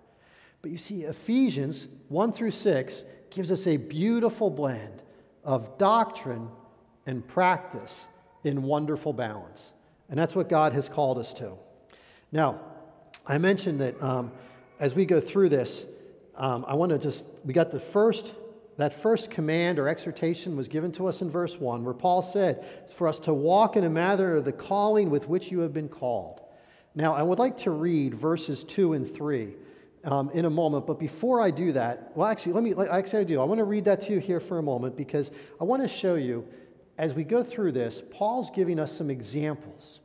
But 0.62 0.72
you 0.72 0.78
see, 0.78 1.04
Ephesians 1.04 1.88
1 2.10 2.34
through 2.34 2.52
6 2.52 3.04
gives 3.30 3.52
us 3.52 3.68
a 3.68 3.78
beautiful 3.78 4.50
blend 4.50 5.02
of 5.44 5.78
doctrine 5.78 6.50
and 7.06 7.28
practice 7.28 8.08
in 8.44 8.64
wonderful 8.64 9.14
balance. 9.14 9.74
And 10.10 10.18
that's 10.18 10.36
what 10.36 10.48
God 10.50 10.74
has 10.74 10.88
called 10.88 11.18
us 11.18 11.34
to. 11.36 11.54
Now, 12.32 12.60
I 13.26 13.38
mentioned 13.38 13.82
that 13.82 14.02
um, 14.02 14.32
as 14.80 14.96
we 14.96 15.06
go 15.06 15.20
through 15.20 15.50
this, 15.50 15.86
um, 16.36 16.66
I 16.68 16.76
want 16.76 16.92
to 16.92 16.98
just, 16.98 17.26
we 17.44 17.54
got 17.54 17.72
the 17.72 17.80
first 17.80 18.34
that 18.78 18.94
first 18.94 19.30
command 19.30 19.80
or 19.80 19.88
exhortation 19.88 20.56
was 20.56 20.68
given 20.68 20.92
to 20.94 21.08
us 21.08 21.22
in 21.22 21.30
verse 21.30 21.60
1, 21.60 21.84
where 21.84 21.94
Paul 21.94 22.22
said, 22.22 22.66
For 22.96 23.08
us 23.08 23.20
to 23.20 23.34
walk 23.34 23.76
in 23.76 23.84
a 23.84 23.90
manner 23.90 24.38
of 24.38 24.46
the 24.46 24.52
calling 24.52 25.10
with 25.10 25.28
which 25.28 25.52
you 25.52 25.60
have 25.60 25.74
been 25.74 25.90
called. 25.90 26.42
Now, 26.96 27.14
I 27.14 27.24
would 27.24 27.40
like 27.40 27.58
to 27.60 27.72
read 27.72 28.14
verses 28.14 28.64
2 28.64 28.94
and 28.94 29.08
3 29.08 29.56
um, 30.06 30.30
in 30.32 30.46
a 30.46 30.50
moment, 30.50 30.86
but 30.86 31.00
before 31.00 31.40
I 31.40 31.52
do 31.52 31.72
that, 31.74 32.12
well, 32.16 32.28
actually, 32.28 32.54
let 32.54 32.64
me, 32.64 32.74
actually, 32.92 33.20
I 33.20 33.24
do. 33.24 33.40
I 33.42 33.46
want 33.46 33.60
to 33.60 33.64
read 33.64 33.86
that 33.86 34.02
to 34.02 34.14
you 34.14 34.20
here 34.20 34.40
for 34.40 34.60
a 34.60 34.64
moment 34.64 34.98
because 34.98 35.32
I 35.62 35.64
want 35.64 35.82
to 35.82 35.88
show 35.88 36.16
you, 36.16 36.46
as 36.98 37.14
we 37.14 37.24
go 37.24 37.44
through 37.44 37.72
this, 37.72 38.02
Paul's 38.12 38.52
giving 38.52 38.80
us 38.80 38.96
some 38.96 39.10
examples 39.10 40.00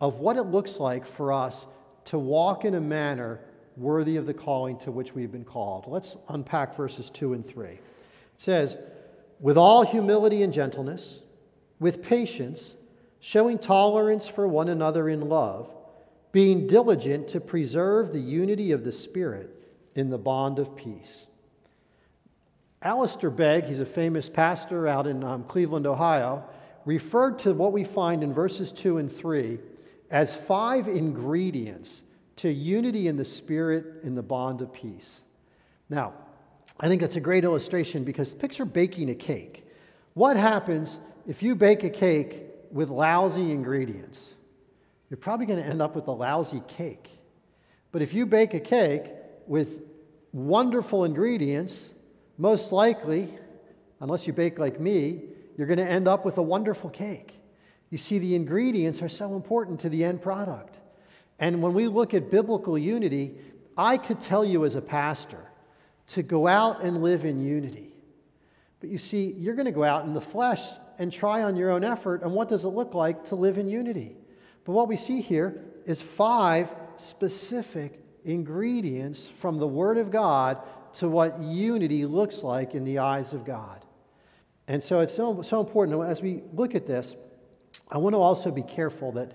of 0.00 0.18
what 0.18 0.36
it 0.36 0.44
looks 0.44 0.78
like 0.78 1.06
for 1.06 1.32
us 1.32 1.66
to 2.06 2.18
walk 2.18 2.64
in 2.64 2.74
a 2.74 2.80
manner 2.80 3.40
worthy 3.76 4.16
of 4.16 4.26
the 4.26 4.34
calling 4.34 4.78
to 4.78 4.90
which 4.90 5.14
we've 5.14 5.32
been 5.32 5.44
called. 5.44 5.86
Let's 5.86 6.16
unpack 6.28 6.76
verses 6.76 7.10
2 7.10 7.34
and 7.34 7.46
3. 7.46 7.68
It 7.68 7.80
says, 8.36 8.76
with 9.40 9.56
all 9.56 9.82
humility 9.82 10.42
and 10.42 10.52
gentleness, 10.52 11.20
with 11.78 12.02
patience, 12.02 12.74
showing 13.20 13.58
tolerance 13.58 14.28
for 14.28 14.46
one 14.46 14.68
another 14.68 15.08
in 15.08 15.28
love, 15.28 15.70
being 16.32 16.66
diligent 16.66 17.28
to 17.28 17.40
preserve 17.40 18.12
the 18.12 18.20
unity 18.20 18.72
of 18.72 18.84
the 18.84 18.92
Spirit 18.92 19.54
in 19.94 20.10
the 20.10 20.18
bond 20.18 20.58
of 20.58 20.76
peace. 20.76 21.26
Alistair 22.82 23.30
Begg, 23.30 23.64
he's 23.64 23.80
a 23.80 23.86
famous 23.86 24.28
pastor 24.28 24.86
out 24.86 25.06
in 25.06 25.22
um, 25.22 25.44
Cleveland, 25.44 25.86
Ohio, 25.86 26.44
referred 26.86 27.38
to 27.40 27.52
what 27.52 27.72
we 27.72 27.84
find 27.84 28.22
in 28.22 28.32
verses 28.32 28.72
2 28.72 28.98
and 28.98 29.12
3 29.12 29.58
as 30.10 30.34
five 30.34 30.88
ingredients 30.88 32.02
to 32.40 32.50
unity 32.50 33.06
in 33.06 33.16
the 33.16 33.24
Spirit 33.24 34.02
in 34.02 34.14
the 34.14 34.22
bond 34.22 34.62
of 34.62 34.72
peace. 34.72 35.20
Now, 35.88 36.14
I 36.78 36.88
think 36.88 37.02
that's 37.02 37.16
a 37.16 37.20
great 37.20 37.44
illustration 37.44 38.04
because 38.04 38.34
picture 38.34 38.64
baking 38.64 39.10
a 39.10 39.14
cake. 39.14 39.66
What 40.14 40.36
happens 40.38 40.98
if 41.26 41.42
you 41.42 41.54
bake 41.54 41.84
a 41.84 41.90
cake 41.90 42.44
with 42.70 42.88
lousy 42.88 43.50
ingredients? 43.50 44.32
You're 45.10 45.18
probably 45.18 45.44
going 45.44 45.62
to 45.62 45.68
end 45.68 45.82
up 45.82 45.94
with 45.94 46.08
a 46.08 46.12
lousy 46.12 46.62
cake. 46.66 47.10
But 47.92 48.00
if 48.00 48.14
you 48.14 48.24
bake 48.24 48.54
a 48.54 48.60
cake 48.60 49.12
with 49.46 49.82
wonderful 50.32 51.04
ingredients, 51.04 51.90
most 52.38 52.72
likely, 52.72 53.28
unless 54.00 54.26
you 54.26 54.32
bake 54.32 54.58
like 54.58 54.80
me, 54.80 55.24
you're 55.58 55.66
going 55.66 55.78
to 55.78 55.90
end 55.90 56.08
up 56.08 56.24
with 56.24 56.38
a 56.38 56.42
wonderful 56.42 56.88
cake. 56.88 57.34
You 57.90 57.98
see, 57.98 58.18
the 58.18 58.34
ingredients 58.34 59.02
are 59.02 59.08
so 59.10 59.34
important 59.34 59.80
to 59.80 59.90
the 59.90 60.04
end 60.04 60.22
product. 60.22 60.78
And 61.40 61.62
when 61.62 61.72
we 61.72 61.88
look 61.88 62.14
at 62.14 62.30
biblical 62.30 62.78
unity, 62.78 63.34
I 63.76 63.96
could 63.96 64.20
tell 64.20 64.44
you 64.44 64.64
as 64.66 64.74
a 64.76 64.82
pastor 64.82 65.50
to 66.08 66.22
go 66.22 66.46
out 66.46 66.82
and 66.82 67.02
live 67.02 67.24
in 67.24 67.40
unity. 67.40 67.94
But 68.80 68.90
you 68.90 68.98
see, 68.98 69.34
you're 69.38 69.54
going 69.54 69.66
to 69.66 69.72
go 69.72 69.84
out 69.84 70.04
in 70.04 70.12
the 70.12 70.20
flesh 70.20 70.62
and 70.98 71.10
try 71.10 71.42
on 71.42 71.56
your 71.56 71.70
own 71.70 71.82
effort. 71.82 72.22
And 72.22 72.32
what 72.32 72.48
does 72.48 72.64
it 72.64 72.68
look 72.68 72.94
like 72.94 73.24
to 73.26 73.34
live 73.34 73.56
in 73.56 73.68
unity? 73.68 74.16
But 74.64 74.72
what 74.72 74.86
we 74.86 74.96
see 74.96 75.22
here 75.22 75.64
is 75.86 76.02
five 76.02 76.74
specific 76.96 78.04
ingredients 78.24 79.26
from 79.26 79.56
the 79.56 79.66
Word 79.66 79.96
of 79.96 80.10
God 80.10 80.58
to 80.94 81.08
what 81.08 81.40
unity 81.40 82.04
looks 82.04 82.42
like 82.42 82.74
in 82.74 82.84
the 82.84 82.98
eyes 82.98 83.32
of 83.32 83.46
God. 83.46 83.84
And 84.68 84.82
so 84.82 85.00
it's 85.00 85.14
so, 85.14 85.40
so 85.42 85.60
important. 85.60 86.02
As 86.02 86.20
we 86.20 86.42
look 86.52 86.74
at 86.74 86.86
this, 86.86 87.16
I 87.90 87.98
want 87.98 88.14
to 88.14 88.18
also 88.18 88.50
be 88.50 88.62
careful 88.62 89.12
that 89.12 89.32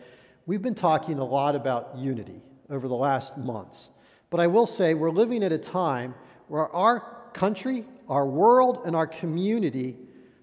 We've 0.48 0.62
been 0.62 0.76
talking 0.76 1.18
a 1.18 1.26
lot 1.26 1.56
about 1.56 1.98
unity 1.98 2.42
over 2.70 2.88
the 2.88 2.96
last 2.96 3.38
months. 3.38 3.90
But 4.30 4.40
I 4.40 4.48
will 4.48 4.68
say 4.68 4.94
we're 4.94 5.10
living 5.10 5.44
at 5.44 5.52
a 5.52 5.58
time 5.58 6.14
where 6.48 6.68
our 6.70 7.30
country, 7.34 7.86
our 8.08 8.28
world, 8.28 8.84
and 8.86 8.96
our 8.96 9.08
community 9.08 9.98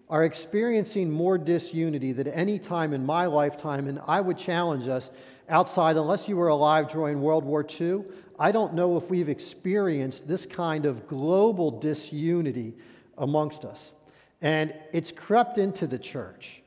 are 0.08 0.24
experiencing 0.24 1.10
more 1.10 1.38
disunity 1.38 2.12
than 2.12 2.28
any 2.28 2.58
time 2.58 2.92
in 2.92 3.06
my 3.06 3.26
lifetime. 3.26 3.86
And 3.86 4.00
I 4.06 4.20
would 4.20 4.38
challenge 4.38 4.88
us 4.88 5.10
outside, 5.48 5.96
unless 5.96 6.28
you 6.28 6.36
were 6.36 6.48
alive 6.48 6.90
during 6.90 7.20
World 7.20 7.44
War 7.44 7.64
II, 7.80 8.02
I 8.38 8.50
don't 8.50 8.74
know 8.74 8.96
if 8.96 9.08
we've 9.08 9.28
experienced 9.28 10.26
this 10.26 10.46
kind 10.46 10.84
of 10.84 11.06
global 11.06 11.70
disunity 11.70 12.74
amongst 13.18 13.64
us. 13.64 13.92
And 14.40 14.74
it's 14.92 15.12
crept 15.12 15.58
into 15.58 15.86
the 15.86 15.98
church. 15.98 16.61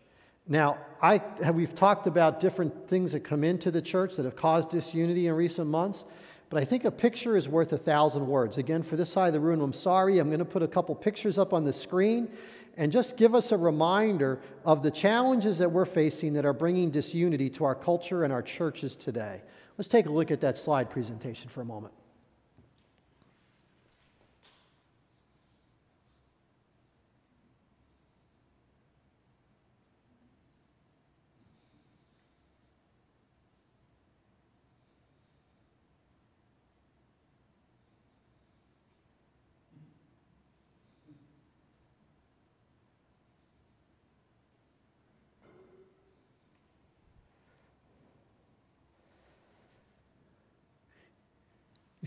Now, 0.47 0.77
I, 1.01 1.21
we've 1.51 1.73
talked 1.73 2.08
about 2.08 2.39
different 2.39 2.88
things 2.88 3.13
that 3.13 3.21
come 3.21 3.43
into 3.43 3.71
the 3.71 3.81
church 3.81 4.15
that 4.15 4.25
have 4.25 4.36
caused 4.36 4.69
disunity 4.69 5.27
in 5.27 5.34
recent 5.34 5.67
months, 5.67 6.05
but 6.49 6.62
I 6.62 6.65
think 6.65 6.86
a 6.86 6.91
picture 6.91 7.36
is 7.36 7.49
worth 7.49 7.73
a 7.73 7.77
thousand 7.77 8.27
words. 8.27 8.58
Again, 8.58 8.84
for 8.84 8.95
this 8.95 9.12
side 9.12 9.27
of 9.27 9.34
the 9.34 9.39
room, 9.39 9.62
I'm 9.62 9.73
sorry, 9.73 10.19
I'm 10.19 10.27
going 10.29 10.39
to 10.39 10.45
put 10.45 10.62
a 10.62 10.67
couple 10.67 10.93
pictures 10.93 11.38
up 11.38 11.53
on 11.53 11.63
the 11.63 11.73
screen 11.73 12.29
and 12.77 12.91
just 12.91 13.17
give 13.17 13.34
us 13.34 13.51
a 13.51 13.58
reminder 13.58 14.39
of 14.65 14.84
the 14.84 14.91
challenges 14.91 15.58
that 15.58 15.71
we're 15.71 15.86
facing 15.86 16.34
that 16.34 16.45
are 16.45 16.53
bringing 16.53 16.91
disunity 16.91 17.49
to 17.51 17.65
our 17.65 17.75
culture 17.75 18.23
and 18.23 18.31
our 18.31 18.43
churches 18.43 18.95
today. 18.95 19.41
Let's 19.77 19.88
take 19.88 20.05
a 20.05 20.12
look 20.12 20.29
at 20.29 20.41
that 20.41 20.58
slide 20.58 20.89
presentation 20.89 21.49
for 21.49 21.62
a 21.62 21.65
moment. 21.65 21.93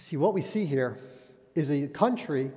See, 0.08 0.16
what 0.16 0.32
we 0.32 0.40
see 0.40 0.64
here 0.64 0.98
is 1.54 1.70
a 1.70 1.86
country 1.88 2.50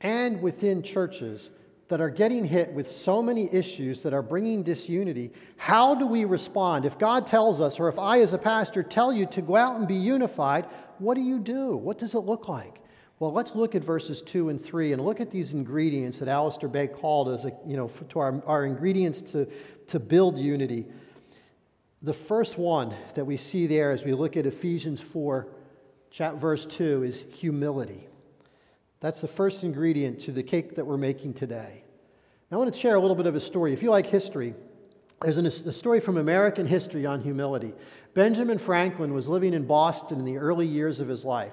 and 0.00 0.42
within 0.42 0.82
churches 0.82 1.52
that 1.86 2.00
are 2.00 2.10
getting 2.10 2.44
hit 2.44 2.72
with 2.72 2.90
so 2.90 3.22
many 3.22 3.52
issues 3.52 4.02
that 4.02 4.12
are 4.12 4.22
bringing 4.22 4.62
disunity. 4.62 5.32
How 5.56 5.94
do 5.94 6.06
we 6.06 6.24
respond? 6.24 6.84
If 6.84 6.98
God 6.98 7.26
tells 7.26 7.60
us, 7.60 7.78
or 7.78 7.88
if 7.88 7.98
I 7.98 8.20
as 8.20 8.32
a 8.32 8.38
pastor 8.38 8.82
tell 8.82 9.12
you 9.12 9.26
to 9.26 9.42
go 9.42 9.56
out 9.56 9.76
and 9.76 9.86
be 9.86 9.94
unified, 9.94 10.66
what 10.98 11.14
do 11.14 11.20
you 11.20 11.38
do? 11.38 11.76
What 11.76 11.98
does 11.98 12.14
it 12.14 12.20
look 12.20 12.48
like? 12.48 12.80
Well, 13.20 13.32
let's 13.32 13.54
look 13.54 13.74
at 13.74 13.84
verses 13.84 14.22
2 14.22 14.48
and 14.48 14.60
3 14.60 14.92
and 14.92 15.04
look 15.04 15.20
at 15.20 15.30
these 15.30 15.52
ingredients 15.52 16.18
that 16.20 16.28
Alistair 16.28 16.68
Begg 16.68 16.94
called 16.94 17.28
as, 17.28 17.44
a, 17.44 17.52
you 17.66 17.76
know, 17.76 17.88
to 18.08 18.18
our, 18.18 18.42
our 18.46 18.64
ingredients 18.64 19.20
to, 19.32 19.46
to 19.88 20.00
build 20.00 20.38
unity. 20.38 20.86
The 22.02 22.14
first 22.14 22.56
one 22.56 22.94
that 23.14 23.26
we 23.26 23.36
see 23.36 23.66
there 23.66 23.92
as 23.92 24.04
we 24.04 24.14
look 24.14 24.36
at 24.36 24.46
Ephesians 24.46 25.00
4, 25.00 25.46
verse 26.16 26.66
2, 26.66 27.02
is 27.02 27.24
humility. 27.30 28.06
That's 29.00 29.20
the 29.20 29.28
first 29.28 29.64
ingredient 29.64 30.20
to 30.20 30.32
the 30.32 30.42
cake 30.42 30.74
that 30.74 30.86
we're 30.86 30.96
making 30.96 31.34
today. 31.34 31.84
Now, 32.50 32.56
I 32.56 32.58
want 32.58 32.74
to 32.74 32.78
share 32.78 32.96
a 32.96 33.00
little 33.00 33.16
bit 33.16 33.26
of 33.26 33.34
a 33.34 33.40
story. 33.40 33.72
If 33.72 33.82
you 33.82 33.90
like 33.90 34.06
history, 34.06 34.54
there's 35.22 35.36
a 35.36 35.72
story 35.72 36.00
from 36.00 36.16
American 36.16 36.66
history 36.66 37.06
on 37.06 37.20
humility. 37.20 37.74
Benjamin 38.14 38.58
Franklin 38.58 39.14
was 39.14 39.28
living 39.28 39.54
in 39.54 39.66
Boston 39.66 40.18
in 40.18 40.24
the 40.24 40.38
early 40.38 40.66
years 40.66 40.98
of 40.98 41.08
his 41.08 41.24
life. 41.24 41.52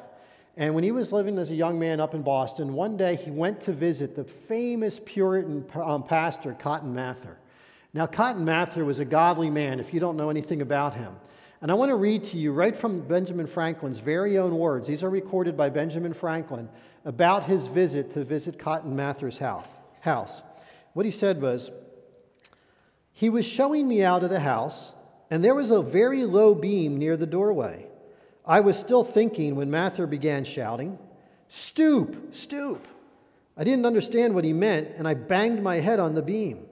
And 0.55 0.73
when 0.73 0.83
he 0.83 0.91
was 0.91 1.13
living 1.13 1.37
as 1.37 1.51
a 1.51 1.55
young 1.55 1.77
man 1.77 2.01
up 2.01 2.15
in 2.15 2.23
Boston, 2.23 2.73
one 2.73 2.97
day 2.97 3.15
he 3.15 3.29
went 3.29 3.61
to 3.61 3.73
visit 3.73 4.15
the 4.15 4.23
famous 4.23 4.99
Puritan 5.05 5.65
um, 5.75 6.01
pastor, 6.01 6.55
Cotton 6.57 6.95
Mather. 6.95 7.37
Now, 7.93 8.07
Cotton 8.07 8.43
Mather 8.43 8.83
was 8.83 8.99
a 8.99 9.05
godly 9.05 9.51
man, 9.51 9.79
if 9.79 9.93
you 9.93 9.99
don't 9.99 10.17
know 10.17 10.29
anything 10.29 10.61
about 10.61 10.95
him. 10.95 11.15
And 11.61 11.71
I 11.71 11.73
want 11.73 11.89
to 11.89 11.95
read 11.95 12.23
to 12.25 12.37
you 12.37 12.51
right 12.51 12.75
from 12.75 13.01
Benjamin 13.01 13.47
Franklin's 13.47 13.97
very 13.99 14.37
own 14.37 14.57
words. 14.57 14.87
These 14.87 15.03
are 15.03 15.09
recorded 15.09 15.57
by 15.57 15.69
Benjamin 15.69 16.13
Franklin 16.13 16.69
about 17.03 17.45
his 17.45 17.65
visit 17.65 18.11
to 18.11 18.23
visit 18.23 18.59
Cotton 18.59 18.95
Mather's 18.95 19.39
house. 19.39 20.41
What 20.93 21.05
he 21.05 21.11
said 21.11 21.41
was, 21.41 21.71
He 23.11 23.29
was 23.29 23.45
showing 23.45 23.87
me 23.87 24.03
out 24.03 24.23
of 24.23 24.29
the 24.29 24.41
house, 24.41 24.93
and 25.31 25.43
there 25.43 25.55
was 25.55 25.71
a 25.71 25.81
very 25.81 26.25
low 26.25 26.53
beam 26.53 26.97
near 26.97 27.17
the 27.17 27.25
doorway. 27.25 27.87
I 28.45 28.59
was 28.59 28.77
still 28.77 29.03
thinking 29.03 29.55
when 29.55 29.71
Mather 29.71 30.05
began 30.05 30.43
shouting, 30.43 30.99
Stoop, 31.49 32.35
stoop. 32.35 32.87
I 33.57 33.63
didn't 33.63 33.85
understand 33.85 34.35
what 34.35 34.43
he 34.43 34.53
meant, 34.53 34.89
and 34.95 35.07
I 35.07 35.15
banged 35.15 35.63
my 35.63 35.79
head 35.79 35.99
on 35.99 36.13
the 36.13 36.21
beam. 36.21 36.65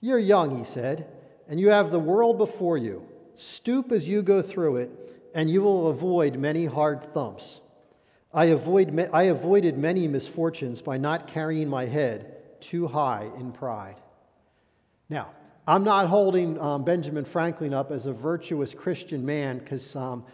You're 0.00 0.20
young, 0.20 0.56
he 0.56 0.64
said, 0.64 1.08
and 1.48 1.58
you 1.58 1.70
have 1.70 1.90
the 1.90 1.98
world 1.98 2.38
before 2.38 2.78
you. 2.78 3.07
Stoop 3.40 3.92
as 3.92 4.08
you 4.08 4.20
go 4.20 4.42
through 4.42 4.78
it, 4.78 5.30
and 5.32 5.48
you 5.48 5.62
will 5.62 5.86
avoid 5.86 6.36
many 6.36 6.66
hard 6.66 7.14
thumps. 7.14 7.60
I, 8.34 8.46
avoid, 8.46 9.08
I 9.12 9.24
avoided 9.24 9.78
many 9.78 10.08
misfortunes 10.08 10.82
by 10.82 10.98
not 10.98 11.28
carrying 11.28 11.68
my 11.68 11.86
head 11.86 12.60
too 12.60 12.88
high 12.88 13.30
in 13.38 13.52
pride. 13.52 13.94
Now, 15.08 15.28
I'm 15.68 15.84
not 15.84 16.08
holding 16.08 16.60
um, 16.60 16.82
Benjamin 16.82 17.24
Franklin 17.24 17.72
up 17.72 17.92
as 17.92 18.06
a 18.06 18.12
virtuous 18.12 18.74
Christian 18.74 19.24
man 19.24 19.58
because 19.58 19.94
um, 19.94 20.24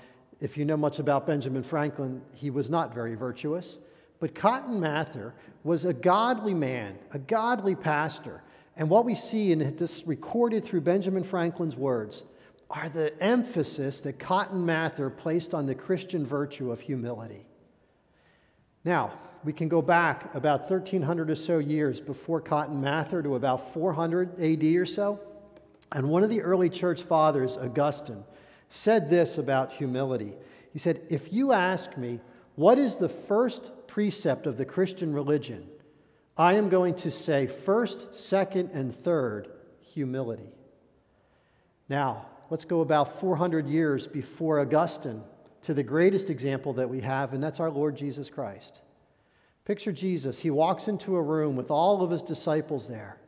if 0.41 0.57
you 0.57 0.65
know 0.65 0.79
much 0.79 0.99
about 0.99 1.27
Benjamin 1.27 1.63
Franklin, 1.63 2.23
he 2.33 2.49
was 2.49 2.71
not 2.71 2.95
very 2.95 3.17
virtuous. 3.17 3.77
But 4.19 4.35
Cotton 4.35 4.81
Mather 4.81 5.35
was 5.63 5.85
a 5.85 5.93
godly 5.93 6.55
man, 6.55 6.99
a 7.13 7.19
godly 7.19 7.75
pastor. 7.75 8.43
And 8.79 8.89
what 8.89 9.05
we 9.05 9.15
see 9.15 9.53
in 9.53 9.77
this 9.77 10.07
recorded 10.07 10.65
through 10.65 10.81
Benjamin 10.81 11.23
Franklin's 11.23 11.77
words 11.77 12.23
are 12.71 12.89
the 12.89 13.21
emphasis 13.23 14.01
that 14.01 14.19
Cotton 14.19 14.65
Mather 14.65 15.11
placed 15.11 15.55
on 15.55 15.67
the 15.67 15.75
Christian 15.75 16.27
virtue 16.27 16.73
of 16.73 16.81
humility. 16.81 17.47
Now, 18.85 19.13
we 19.45 19.53
can 19.53 19.69
go 19.69 19.83
back 19.83 20.35
about 20.35 20.61
1300 20.71 21.31
or 21.31 21.35
so 21.35 21.59
years 21.59 22.01
before 22.01 22.41
Cotton 22.41 22.81
Mather 22.81 23.23
to 23.23 23.35
about 23.35 23.73
400 23.75 24.41
AD 24.41 24.65
or 24.65 24.87
so. 24.87 25.21
And 25.93 26.09
one 26.09 26.23
of 26.23 26.31
the 26.31 26.43
early 26.43 26.71
church 26.71 27.03
fathers, 27.03 27.57
Augustine, 27.57 28.25
said 28.71 29.11
this 29.11 29.39
about 29.39 29.73
humility. 29.73 30.33
He 30.73 30.79
said, 30.79 31.03
If 31.11 31.33
you 31.33 31.53
ask 31.53 31.97
me, 31.97 32.21
what 32.57 32.79
is 32.79 32.97
the 32.97 33.09
first 33.09 33.71
precept 33.87 34.47
of 34.47 34.57
the 34.57 34.65
Christian 34.65 35.13
religion? 35.13 35.69
I 36.37 36.55
am 36.55 36.69
going 36.69 36.95
to 36.97 37.11
say 37.11 37.47
first, 37.47 38.17
second, 38.17 38.71
and 38.73 38.95
third, 38.95 39.49
humility. 39.81 40.49
Now, 41.89 42.27
let's 42.55 42.65
go 42.65 42.83
about 42.83 43.19
400 43.19 43.67
years 43.67 44.07
before 44.07 44.61
Augustine 44.61 45.25
to 45.61 45.75
the 45.75 45.83
greatest 45.83 46.31
example 46.31 46.73
that 46.75 46.89
we 46.89 47.01
have, 47.01 47.33
and 47.33 47.43
that's 47.43 47.59
our 47.59 47.69
Lord 47.69 47.97
Jesus 47.97 48.31
Christ. 48.31 48.81
Picture 49.65 49.91
Jesus. 49.91 50.39
He 50.39 50.51
walks 50.51 50.87
into 50.87 51.17
a 51.17 51.21
room 51.21 51.57
with 51.57 51.73
all 51.73 52.01
of 52.01 52.13
his 52.13 52.23
disciples 52.23 52.87
there. 52.87 53.19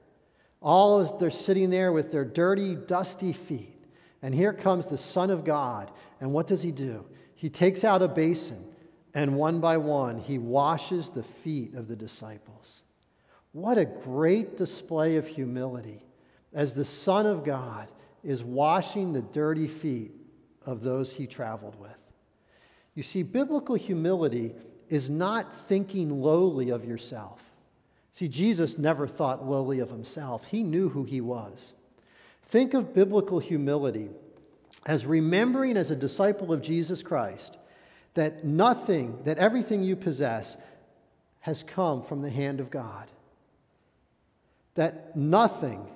All 0.63 1.01
as 1.01 1.13
they're 1.19 1.33
sitting 1.33 1.71
there 1.71 1.91
with 1.91 2.13
their 2.13 2.25
dirty, 2.25 2.77
dusty 2.77 3.33
feet. 3.33 3.85
And 4.23 4.33
here 4.33 4.53
comes 4.53 4.87
the 4.87 4.97
Son 4.97 5.31
of 5.31 5.45
God. 5.45 5.91
And 6.21 6.33
what 6.33 6.47
does 6.47 6.63
he 6.63 6.71
do? 6.71 7.05
He 7.35 7.51
takes 7.51 7.83
out 7.83 8.03
a 8.03 8.07
basin, 8.07 8.65
and 9.13 9.35
one 9.35 9.59
by 9.59 9.77
one, 9.77 10.21
he 10.21 10.39
washes 10.39 11.09
the 11.09 11.25
feet 11.25 11.75
of 11.75 11.89
the 11.89 11.97
disciples. 11.97 12.83
What 13.51 13.77
a 13.77 13.87
great 13.87 14.57
display 14.57 15.17
of 15.17 15.27
humility 15.27 16.05
as 16.53 16.75
the 16.75 16.85
Son 16.85 17.27
of 17.27 17.43
God 17.43 17.91
is 18.25 18.43
washing 18.43 19.13
the 19.13 19.23
dirty 19.23 19.69
feet 19.69 20.13
of 20.65 20.83
those 20.83 21.13
he 21.13 21.27
traveled 21.27 21.79
with. 21.81 22.07
You 22.95 23.03
see, 23.03 23.23
biblical 23.23 23.75
humility 23.75 24.55
is 24.89 25.11
not 25.11 25.55
thinking 25.55 26.21
lowly 26.23 26.71
of 26.71 26.85
yourself. 26.85 27.43
See, 28.13 28.29
Jesus 28.29 28.79
never 28.79 29.07
thought 29.07 29.47
lowly 29.47 29.81
of 29.81 29.91
himself, 29.91 30.47
he 30.47 30.63
knew 30.63 30.89
who 30.89 31.05
he 31.05 31.21
was. 31.21 31.75
Think 32.43 32.75
of 32.75 32.95
biblical 32.95 33.39
humility 33.39 34.09
as 34.87 35.05
remembering 35.05 35.77
as 35.77 35.91
a 35.91 35.97
disciple 35.97 36.53
of 36.53 36.63
Jesus 36.63 37.03
Christ 37.03 37.59
that 38.15 38.45
nothing, 38.45 39.19
that 39.25 39.39
everything 39.39 39.83
you 39.83 39.97
possess 39.97 40.57
has 41.41 41.63
come 41.63 42.03
from 42.03 42.23
the 42.23 42.31
hand 42.31 42.61
of 42.61 42.71
God. 42.71 43.11
That 44.75 45.17
nothing 45.17 45.87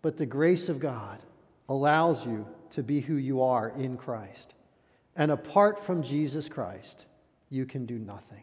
but 0.00 0.16
the 0.16 0.26
grace 0.26 0.68
of 0.68 0.78
God 0.78 1.18
allows 1.68 2.24
you 2.26 2.46
to 2.70 2.82
be 2.82 3.00
who 3.00 3.14
you 3.14 3.42
are 3.42 3.70
in 3.70 3.96
Christ. 3.96 4.54
And 5.16 5.30
apart 5.30 5.84
from 5.84 6.02
Jesus 6.02 6.48
Christ, 6.48 7.06
you 7.50 7.66
can 7.66 7.86
do 7.86 7.98
nothing. 7.98 8.42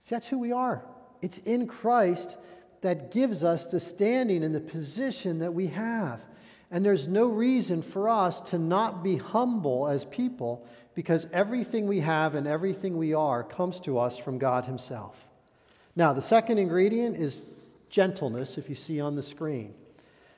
See, 0.00 0.14
that's 0.14 0.28
who 0.28 0.38
we 0.38 0.52
are. 0.52 0.84
It's 1.22 1.38
in 1.38 1.66
Christ 1.66 2.36
that 2.80 3.10
gives 3.10 3.44
us 3.44 3.66
the 3.66 3.80
standing 3.80 4.44
and 4.44 4.54
the 4.54 4.60
position 4.60 5.38
that 5.38 5.54
we 5.54 5.68
have. 5.68 6.20
And 6.70 6.84
there's 6.84 7.08
no 7.08 7.26
reason 7.26 7.82
for 7.82 8.08
us 8.08 8.40
to 8.42 8.58
not 8.58 9.02
be 9.02 9.16
humble 9.16 9.88
as 9.88 10.04
people 10.04 10.66
because 10.94 11.26
everything 11.32 11.86
we 11.86 12.00
have 12.00 12.34
and 12.34 12.46
everything 12.46 12.98
we 12.98 13.14
are 13.14 13.42
comes 13.42 13.80
to 13.80 13.98
us 13.98 14.18
from 14.18 14.38
God 14.38 14.64
Himself. 14.64 15.16
Now, 15.96 16.12
the 16.12 16.22
second 16.22 16.58
ingredient 16.58 17.16
is 17.16 17.42
gentleness, 17.88 18.58
if 18.58 18.68
you 18.68 18.74
see 18.74 19.00
on 19.00 19.14
the 19.14 19.22
screen. 19.22 19.74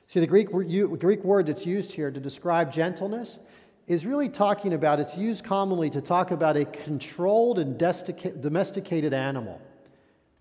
See, 0.07 0.21
the 0.21 0.27
Greek, 0.27 0.49
Greek 0.49 1.23
word 1.23 1.47
that's 1.47 1.65
used 1.65 1.91
here 1.91 2.09
to 2.09 2.19
describe 2.19 2.71
gentleness 2.71 3.39
is 3.87 4.05
really 4.05 4.29
talking 4.29 4.73
about, 4.73 4.99
it's 4.99 5.17
used 5.17 5.43
commonly 5.43 5.89
to 5.89 6.01
talk 6.01 6.31
about 6.31 6.55
a 6.57 6.65
controlled 6.65 7.59
and 7.59 7.77
domesticated 7.77 9.13
animal. 9.13 9.61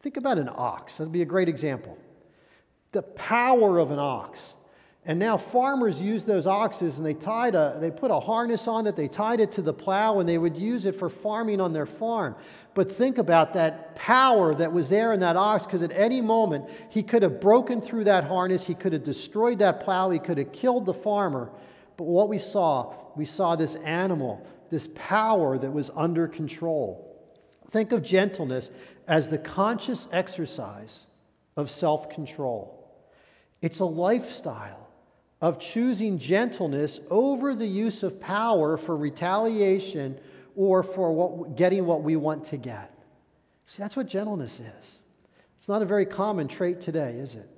Think 0.00 0.16
about 0.16 0.38
an 0.38 0.48
ox. 0.52 0.98
That'd 0.98 1.12
be 1.12 1.22
a 1.22 1.26
great 1.26 1.48
example. 1.48 1.98
The 2.92 3.02
power 3.02 3.78
of 3.78 3.90
an 3.90 3.98
ox. 3.98 4.54
And 5.08 5.20
now 5.20 5.36
farmers 5.36 6.02
used 6.02 6.26
those 6.26 6.48
oxes 6.48 6.98
and 6.98 7.06
they 7.06 7.14
tied 7.14 7.54
a, 7.54 7.78
they 7.80 7.92
put 7.92 8.10
a 8.10 8.18
harness 8.18 8.66
on 8.66 8.88
it, 8.88 8.96
they 8.96 9.06
tied 9.06 9.38
it 9.38 9.52
to 9.52 9.62
the 9.62 9.72
plow, 9.72 10.18
and 10.18 10.28
they 10.28 10.36
would 10.36 10.56
use 10.56 10.84
it 10.84 10.96
for 10.96 11.08
farming 11.08 11.60
on 11.60 11.72
their 11.72 11.86
farm. 11.86 12.34
But 12.74 12.90
think 12.90 13.18
about 13.18 13.52
that 13.52 13.94
power 13.94 14.52
that 14.56 14.72
was 14.72 14.88
there 14.88 15.12
in 15.12 15.20
that 15.20 15.36
ox, 15.36 15.64
because 15.64 15.82
at 15.82 15.92
any 15.92 16.20
moment 16.20 16.68
he 16.90 17.04
could 17.04 17.22
have 17.22 17.40
broken 17.40 17.80
through 17.80 18.02
that 18.04 18.24
harness, 18.24 18.66
he 18.66 18.74
could 18.74 18.92
have 18.92 19.04
destroyed 19.04 19.60
that 19.60 19.78
plow, 19.78 20.10
he 20.10 20.18
could 20.18 20.38
have 20.38 20.50
killed 20.50 20.86
the 20.86 20.94
farmer. 20.94 21.52
But 21.96 22.04
what 22.04 22.28
we 22.28 22.38
saw, 22.38 22.92
we 23.14 23.26
saw 23.26 23.54
this 23.54 23.76
animal, 23.76 24.44
this 24.70 24.88
power 24.96 25.56
that 25.56 25.70
was 25.70 25.88
under 25.94 26.26
control. 26.26 27.16
Think 27.70 27.92
of 27.92 28.02
gentleness 28.02 28.70
as 29.06 29.28
the 29.28 29.38
conscious 29.38 30.08
exercise 30.10 31.06
of 31.56 31.70
self 31.70 32.10
control. 32.10 32.72
It's 33.62 33.78
a 33.78 33.84
lifestyle 33.84 34.85
of 35.40 35.58
choosing 35.58 36.18
gentleness 36.18 37.00
over 37.10 37.54
the 37.54 37.66
use 37.66 38.02
of 38.02 38.20
power 38.20 38.76
for 38.76 38.96
retaliation 38.96 40.18
or 40.54 40.82
for 40.82 41.12
what, 41.12 41.56
getting 41.56 41.84
what 41.84 42.02
we 42.02 42.16
want 42.16 42.44
to 42.46 42.56
get. 42.56 42.92
See, 43.66 43.82
that's 43.82 43.96
what 43.96 44.06
gentleness 44.06 44.60
is. 44.60 45.00
It's 45.56 45.68
not 45.68 45.82
a 45.82 45.86
very 45.86 46.06
common 46.06 46.48
trait 46.48 46.80
today, 46.80 47.16
is 47.18 47.34
it? 47.34 47.48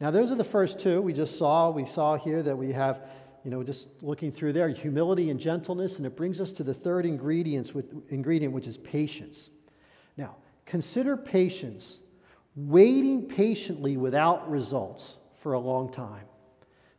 Now, 0.00 0.10
those 0.10 0.30
are 0.30 0.36
the 0.36 0.44
first 0.44 0.78
two 0.78 1.00
we 1.00 1.12
just 1.12 1.38
saw. 1.38 1.70
We 1.70 1.86
saw 1.86 2.16
here 2.16 2.42
that 2.42 2.56
we 2.56 2.72
have 2.72 3.02
you 3.44 3.50
know, 3.50 3.62
just 3.62 3.88
looking 4.02 4.30
through 4.30 4.52
there, 4.52 4.68
humility 4.68 5.30
and 5.30 5.40
gentleness, 5.40 5.96
and 5.98 6.06
it 6.06 6.16
brings 6.16 6.40
us 6.40 6.52
to 6.52 6.62
the 6.62 6.74
third 6.74 7.06
ingredients 7.06 7.72
with, 7.72 7.86
ingredient, 8.10 8.52
which 8.52 8.66
is 8.66 8.76
patience. 8.76 9.50
Now, 10.16 10.36
consider 10.66 11.16
patience, 11.16 12.00
waiting 12.56 13.26
patiently 13.26 13.96
without 13.96 14.50
results 14.50 15.16
for 15.40 15.54
a 15.54 15.58
long 15.58 15.90
time. 15.90 16.24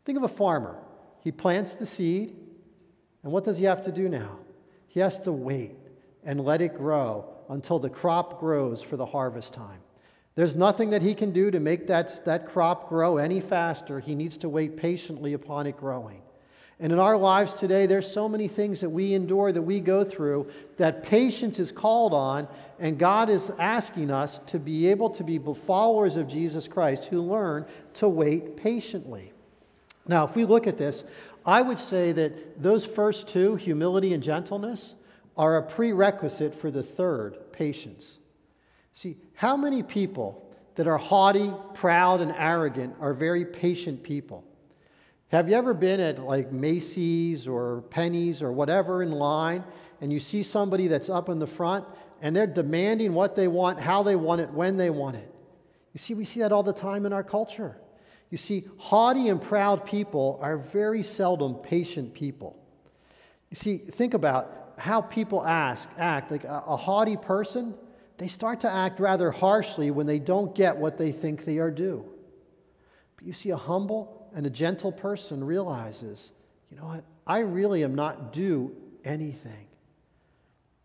Think 0.10 0.18
of 0.18 0.24
a 0.24 0.28
farmer. 0.28 0.76
He 1.24 1.32
plants 1.32 1.76
the 1.76 1.86
seed, 1.86 2.36
and 3.22 3.32
what 3.32 3.44
does 3.44 3.60
he 3.60 3.66
have 3.66 3.84
to 3.84 3.92
do 3.92 4.10
now? 4.10 4.40
He 4.88 5.02
has 5.02 5.20
to 5.20 5.32
wait 5.32 5.76
and 6.24 6.44
let 6.44 6.64
it 6.64 6.74
grow 6.74 7.32
until 7.48 7.78
the 7.78 7.92
crop 7.92 8.40
grows 8.40 8.82
for 8.82 8.98
the 8.98 9.06
harvest 9.06 9.54
time. 9.54 9.82
There's 10.34 10.56
nothing 10.56 10.90
that 10.90 11.04
he 11.04 11.14
can 11.14 11.32
do 11.32 11.52
to 11.52 11.60
make 11.60 11.86
that, 11.86 12.26
that 12.26 12.48
crop 12.48 12.90
grow 12.90 13.18
any 13.18 13.40
faster. 13.40 14.00
He 14.00 14.16
needs 14.16 14.36
to 14.40 14.50
wait 14.50 14.78
patiently 14.78 15.34
upon 15.34 15.68
it 15.68 15.78
growing. 15.78 16.24
And 16.80 16.92
in 16.92 16.98
our 16.98 17.16
lives 17.16 17.54
today, 17.54 17.86
there's 17.86 18.12
so 18.12 18.28
many 18.28 18.48
things 18.48 18.82
that 18.82 18.90
we 18.90 19.14
endure, 19.14 19.52
that 19.52 19.62
we 19.62 19.80
go 19.80 20.04
through, 20.04 20.50
that 20.78 21.04
patience 21.04 21.60
is 21.60 21.72
called 21.72 22.16
on, 22.16 22.48
and 22.80 22.98
God 22.98 23.30
is 23.30 23.52
asking 23.60 24.10
us 24.10 24.40
to 24.48 24.58
be 24.58 24.88
able 24.88 25.12
to 25.12 25.24
be 25.24 25.40
followers 25.54 26.16
of 26.16 26.28
Jesus 26.28 26.68
Christ 26.68 27.06
who 27.06 27.22
learn 27.22 27.68
to 27.94 28.10
wait 28.10 28.58
patiently. 28.58 29.34
Now, 30.08 30.26
if 30.26 30.36
we 30.36 30.46
look 30.46 30.68
at 30.68 30.78
this, 30.78 31.04
I 31.46 31.62
would 31.62 31.80
say 31.80 32.12
that 32.12 32.62
those 32.62 32.86
first 32.86 33.28
two, 33.28 33.56
humility 33.56 34.14
and 34.14 34.22
gentleness, 34.24 34.96
are 35.38 35.58
a 35.58 35.64
prerequisite 35.64 36.54
for 36.54 36.70
the 36.70 36.84
third, 36.84 37.52
patience. 37.52 38.18
See, 38.94 39.18
how 39.36 39.56
many 39.56 39.84
people 39.84 40.54
that 40.76 40.88
are 40.88 40.98
haughty, 40.98 41.54
proud, 41.74 42.22
and 42.22 42.34
arrogant 42.38 42.96
are 43.00 43.14
very 43.14 43.46
patient 43.46 44.04
people? 44.04 44.44
Have 45.30 45.48
you 45.48 45.56
ever 45.56 45.74
been 45.74 46.00
at 46.00 46.20
like 46.20 46.52
Macy's 46.52 47.48
or 47.48 47.84
Penny's 47.90 48.42
or 48.42 48.52
whatever 48.52 49.04
in 49.04 49.12
line 49.12 49.64
and 50.02 50.12
you 50.12 50.20
see 50.20 50.44
somebody 50.44 50.88
that's 50.88 51.10
up 51.10 51.30
in 51.30 51.40
the 51.40 51.48
front 51.48 51.86
and 52.22 52.36
they're 52.36 52.48
demanding 52.48 53.14
what 53.14 53.36
they 53.36 53.48
want, 53.48 53.80
how 53.80 54.04
they 54.04 54.16
want 54.16 54.42
it, 54.42 54.50
when 54.50 54.76
they 54.76 54.90
want 54.90 55.16
it? 55.16 55.34
You 55.94 56.00
see, 56.00 56.14
we 56.16 56.26
see 56.26 56.40
that 56.42 56.52
all 56.52 56.64
the 56.64 56.74
time 56.74 57.06
in 57.06 57.14
our 57.14 57.24
culture. 57.24 57.78
You 58.30 58.38
see, 58.38 58.66
haughty 58.78 59.30
and 59.30 59.42
proud 59.42 59.86
people 59.86 60.40
are 60.42 60.58
very 60.58 61.02
seldom 61.04 61.56
patient 61.56 62.14
people. 62.14 62.56
You 63.50 63.56
see, 63.56 63.78
think 63.78 64.14
about 64.14 64.74
how 64.78 65.02
people 65.02 65.46
ask, 65.46 65.90
act. 65.98 66.32
Like 66.32 66.44
a, 66.44 66.64
a 66.68 66.78
haughty 66.78 67.18
person, 67.18 67.74
they 68.18 68.28
start 68.28 68.62
to 68.62 68.72
act 68.72 69.00
rather 69.00 69.32
harshly 69.32 69.92
when 69.92 70.06
they 70.06 70.20
don't 70.20 70.54
get 70.54 70.78
what 70.78 70.98
they 70.98 71.12
think 71.12 71.44
they 71.44 71.58
are 71.58 71.72
due. 71.72 72.06
But 73.16 73.26
you 73.26 73.34
see, 73.34 73.50
a 73.50 73.58
humble, 73.58 74.30
and 74.36 74.46
a 74.46 74.50
gentle 74.50 74.92
person 74.92 75.44
realizes, 75.44 76.32
you 76.70 76.78
know 76.78 76.86
what? 76.86 77.04
I 77.26 77.40
really 77.40 77.84
am 77.84 77.96
not 77.96 78.32
due 78.32 78.76
anything. 79.04 79.68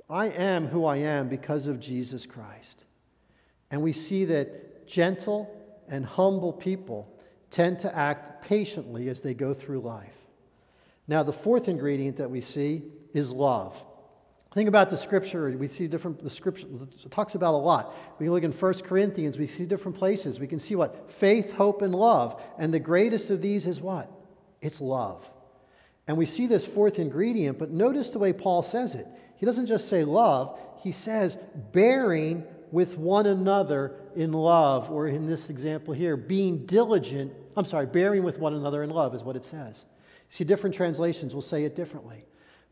I 0.09 0.27
am 0.27 0.67
who 0.67 0.85
I 0.85 0.99
am 0.99 1.29
because 1.29 1.67
of 1.67 1.81
Jesus 1.81 2.27
Christ. 2.27 2.85
And 3.71 3.83
we 3.83 3.93
see 3.93 4.25
that 4.27 4.87
gentle 4.87 5.51
and 5.89 6.05
humble 6.05 6.53
people 6.53 7.14
tend 7.55 7.79
to 7.79 7.97
act 7.97 8.43
patiently 8.43 9.09
as 9.09 9.21
they 9.21 9.33
go 9.33 9.55
through 9.55 9.79
life. 9.79 10.17
Now, 11.07 11.23
the 11.23 11.33
fourth 11.33 11.69
ingredient 11.69 12.17
that 12.17 12.29
we 12.29 12.41
see 12.41 12.83
is 13.13 13.31
love. 13.31 13.81
Think 14.55 14.69
about 14.69 14.91
the 14.91 14.97
scripture. 14.97 15.57
We 15.57 15.69
see 15.69 15.87
different, 15.87 16.21
the 16.21 16.31
scripture 16.31 16.67
talks 17.11 17.37
about 17.37 17.55
a 17.55 17.59
lot. 17.59 17.95
We 18.19 18.29
look 18.29 18.43
in 18.43 18.51
1 18.51 18.75
Corinthians, 18.81 19.39
we 19.39 19.47
see 19.47 19.67
different 19.67 19.97
places. 19.97 20.41
We 20.41 20.49
can 20.49 20.59
see 20.59 20.75
what? 20.75 21.13
Faith, 21.13 21.53
hope, 21.53 21.83
and 21.83 21.95
love. 21.95 22.43
And 22.59 22.75
the 22.75 22.81
greatest 22.81 23.31
of 23.31 23.41
these 23.41 23.69
is 23.69 23.81
what? 23.81 24.11
It's 24.61 24.81
love. 24.81 25.25
And 26.09 26.17
we 26.17 26.27
see 26.27 26.49
this 26.49 26.67
fourth 26.67 26.99
ingredient, 26.99 27.61
but 27.61 27.71
notice 27.71 28.11
the 28.11 28.19
way 28.19 28.33
Paul 28.33 28.65
says 28.65 28.97
it. 28.97 29.07
He 29.37 29.47
doesn't 29.47 29.67
just 29.67 29.89
say 29.89 30.03
love, 30.03 30.59
he 30.83 30.91
says 30.91 31.39
bearing 31.73 32.43
with 32.73 32.99
one 32.99 33.27
another 33.27 33.95
in 34.17 34.33
love, 34.33 34.91
or 34.91 35.07
in 35.07 35.29
this 35.29 35.51
example 35.51 35.95
here, 35.95 36.17
being 36.17 36.67
diligent. 36.67 37.33
I'm 37.57 37.65
sorry, 37.65 37.87
bearing 37.87 38.23
with 38.23 38.39
one 38.39 38.55
another 38.55 38.83
in 38.83 38.91
love 38.91 39.15
is 39.15 39.23
what 39.23 39.37
it 39.37 39.45
says. 39.45 39.85
See, 40.29 40.45
different 40.45 40.75
translations 40.75 41.35
will 41.35 41.43
say 41.43 41.65
it 41.65 41.77
differently. 41.77 42.25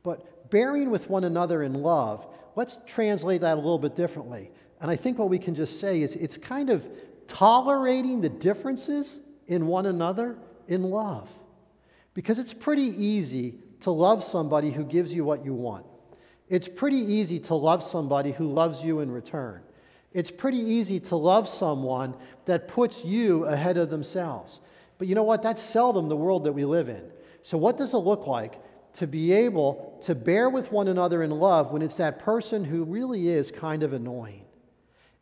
But 0.02 0.50
bearing 0.50 0.90
with 0.90 1.08
one 1.08 1.24
another 1.24 1.62
in 1.62 1.74
love, 1.74 2.26
let's 2.56 2.78
translate 2.86 3.42
that 3.42 3.54
a 3.54 3.60
little 3.60 3.78
bit 3.78 3.94
differently. 3.94 4.50
And 4.80 4.90
I 4.90 4.96
think 4.96 5.18
what 5.18 5.28
we 5.28 5.38
can 5.38 5.54
just 5.54 5.78
say 5.78 6.02
is 6.02 6.16
it's 6.16 6.36
kind 6.36 6.70
of 6.70 6.86
tolerating 7.28 8.20
the 8.20 8.28
differences 8.28 9.20
in 9.46 9.66
one 9.66 9.86
another 9.86 10.36
in 10.66 10.82
love. 10.82 11.28
Because 12.14 12.38
it's 12.38 12.52
pretty 12.52 12.82
easy 12.82 13.58
to 13.80 13.90
love 13.90 14.24
somebody 14.24 14.70
who 14.70 14.84
gives 14.84 15.12
you 15.12 15.24
what 15.24 15.44
you 15.44 15.54
want. 15.54 15.86
It's 16.48 16.68
pretty 16.68 16.98
easy 16.98 17.38
to 17.40 17.54
love 17.54 17.82
somebody 17.82 18.32
who 18.32 18.46
loves 18.48 18.82
you 18.82 19.00
in 19.00 19.10
return. 19.10 19.62
It's 20.12 20.30
pretty 20.30 20.58
easy 20.58 21.00
to 21.00 21.16
love 21.16 21.48
someone 21.48 22.14
that 22.44 22.68
puts 22.68 23.04
you 23.04 23.46
ahead 23.46 23.76
of 23.78 23.88
themselves. 23.88 24.60
But 25.02 25.08
you 25.08 25.16
know 25.16 25.24
what? 25.24 25.42
That's 25.42 25.60
seldom 25.60 26.08
the 26.08 26.16
world 26.16 26.44
that 26.44 26.52
we 26.52 26.64
live 26.64 26.88
in. 26.88 27.02
So, 27.42 27.58
what 27.58 27.76
does 27.76 27.92
it 27.92 27.96
look 27.96 28.28
like 28.28 28.62
to 28.92 29.08
be 29.08 29.32
able 29.32 29.98
to 30.02 30.14
bear 30.14 30.48
with 30.48 30.70
one 30.70 30.86
another 30.86 31.24
in 31.24 31.32
love 31.32 31.72
when 31.72 31.82
it's 31.82 31.96
that 31.96 32.20
person 32.20 32.64
who 32.64 32.84
really 32.84 33.28
is 33.28 33.50
kind 33.50 33.82
of 33.82 33.92
annoying. 33.92 34.44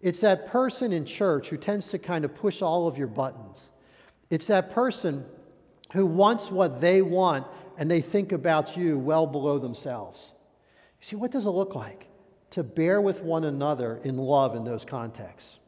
It's 0.03 0.21
that 0.21 0.49
person 0.49 0.93
in 0.93 1.07
church 1.07 1.49
who 1.49 1.57
tends 1.57 1.87
to 1.89 1.99
kind 1.99 2.27
of 2.27 2.35
push 2.35 2.61
all 2.61 2.89
of 2.89 2.99
your 2.99 3.07
buttons. 3.07 3.71
It's 4.29 4.49
that 4.49 4.71
person 4.71 5.25
who 5.95 6.05
wants 6.05 6.51
what 6.51 6.83
they 6.83 7.01
want 7.01 7.47
and 7.79 7.91
they 7.91 8.03
think 8.03 8.33
about 8.33 8.77
you 8.77 8.99
well 8.99 9.27
below 9.27 9.59
themselves. 9.59 10.33
You 11.01 11.07
see, 11.07 11.17
what 11.17 11.31
does 11.31 11.47
it 11.47 11.51
look 11.51 11.75
like 11.75 12.09
to 12.51 12.63
bear 12.63 13.01
with 13.01 13.23
one 13.23 13.45
another 13.45 14.01
in 14.05 14.19
love 14.19 14.57
in 14.57 14.65
those 14.65 14.85
contexts? 14.85 15.59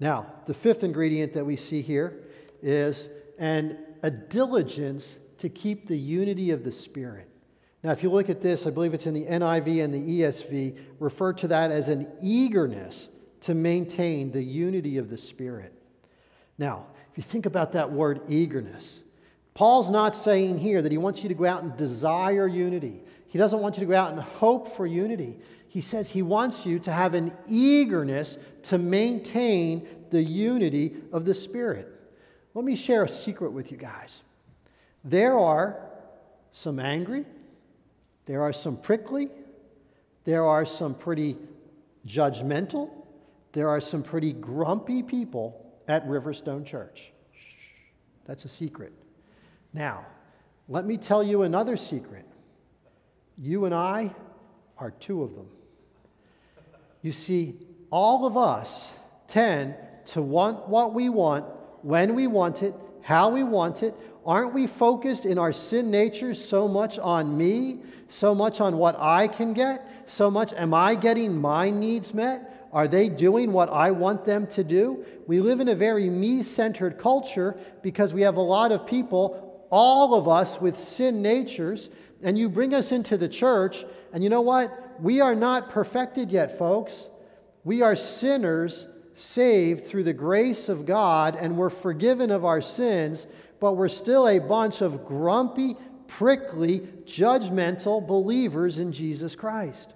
Now, 0.00 0.32
the 0.46 0.54
fifth 0.54 0.82
ingredient 0.82 1.32
that 1.34 1.44
we 1.44 1.56
see 1.56 1.82
here 1.82 2.24
is 2.62 3.08
an, 3.38 3.78
a 4.02 4.10
diligence 4.10 5.18
to 5.38 5.48
keep 5.48 5.86
the 5.86 5.96
unity 5.96 6.50
of 6.50 6.64
the 6.64 6.72
Spirit. 6.72 7.28
Now, 7.82 7.92
if 7.92 8.02
you 8.02 8.10
look 8.10 8.30
at 8.30 8.40
this, 8.40 8.66
I 8.66 8.70
believe 8.70 8.94
it's 8.94 9.06
in 9.06 9.14
the 9.14 9.26
NIV 9.26 9.84
and 9.84 9.94
the 9.94 10.20
ESV, 10.20 10.76
refer 10.98 11.32
to 11.34 11.48
that 11.48 11.70
as 11.70 11.88
an 11.88 12.08
eagerness 12.20 13.08
to 13.42 13.54
maintain 13.54 14.32
the 14.32 14.42
unity 14.42 14.98
of 14.98 15.08
the 15.08 15.18
Spirit. 15.18 15.72
Now, 16.58 16.86
if 17.10 17.16
you 17.16 17.22
think 17.22 17.46
about 17.46 17.72
that 17.72 17.92
word 17.92 18.22
eagerness, 18.28 19.00
Paul's 19.54 19.90
not 19.90 20.16
saying 20.16 20.58
here 20.58 20.82
that 20.82 20.92
he 20.92 20.98
wants 20.98 21.22
you 21.22 21.28
to 21.28 21.34
go 21.34 21.44
out 21.44 21.62
and 21.62 21.76
desire 21.76 22.46
unity. 22.46 23.02
He 23.28 23.38
doesn't 23.38 23.60
want 23.60 23.76
you 23.76 23.80
to 23.80 23.86
go 23.86 23.96
out 23.96 24.12
and 24.12 24.20
hope 24.20 24.74
for 24.76 24.86
unity. 24.86 25.38
He 25.68 25.80
says 25.80 26.10
he 26.10 26.22
wants 26.22 26.66
you 26.66 26.78
to 26.80 26.92
have 26.92 27.14
an 27.14 27.32
eagerness 27.48 28.36
to 28.64 28.78
maintain 28.78 29.86
the 30.10 30.22
unity 30.22 30.96
of 31.12 31.24
the 31.24 31.34
Spirit. 31.34 31.95
Let 32.56 32.64
me 32.64 32.74
share 32.74 33.04
a 33.04 33.08
secret 33.08 33.52
with 33.52 33.70
you 33.70 33.76
guys. 33.76 34.22
There 35.04 35.38
are 35.38 35.76
some 36.52 36.80
angry, 36.80 37.26
there 38.24 38.40
are 38.40 38.52
some 38.54 38.78
prickly, 38.78 39.28
there 40.24 40.42
are 40.42 40.64
some 40.64 40.94
pretty 40.94 41.36
judgmental, 42.06 42.88
there 43.52 43.68
are 43.68 43.78
some 43.78 44.02
pretty 44.02 44.32
grumpy 44.32 45.02
people 45.02 45.70
at 45.86 46.08
Riverstone 46.08 46.64
Church. 46.64 47.12
That's 48.24 48.46
a 48.46 48.48
secret. 48.48 48.94
Now, 49.74 50.06
let 50.66 50.86
me 50.86 50.96
tell 50.96 51.22
you 51.22 51.42
another 51.42 51.76
secret. 51.76 52.24
You 53.36 53.66
and 53.66 53.74
I 53.74 54.14
are 54.78 54.92
two 54.92 55.22
of 55.22 55.34
them. 55.34 55.48
You 57.02 57.12
see, 57.12 57.56
all 57.90 58.24
of 58.24 58.38
us 58.38 58.94
tend 59.28 59.74
to 60.06 60.22
want 60.22 60.70
what 60.70 60.94
we 60.94 61.10
want, 61.10 61.44
when 61.86 62.14
we 62.14 62.26
want 62.26 62.62
it, 62.62 62.74
how 63.02 63.30
we 63.30 63.44
want 63.44 63.82
it, 63.82 63.94
Aren't 64.26 64.54
we 64.54 64.66
focused 64.66 65.24
in 65.24 65.38
our 65.38 65.52
sin 65.52 65.88
nature 65.88 66.34
so 66.34 66.66
much 66.66 66.98
on 66.98 67.38
me, 67.38 67.82
so 68.08 68.34
much 68.34 68.60
on 68.60 68.76
what 68.76 68.98
I 68.98 69.28
can 69.28 69.52
get, 69.52 69.88
so 70.06 70.32
much, 70.32 70.52
am 70.54 70.74
I 70.74 70.96
getting 70.96 71.40
my 71.40 71.70
needs 71.70 72.12
met? 72.12 72.68
Are 72.72 72.88
they 72.88 73.08
doing 73.08 73.52
what 73.52 73.70
I 73.70 73.92
want 73.92 74.24
them 74.24 74.48
to 74.48 74.64
do? 74.64 75.04
We 75.28 75.38
live 75.38 75.60
in 75.60 75.68
a 75.68 75.76
very 75.76 76.10
me 76.10 76.42
centered 76.42 76.98
culture 76.98 77.56
because 77.82 78.12
we 78.12 78.22
have 78.22 78.34
a 78.34 78.40
lot 78.40 78.72
of 78.72 78.84
people, 78.84 79.64
all 79.70 80.14
of 80.14 80.26
us 80.26 80.60
with 80.60 80.76
sin 80.76 81.22
natures, 81.22 81.88
and 82.20 82.36
you 82.36 82.48
bring 82.48 82.74
us 82.74 82.90
into 82.90 83.16
the 83.16 83.28
church, 83.28 83.84
and 84.12 84.24
you 84.24 84.30
know 84.30 84.40
what? 84.40 85.00
We 85.00 85.20
are 85.20 85.36
not 85.36 85.70
perfected 85.70 86.32
yet, 86.32 86.58
folks. 86.58 87.06
We 87.62 87.82
are 87.82 87.94
sinners 87.94 88.88
saved 89.16 89.86
through 89.86 90.04
the 90.04 90.12
grace 90.12 90.68
of 90.68 90.86
God, 90.86 91.34
and 91.34 91.56
we're 91.56 91.70
forgiven 91.70 92.30
of 92.30 92.44
our 92.44 92.60
sins 92.60 93.26
but 93.60 93.74
we're 93.74 93.88
still 93.88 94.28
a 94.28 94.38
bunch 94.38 94.80
of 94.80 95.04
grumpy, 95.04 95.76
prickly, 96.06 96.80
judgmental 97.04 98.06
believers 98.06 98.78
in 98.78 98.92
Jesus 98.92 99.34
Christ. 99.34 99.92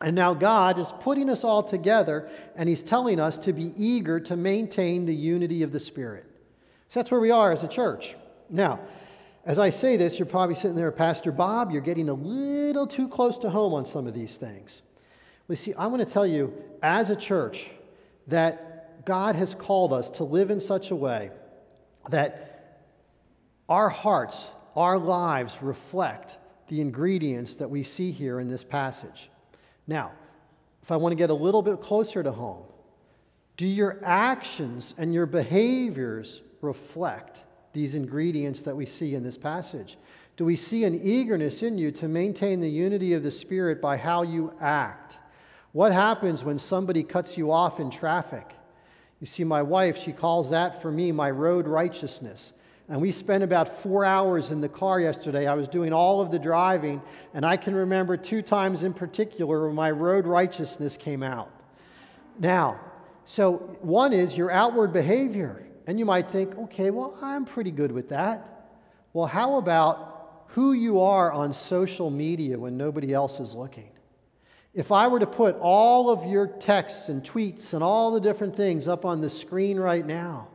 And 0.00 0.16
now 0.16 0.34
God 0.34 0.78
is 0.78 0.92
putting 1.00 1.30
us 1.30 1.44
all 1.44 1.62
together 1.62 2.28
and 2.56 2.68
He's 2.68 2.82
telling 2.82 3.20
us 3.20 3.38
to 3.38 3.52
be 3.52 3.72
eager 3.76 4.18
to 4.20 4.36
maintain 4.36 5.06
the 5.06 5.14
unity 5.14 5.62
of 5.62 5.72
the 5.72 5.80
Spirit. 5.80 6.26
So 6.88 7.00
that's 7.00 7.10
where 7.10 7.20
we 7.20 7.30
are 7.30 7.52
as 7.52 7.62
a 7.62 7.68
church. 7.68 8.16
Now, 8.50 8.80
as 9.44 9.58
I 9.58 9.70
say 9.70 9.96
this, 9.96 10.18
you're 10.18 10.26
probably 10.26 10.54
sitting 10.54 10.76
there, 10.76 10.92
Pastor 10.92 11.32
Bob, 11.32 11.70
you're 11.70 11.80
getting 11.80 12.08
a 12.08 12.14
little 12.14 12.86
too 12.86 13.08
close 13.08 13.38
to 13.38 13.50
home 13.50 13.74
on 13.74 13.86
some 13.86 14.06
of 14.06 14.14
these 14.14 14.36
things. 14.36 14.82
Well, 15.48 15.56
see, 15.56 15.74
I 15.74 15.86
want 15.86 16.06
to 16.06 16.12
tell 16.12 16.26
you, 16.26 16.52
as 16.82 17.10
a 17.10 17.16
church, 17.16 17.70
that 18.28 19.04
God 19.04 19.36
has 19.36 19.54
called 19.54 19.92
us 19.92 20.10
to 20.10 20.24
live 20.24 20.50
in 20.50 20.60
such 20.60 20.90
a 20.90 20.96
way 20.96 21.30
that 22.10 22.52
our 23.68 23.88
hearts, 23.88 24.50
our 24.76 24.98
lives 24.98 25.58
reflect 25.60 26.38
the 26.68 26.80
ingredients 26.80 27.56
that 27.56 27.68
we 27.68 27.82
see 27.82 28.10
here 28.10 28.40
in 28.40 28.48
this 28.48 28.64
passage. 28.64 29.30
Now, 29.86 30.12
if 30.82 30.90
I 30.90 30.96
want 30.96 31.12
to 31.12 31.16
get 31.16 31.30
a 31.30 31.34
little 31.34 31.62
bit 31.62 31.80
closer 31.80 32.22
to 32.22 32.32
home, 32.32 32.64
do 33.56 33.66
your 33.66 34.00
actions 34.02 34.94
and 34.98 35.12
your 35.12 35.26
behaviors 35.26 36.42
reflect 36.60 37.44
these 37.72 37.94
ingredients 37.94 38.62
that 38.62 38.76
we 38.76 38.86
see 38.86 39.14
in 39.14 39.22
this 39.22 39.36
passage? 39.36 39.96
Do 40.36 40.44
we 40.44 40.56
see 40.56 40.84
an 40.84 41.00
eagerness 41.02 41.62
in 41.62 41.78
you 41.78 41.90
to 41.92 42.08
maintain 42.08 42.60
the 42.60 42.68
unity 42.68 43.12
of 43.12 43.22
the 43.22 43.30
Spirit 43.30 43.80
by 43.80 43.96
how 43.96 44.22
you 44.22 44.52
act? 44.60 45.18
What 45.72 45.92
happens 45.92 46.44
when 46.44 46.58
somebody 46.58 47.02
cuts 47.02 47.36
you 47.36 47.50
off 47.50 47.80
in 47.80 47.90
traffic? 47.90 48.46
You 49.20 49.26
see, 49.26 49.44
my 49.44 49.62
wife, 49.62 49.96
she 49.96 50.12
calls 50.12 50.50
that 50.50 50.82
for 50.82 50.90
me 50.90 51.12
my 51.12 51.30
road 51.30 51.66
righteousness. 51.66 52.52
And 52.88 53.00
we 53.00 53.12
spent 53.12 53.42
about 53.42 53.80
four 53.80 54.04
hours 54.04 54.50
in 54.50 54.60
the 54.60 54.68
car 54.68 55.00
yesterday. 55.00 55.46
I 55.46 55.54
was 55.54 55.68
doing 55.68 55.92
all 55.92 56.20
of 56.20 56.30
the 56.30 56.38
driving, 56.38 57.00
and 57.32 57.46
I 57.46 57.56
can 57.56 57.74
remember 57.74 58.16
two 58.16 58.42
times 58.42 58.82
in 58.82 58.92
particular 58.92 59.62
where 59.62 59.72
my 59.72 59.90
road 59.90 60.26
righteousness 60.26 60.96
came 60.96 61.22
out. 61.22 61.50
Now, 62.38 62.80
so 63.24 63.54
one 63.80 64.12
is 64.12 64.36
your 64.36 64.50
outward 64.50 64.92
behavior. 64.92 65.64
And 65.86 65.98
you 65.98 66.04
might 66.04 66.28
think, 66.28 66.56
okay, 66.58 66.90
well, 66.90 67.16
I'm 67.22 67.44
pretty 67.44 67.70
good 67.70 67.92
with 67.92 68.08
that. 68.10 68.70
Well, 69.12 69.26
how 69.26 69.56
about 69.56 70.44
who 70.48 70.72
you 70.72 71.00
are 71.00 71.32
on 71.32 71.52
social 71.52 72.10
media 72.10 72.58
when 72.58 72.76
nobody 72.76 73.14
else 73.14 73.40
is 73.40 73.54
looking? 73.54 73.90
If 74.74 74.90
I 74.90 75.08
were 75.08 75.18
to 75.18 75.26
put 75.26 75.56
all 75.60 76.08
of 76.08 76.24
your 76.24 76.46
texts 76.46 77.08
and 77.08 77.22
tweets 77.22 77.74
and 77.74 77.82
all 77.82 78.10
the 78.10 78.20
different 78.20 78.56
things 78.56 78.88
up 78.88 79.04
on 79.04 79.20
the 79.20 79.28
screen 79.28 79.78
right 79.78 80.04
now, 80.04 80.48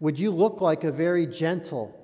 would 0.00 0.18
you 0.18 0.30
look 0.30 0.60
like 0.60 0.84
a 0.84 0.92
very 0.92 1.26
gentle, 1.26 1.98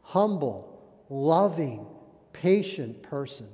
humble, 0.00 0.82
loving, 1.10 1.86
patient 2.32 3.02
person? 3.02 3.46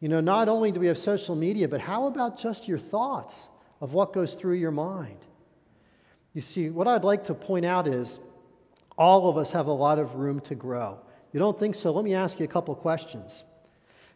You 0.00 0.08
know, 0.08 0.20
not 0.20 0.48
only 0.48 0.72
do 0.72 0.80
we 0.80 0.88
have 0.88 0.98
social 0.98 1.36
media, 1.36 1.68
but 1.68 1.80
how 1.80 2.06
about 2.06 2.38
just 2.38 2.68
your 2.68 2.78
thoughts 2.78 3.48
of 3.80 3.94
what 3.94 4.12
goes 4.12 4.34
through 4.34 4.56
your 4.56 4.72
mind? 4.72 5.18
You 6.34 6.40
see, 6.40 6.68
what 6.68 6.88
I'd 6.88 7.04
like 7.04 7.24
to 7.24 7.34
point 7.34 7.64
out 7.64 7.86
is 7.86 8.18
all 8.98 9.30
of 9.30 9.36
us 9.36 9.52
have 9.52 9.66
a 9.66 9.72
lot 9.72 9.98
of 9.98 10.16
room 10.16 10.40
to 10.40 10.54
grow. 10.54 10.98
You 11.32 11.40
don't 11.40 11.58
think 11.58 11.74
so? 11.74 11.92
Let 11.92 12.04
me 12.04 12.14
ask 12.14 12.38
you 12.38 12.44
a 12.44 12.48
couple 12.48 12.74
questions. 12.74 13.44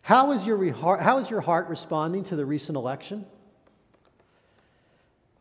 How 0.08 0.32
is 0.32 0.46
your, 0.46 0.72
how 0.72 1.18
is 1.18 1.28
your 1.28 1.42
heart 1.42 1.68
responding 1.68 2.24
to 2.24 2.36
the 2.36 2.46
recent 2.46 2.76
election? 2.76 3.26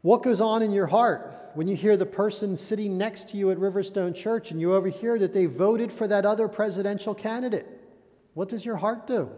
What 0.01 0.23
goes 0.23 0.41
on 0.41 0.61
in 0.61 0.73
your 0.73 0.87
heart 0.87 1.51
when 1.53 1.69
you 1.69 1.75
hear 1.77 1.95
the 1.95 2.05
person 2.05 2.57
sitting 2.57 2.97
next 2.97 3.29
to 3.29 3.37
you 3.37 3.49
at 3.51 3.59
Riverstone 3.59 4.13
Church 4.13 4.51
and 4.51 4.59
you 4.59 4.73
overhear 4.73 5.17
that 5.19 5.31
they 5.31 5.45
voted 5.45 5.93
for 5.93 6.05
that 6.09 6.25
other 6.25 6.49
presidential 6.49 7.15
candidate? 7.15 7.65
What 8.33 8.49
does 8.49 8.65
your 8.65 8.75
heart 8.75 9.07
do? 9.07 9.29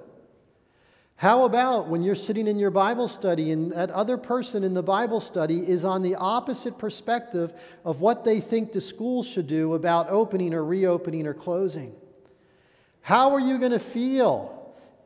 How 1.16 1.44
about 1.44 1.90
when 1.90 2.02
you're 2.02 2.16
sitting 2.16 2.48
in 2.48 2.58
your 2.58 2.72
Bible 2.72 3.08
study 3.08 3.52
and 3.52 3.72
that 3.74 3.92
other 3.92 4.18
person 4.18 4.64
in 4.64 4.74
the 4.74 4.82
Bible 4.82 5.20
study 5.20 5.60
is 5.60 5.86
on 5.86 6.02
the 6.02 6.16
opposite 6.16 6.80
perspective 6.80 7.54
of 7.86 8.02
what 8.02 8.26
they 8.26 8.40
think 8.40 8.72
the 8.72 8.82
schools 8.82 9.28
should 9.28 9.46
do 9.46 9.76
about 9.76 10.10
opening 10.10 10.56
or 10.56 10.66
reopening 10.66 11.28
or 11.28 11.36
closing? 11.36 11.94
How 13.02 13.36
are 13.36 13.40
you 13.40 13.60
going 13.60 13.74
to 13.74 13.80
feel 13.80 14.59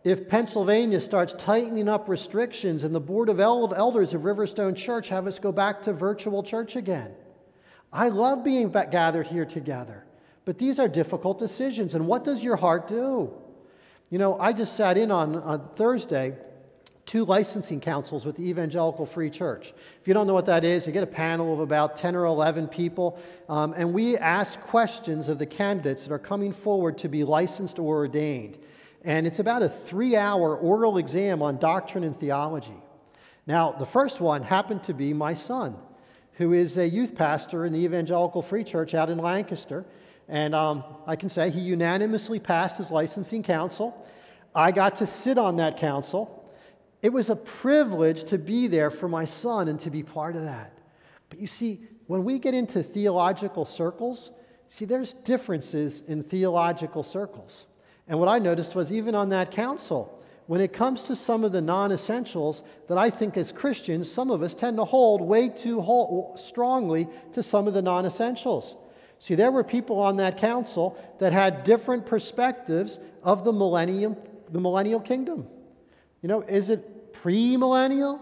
if 0.04 0.28
Pennsylvania 0.28 1.00
starts 1.00 1.34
tightening 1.34 1.88
up 1.88 2.10
restrictions 2.10 2.84
and 2.84 2.94
the 2.94 3.00
Board 3.00 3.30
of 3.30 3.40
Elders 3.40 4.14
of 4.14 4.22
Riverstone 4.22 4.76
Church 4.76 5.10
have 5.10 5.28
us 5.28 5.40
go 5.40 5.52
back 5.52 5.82
to 5.84 5.94
virtual 5.94 6.44
church 6.44 6.76
again. 6.76 7.14
I 7.92 8.10
love 8.10 8.44
being 8.44 8.70
gathered 8.70 9.28
here 9.28 9.46
together, 9.46 10.04
but 10.46 10.58
these 10.58 10.80
are 10.80 10.88
difficult 10.88 11.40
decisions. 11.40 11.96
And 11.96 12.08
what 12.08 12.26
does 12.26 12.44
your 12.44 12.56
heart 12.58 12.88
do? 12.88 13.32
You 14.10 14.18
know, 14.20 14.38
I 14.40 14.52
just 14.52 14.76
sat 14.76 14.98
in 14.98 15.10
on, 15.10 15.36
on 15.36 15.70
Thursday 15.76 16.36
two 17.06 17.26
licensing 17.26 17.82
councils 17.82 18.26
with 18.26 18.36
the 18.36 18.44
Evangelical 18.44 19.06
Free 19.06 19.30
Church. 19.30 19.74
If 20.02 20.08
you 20.08 20.14
don't 20.14 20.26
know 20.26 20.34
what 20.34 20.46
that 20.46 20.64
is, 20.64 20.88
you 20.88 20.94
get 20.94 21.04
a 21.04 21.08
panel 21.08 21.54
of 21.54 21.60
about 21.60 21.98
10 21.98 22.16
or 22.16 22.26
11 22.26 22.68
people, 22.68 23.20
um, 23.50 23.74
and 23.76 23.94
we 23.94 24.18
ask 24.18 24.60
questions 24.62 25.28
of 25.30 25.38
the 25.38 25.46
candidates 25.46 26.04
that 26.06 26.14
are 26.14 26.20
coming 26.20 26.54
forward 26.54 26.98
to 27.00 27.10
be 27.10 27.24
licensed 27.24 27.78
or 27.78 27.98
ordained. 27.98 28.58
And 29.04 29.28
it's 29.28 29.40
about 29.40 29.64
a 29.64 29.70
three 29.70 30.16
hour 30.16 30.56
oral 30.56 30.98
exam 30.98 31.42
on 31.42 31.58
doctrine 31.58 32.04
and 32.04 32.18
theology. 32.18 32.78
Now, 33.46 33.74
the 33.74 33.86
first 33.86 34.22
one 34.22 34.44
happened 34.44 34.84
to 34.84 34.94
be 34.94 35.14
my 35.14 35.34
son, 35.34 35.76
who 36.34 36.54
is 36.54 36.78
a 36.78 36.88
youth 36.88 37.16
pastor 37.16 37.66
in 37.66 37.74
the 37.74 37.80
Evangelical 37.80 38.42
Free 38.42 38.64
Church 38.64 38.94
out 38.94 39.10
in 39.10 39.18
Lancaster. 39.18 39.86
And 40.30 40.56
um, 40.56 40.84
I 41.06 41.18
can 41.18 41.30
say 41.30 41.50
he 41.50 41.60
unanimously 41.60 42.40
passed 42.40 42.78
his 42.78 42.90
licensing 42.90 43.44
council. 43.44 44.08
I 44.56 44.72
got 44.72 44.98
to 44.98 45.06
sit 45.06 45.38
on 45.38 45.58
that 45.58 45.78
council. 45.78 46.50
It 47.02 47.12
was 47.12 47.30
a 47.30 47.36
privilege 47.36 48.24
to 48.26 48.38
be 48.38 48.68
there 48.68 48.90
for 48.90 49.10
my 49.10 49.26
son 49.26 49.68
and 49.68 49.78
to 49.82 49.90
be 49.90 50.04
part 50.04 50.38
of 50.38 50.44
that. 50.44 50.78
But 51.30 51.40
you 51.40 51.48
see, 51.48 51.82
when 52.08 52.24
we 52.24 52.40
get 52.40 52.54
into 52.54 52.82
theological 52.82 53.66
circles, 53.66 54.32
see, 54.70 54.86
there's 54.86 55.14
differences 55.14 56.02
in 56.08 56.24
theological 56.24 57.04
circles. 57.04 57.66
And 58.08 58.20
what 58.20 58.28
I 58.28 58.40
noticed 58.40 58.76
was 58.76 58.92
even 58.92 59.16
on 59.16 59.30
that 59.30 59.52
council, 59.52 60.20
when 60.48 60.60
it 60.60 60.74
comes 60.74 61.04
to 61.04 61.16
some 61.16 61.44
of 61.44 61.52
the 61.52 61.62
non 61.62 61.92
essentials 61.92 62.64
that 62.88 62.98
I 62.98 63.10
think 63.10 63.38
as 63.38 63.52
Christians, 63.52 64.12
some 64.12 64.30
of 64.30 64.42
us 64.42 64.54
tend 64.54 64.78
to 64.78 64.86
hold 64.86 65.22
way 65.22 65.50
too 65.50 66.34
strongly 66.36 67.08
to 67.32 67.42
some 67.42 67.68
of 67.68 67.74
the 67.74 67.82
non 67.82 68.06
essentials. 68.06 68.76
See, 69.20 69.36
there 69.36 69.52
were 69.52 69.64
people 69.64 70.00
on 70.00 70.18
that 70.18 70.38
council 70.38 70.98
that 71.20 71.32
had 71.32 71.64
different 71.64 72.06
perspectives 72.06 73.00
of 73.24 73.46
the 73.46 73.54
millennium, 73.54 74.18
the 74.52 74.60
millennial 74.60 75.00
kingdom. 75.00 75.48
You 76.22 76.28
know, 76.28 76.42
is 76.42 76.70
it 76.70 77.14
pre-millennial 77.14 78.22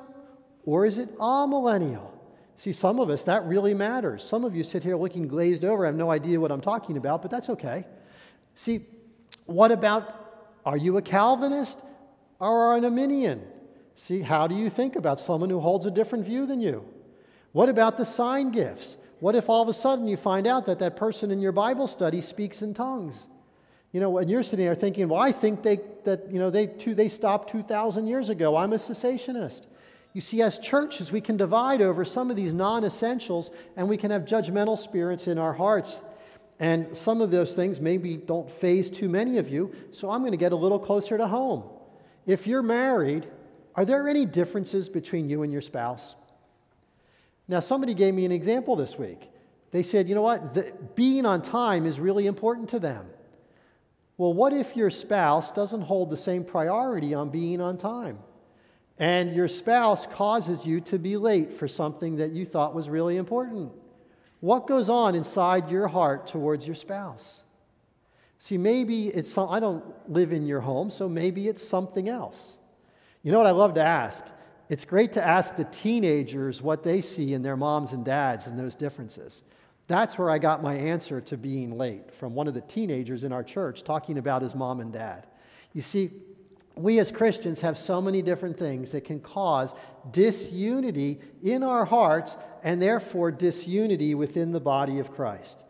or 0.64 0.86
is 0.86 1.00
it 1.00 1.18
amillennial? 1.18 2.12
See, 2.56 2.74
some 2.74 3.00
of 3.00 3.10
us, 3.10 3.24
that 3.24 3.44
really 3.46 3.74
matters. 3.74 4.24
Some 4.24 4.44
of 4.44 4.56
you 4.56 4.64
sit 4.64 4.84
here 4.84 4.96
looking 4.96 5.28
glazed 5.28 5.66
over. 5.66 5.86
I 5.86 5.88
have 5.88 5.96
no 5.96 6.12
idea 6.12 6.40
what 6.40 6.52
I'm 6.52 6.62
talking 6.62 6.98
about, 6.98 7.24
but 7.24 7.32
that's 7.32 7.50
okay. 7.50 7.86
See, 8.54 8.86
what 9.46 9.72
about 9.72 10.18
are 10.66 10.78
you 10.78 10.98
a 10.98 11.02
Calvinist 11.02 11.80
or 12.40 12.76
an 12.76 12.86
Arminian? 12.86 13.42
See, 13.96 14.22
how 14.22 14.48
do 14.48 14.56
you 14.56 14.70
think 14.70 14.96
about 14.96 15.20
someone 15.20 15.50
who 15.50 15.60
holds 15.60 15.86
a 15.86 15.92
different 15.92 16.26
view 16.26 16.46
than 16.46 16.62
you? 16.62 16.86
What 17.52 17.70
about 17.70 17.98
the 17.98 18.06
sign 18.06 18.52
gifts? 18.52 18.98
What 19.20 19.36
if 19.36 19.50
all 19.50 19.62
of 19.62 19.68
a 19.68 19.74
sudden 19.74 20.08
you 20.08 20.18
find 20.18 20.48
out 20.48 20.66
that 20.66 20.80
that 20.80 20.96
person 20.96 21.30
in 21.32 21.42
your 21.42 21.52
Bible 21.52 21.88
study 21.88 22.22
speaks 22.22 22.62
in 22.62 22.74
tongues? 22.74 23.28
You 23.92 24.00
know, 24.00 24.18
and 24.18 24.30
you're 24.30 24.42
sitting 24.42 24.66
there 24.66 24.74
thinking, 24.74 25.10
well, 25.10 25.20
I 25.20 25.32
think 25.32 25.64
they, 25.64 25.80
that, 26.06 26.32
you 26.32 26.40
know, 26.40 26.50
they, 26.50 26.68
too, 26.68 26.96
they 26.96 27.10
stopped 27.10 27.50
2,000 27.50 28.08
years 28.08 28.30
ago. 28.30 28.56
I'm 28.56 28.74
a 28.74 28.78
cessationist. 28.78 29.64
You 30.14 30.22
see, 30.22 30.42
as 30.42 30.60
churches, 30.60 31.12
we 31.12 31.22
can 31.22 31.38
divide 31.38 31.82
over 31.82 32.04
some 32.06 32.30
of 32.30 32.36
these 32.36 32.54
non 32.54 32.84
essentials 32.84 33.52
and 33.76 33.88
we 33.88 33.98
can 33.98 34.12
have 34.12 34.24
judgmental 34.24 34.78
spirits 34.78 35.28
in 35.28 35.38
our 35.38 35.54
hearts. 35.54 36.00
And 36.62 36.96
some 36.96 37.22
of 37.22 37.32
those 37.32 37.56
things 37.56 37.82
maybe 37.82 38.18
don't 38.18 38.50
faze 38.50 38.92
too 38.92 39.10
many 39.10 39.40
of 39.40 39.50
you, 39.50 39.74
so 39.90 40.12
I'm 40.12 40.22
going 40.22 40.32
to 40.32 40.38
get 40.38 40.52
a 40.52 40.56
little 40.56 40.78
closer 40.78 41.18
to 41.18 41.26
home. 41.26 41.64
If 42.28 42.46
you're 42.46 42.62
married, 42.62 43.28
are 43.74 43.84
there 43.84 44.08
any 44.08 44.28
differences 44.28 44.88
between 44.88 45.28
you 45.28 45.42
and 45.42 45.52
your 45.52 45.64
spouse? 45.64 46.14
Now, 47.48 47.62
somebody 47.62 47.96
gave 47.96 48.14
me 48.14 48.26
an 48.26 48.32
example 48.32 48.76
this 48.76 48.96
week. 48.96 49.32
They 49.72 49.82
said, 49.82 50.08
you 50.08 50.14
know 50.14 50.22
what, 50.22 50.54
the, 50.54 50.72
being 50.94 51.26
on 51.26 51.42
time 51.42 51.88
is 51.88 52.00
really 52.00 52.28
important 52.28 52.70
to 52.70 52.80
them. 52.80 53.08
Well, 54.18 54.32
what 54.32 54.54
if 54.54 54.78
your 54.78 54.92
spouse 54.92 55.52
doesn't 55.52 55.82
hold 55.82 56.12
the 56.12 56.18
same 56.18 56.44
priority 56.44 57.16
on 57.16 57.32
being 57.32 57.60
on 57.60 57.80
time? 57.80 58.20
And 59.00 59.34
your 59.34 59.48
spouse 59.48 60.06
causes 60.06 60.64
you 60.64 60.80
to 60.82 61.00
be 61.00 61.18
late 61.18 61.54
for 61.54 61.68
something 61.68 62.18
that 62.18 62.34
you 62.34 62.46
thought 62.46 62.76
was 62.76 62.88
really 62.88 63.18
important. 63.18 63.72
What 64.42 64.68
goes 64.68 64.90
on 64.90 65.16
inside 65.16 65.70
your 65.70 65.88
heart 65.88 66.28
towards 66.28 66.66
your 66.66 66.76
spouse? 66.76 67.44
See, 68.40 68.58
maybe 68.58 69.08
it's 69.08 69.32
some, 69.32 69.50
I 69.50 69.60
don't 69.60 69.84
live 70.10 70.34
in 70.34 70.48
your 70.48 70.62
home, 70.62 70.90
so 70.90 71.08
maybe 71.08 71.48
it's 71.48 71.66
something 71.66 72.10
else. 72.10 72.58
You 73.22 73.32
know 73.32 73.38
what 73.38 73.48
I 73.48 73.52
love 73.52 73.76
to 73.76 73.84
ask? 73.84 74.26
It's 74.68 74.84
great 74.84 75.14
to 75.14 75.24
ask 75.24 75.56
the 75.56 75.66
teenagers 75.66 76.62
what 76.62 76.82
they 76.82 77.02
see 77.02 77.34
in 77.34 77.44
their 77.44 77.56
moms 77.56 77.92
and 77.92 78.04
dads 78.04 78.48
and 78.48 78.58
those 78.58 78.74
differences. 78.74 79.44
That's 79.88 80.18
where 80.18 80.30
I 80.30 80.40
got 80.40 80.64
my 80.64 80.74
answer 80.74 81.22
to 81.22 81.38
being 81.38 81.78
late 81.78 82.12
from 82.12 82.34
one 82.34 82.48
of 82.48 82.54
the 82.54 82.62
teenagers 82.62 83.24
in 83.24 83.32
our 83.32 83.44
church 83.44 83.84
talking 83.84 84.18
about 84.18 84.42
his 84.42 84.56
mom 84.56 84.80
and 84.80 84.92
dad. 84.92 85.28
You 85.74 85.82
see, 85.82 86.10
we 86.76 87.00
as 87.00 87.12
Christians 87.12 87.62
have 87.62 87.78
so 87.78 88.02
many 88.02 88.22
different 88.22 88.58
things 88.58 88.92
that 88.92 89.02
can 89.02 89.20
cause 89.20 89.74
disunity 90.12 91.20
in 91.44 91.64
our 91.64 91.86
hearts 91.86 92.38
and 92.64 92.82
therefore 92.82 93.32
disunity 93.32 94.16
within 94.16 94.52
the 94.52 94.60
body 94.60 95.00
of 95.00 95.12
Christ. 95.12 95.64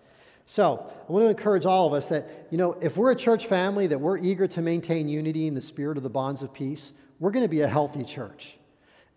So, 0.45 0.91
I 1.07 1.11
want 1.11 1.25
to 1.25 1.29
encourage 1.29 1.65
all 1.65 1.87
of 1.87 1.93
us 1.93 2.07
that, 2.07 2.47
you 2.51 2.57
know, 2.57 2.73
if 2.81 2.97
we're 2.97 3.11
a 3.11 3.15
church 3.15 3.47
family, 3.47 3.87
that 3.87 3.99
we're 3.99 4.17
eager 4.17 4.47
to 4.49 4.61
maintain 4.61 5.07
unity 5.07 5.47
in 5.47 5.53
the 5.53 5.61
spirit 5.61 5.97
of 5.97 6.03
the 6.03 6.09
bonds 6.09 6.41
of 6.41 6.53
peace, 6.53 6.91
we're 7.19 7.31
going 7.31 7.45
to 7.45 7.49
be 7.49 7.61
a 7.61 7.67
healthy 7.67 8.03
church. 8.03 8.57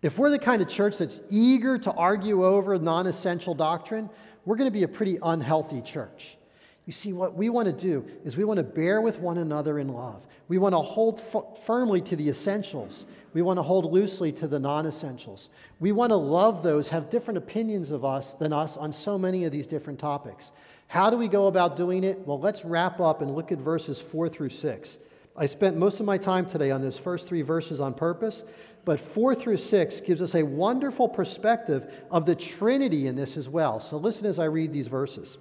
If 0.01 0.17
we're 0.17 0.29
the 0.29 0.39
kind 0.39 0.61
of 0.61 0.69
church 0.69 0.97
that's 0.97 1.19
eager 1.29 1.77
to 1.79 1.91
argue 1.91 2.45
over 2.45 2.77
non 2.77 3.07
essential 3.07 3.53
doctrine, 3.55 4.09
we're 4.45 4.55
going 4.55 4.67
to 4.69 4.73
be 4.73 4.83
a 4.83 4.87
pretty 4.87 5.17
unhealthy 5.21 5.81
church. 5.81 6.37
You 6.85 6.93
see, 6.93 7.13
what 7.13 7.35
we 7.35 7.49
want 7.49 7.65
to 7.65 7.73
do 7.73 8.05
is 8.23 8.37
we 8.37 8.43
want 8.43 8.59
to 8.59 8.63
bear 8.63 9.01
with 9.01 9.19
one 9.19 9.39
another 9.39 9.79
in 9.79 9.87
love. 9.89 10.25
We 10.47 10.59
want 10.59 10.73
to 10.73 10.79
hold 10.79 11.19
f- 11.19 11.57
firmly 11.65 11.99
to 12.01 12.15
the 12.15 12.29
essentials. 12.29 13.05
We 13.33 13.41
want 13.41 13.57
to 13.57 13.63
hold 13.63 13.91
loosely 13.91 14.31
to 14.33 14.47
the 14.47 14.59
non 14.59 14.85
essentials. 14.85 15.49
We 15.79 15.91
want 15.91 16.11
to 16.11 16.15
love 16.15 16.61
those 16.61 16.89
have 16.89 17.09
different 17.09 17.39
opinions 17.39 17.89
of 17.89 18.05
us 18.05 18.35
than 18.35 18.53
us 18.53 18.77
on 18.77 18.93
so 18.93 19.17
many 19.17 19.45
of 19.45 19.51
these 19.51 19.65
different 19.65 19.97
topics. 19.97 20.51
How 20.87 21.09
do 21.09 21.17
we 21.17 21.27
go 21.27 21.47
about 21.47 21.75
doing 21.75 22.03
it? 22.03 22.19
Well, 22.19 22.39
let's 22.39 22.63
wrap 22.63 22.99
up 22.99 23.23
and 23.23 23.35
look 23.35 23.51
at 23.51 23.57
verses 23.57 23.99
4 23.99 24.29
through 24.29 24.49
6. 24.49 24.97
I 25.35 25.47
spent 25.47 25.77
most 25.77 25.99
of 25.99 26.05
my 26.05 26.19
time 26.19 26.45
today 26.45 26.69
on 26.69 26.83
those 26.83 26.99
first 26.99 27.27
three 27.27 27.41
verses 27.41 27.79
on 27.79 27.95
purpose, 27.95 28.43
but 28.85 28.99
4 28.99 29.33
through 29.33 29.57
6 29.57 30.01
gives 30.01 30.21
us 30.21 30.35
a 30.35 30.43
wonderful 30.43 31.09
perspective 31.09 31.91
of 32.11 32.27
the 32.27 32.35
Trinity 32.35 33.07
in 33.07 33.15
this 33.15 33.35
as 33.35 33.49
well. 33.49 33.79
So 33.79 33.97
listen 33.97 34.27
as 34.27 34.37
I 34.37 34.45
read 34.45 34.71
these 34.71 34.87
verses. 34.87 35.37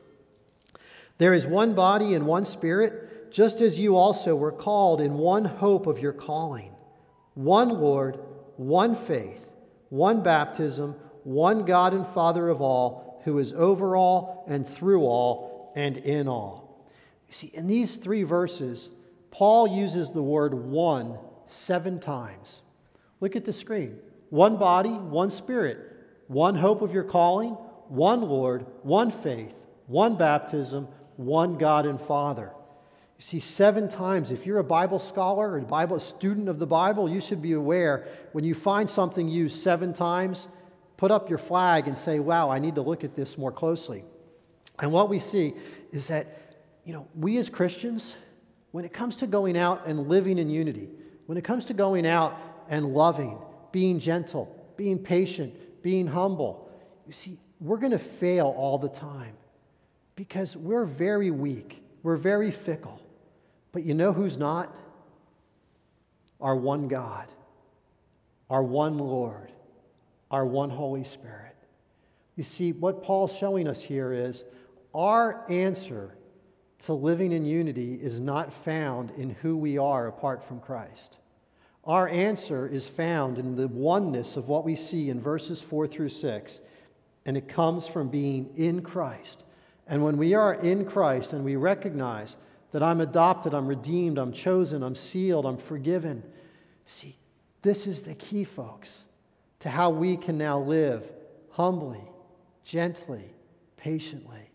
There 1.18 1.34
is 1.34 1.46
one 1.46 1.74
body 1.74 2.14
and 2.14 2.26
one 2.26 2.44
spirit, 2.44 3.30
just 3.30 3.60
as 3.60 3.78
you 3.78 3.96
also 3.96 4.34
were 4.34 4.52
called 4.52 5.00
in 5.00 5.14
one 5.14 5.44
hope 5.44 5.86
of 5.86 5.98
your 5.98 6.12
calling. 6.12 6.72
One 7.34 7.80
Lord, 7.80 8.18
one 8.56 8.94
faith, 8.94 9.52
one 9.88 10.22
baptism, 10.22 10.96
one 11.24 11.64
God 11.64 11.94
and 11.94 12.06
Father 12.06 12.48
of 12.48 12.60
all, 12.60 13.20
who 13.24 13.38
is 13.38 13.52
over 13.52 13.96
all 13.96 14.44
and 14.48 14.68
through 14.68 15.02
all 15.02 15.72
and 15.74 15.96
in 15.96 16.28
all. 16.28 16.86
You 17.28 17.34
see, 17.34 17.50
in 17.54 17.66
these 17.66 17.96
three 17.96 18.22
verses, 18.22 18.90
Paul 19.30 19.66
uses 19.66 20.10
the 20.10 20.22
word 20.22 20.54
one 20.54 21.18
seven 21.46 21.98
times. 21.98 22.62
Look 23.20 23.36
at 23.36 23.44
the 23.44 23.52
screen. 23.52 23.98
One 24.30 24.56
body, 24.56 24.90
one 24.90 25.30
spirit, 25.30 25.78
one 26.28 26.56
hope 26.56 26.82
of 26.82 26.92
your 26.92 27.04
calling, 27.04 27.52
one 27.88 28.22
Lord, 28.22 28.66
one 28.82 29.10
faith, 29.10 29.54
one 29.86 30.16
baptism, 30.16 30.88
one 31.16 31.58
God 31.58 31.86
and 31.86 32.00
Father. 32.00 32.52
You 33.16 33.22
see, 33.22 33.38
seven 33.38 33.88
times, 33.88 34.30
if 34.30 34.44
you're 34.44 34.58
a 34.58 34.64
Bible 34.64 34.98
scholar 34.98 35.50
or 35.50 35.58
a 35.58 35.62
Bible 35.62 36.00
student 36.00 36.48
of 36.48 36.58
the 36.58 36.66
Bible, 36.66 37.08
you 37.08 37.20
should 37.20 37.40
be 37.40 37.52
aware 37.52 38.08
when 38.32 38.44
you 38.44 38.54
find 38.54 38.90
something 38.90 39.28
used 39.28 39.62
seven 39.62 39.92
times, 39.92 40.48
put 40.96 41.12
up 41.12 41.28
your 41.28 41.38
flag 41.38 41.86
and 41.86 41.96
say, 41.96 42.18
wow, 42.18 42.50
I 42.50 42.58
need 42.58 42.74
to 42.74 42.82
look 42.82 43.04
at 43.04 43.14
this 43.14 43.38
more 43.38 43.52
closely. 43.52 44.04
And 44.80 44.90
what 44.90 45.08
we 45.08 45.20
see 45.20 45.54
is 45.92 46.08
that, 46.08 46.56
you 46.84 46.92
know, 46.92 47.06
we 47.14 47.38
as 47.38 47.48
Christians, 47.48 48.16
when 48.72 48.84
it 48.84 48.92
comes 48.92 49.16
to 49.16 49.28
going 49.28 49.56
out 49.56 49.86
and 49.86 50.08
living 50.08 50.38
in 50.38 50.50
unity, 50.50 50.88
when 51.26 51.38
it 51.38 51.44
comes 51.44 51.66
to 51.66 51.74
going 51.74 52.06
out 52.06 52.36
and 52.68 52.86
loving, 52.86 53.38
being 53.70 54.00
gentle, 54.00 54.72
being 54.76 54.98
patient, 54.98 55.82
being 55.84 56.08
humble, 56.08 56.68
you 57.06 57.12
see, 57.12 57.38
we're 57.60 57.76
going 57.76 57.92
to 57.92 57.98
fail 57.98 58.52
all 58.56 58.78
the 58.78 58.88
time 58.88 59.34
because 60.16 60.56
we're 60.56 60.84
very 60.84 61.30
weak, 61.30 61.82
we're 62.02 62.16
very 62.16 62.50
fickle. 62.50 63.00
But 63.72 63.84
you 63.84 63.94
know 63.94 64.12
who's 64.12 64.36
not? 64.36 64.74
Our 66.40 66.54
one 66.56 66.88
God, 66.88 67.26
our 68.48 68.62
one 68.62 68.98
Lord, 68.98 69.50
our 70.30 70.46
one 70.46 70.70
Holy 70.70 71.04
Spirit. 71.04 71.56
You 72.36 72.44
see, 72.44 72.72
what 72.72 73.02
Paul's 73.02 73.36
showing 73.36 73.68
us 73.68 73.80
here 73.80 74.12
is 74.12 74.44
our 74.94 75.44
answer 75.50 76.14
to 76.80 76.92
living 76.92 77.32
in 77.32 77.44
unity 77.44 77.94
is 77.94 78.20
not 78.20 78.52
found 78.52 79.10
in 79.12 79.30
who 79.30 79.56
we 79.56 79.78
are 79.78 80.06
apart 80.06 80.44
from 80.44 80.60
Christ. 80.60 81.18
Our 81.84 82.08
answer 82.08 82.66
is 82.66 82.88
found 82.88 83.38
in 83.38 83.56
the 83.56 83.68
oneness 83.68 84.36
of 84.36 84.48
what 84.48 84.64
we 84.64 84.74
see 84.74 85.10
in 85.10 85.20
verses 85.20 85.60
4 85.60 85.86
through 85.86 86.08
6, 86.08 86.60
and 87.26 87.36
it 87.36 87.48
comes 87.48 87.86
from 87.86 88.08
being 88.08 88.50
in 88.56 88.82
Christ. 88.82 89.44
And 89.87 90.03
when 90.03 90.16
we 90.16 90.35
are 90.35 90.55
in 90.55 90.85
Christ 90.85 91.32
and 91.32 91.45
we 91.45 91.57
recognize 91.57 92.37
that 92.72 92.82
I'm 92.82 93.01
adopted, 93.01 93.55
I'm 93.55 93.66
redeemed, 93.66 94.18
I'm 94.18 94.32
chosen, 94.32 94.82
I'm 94.82 94.95
sealed, 94.95 95.47
I'm 95.47 95.59
forgiven, 95.59 96.22
see, 96.87 97.16
this 97.62 97.87
is 97.87 98.03
the 98.03 98.14
key, 98.14 98.45
folks, 98.45 99.05
to 99.61 99.68
how 99.68 99.91
we 99.91 100.16
can 100.16 100.37
now 100.37 100.59
live 100.59 101.11
humbly, 101.51 102.03
gently, 102.64 103.30
patiently. 103.76 104.51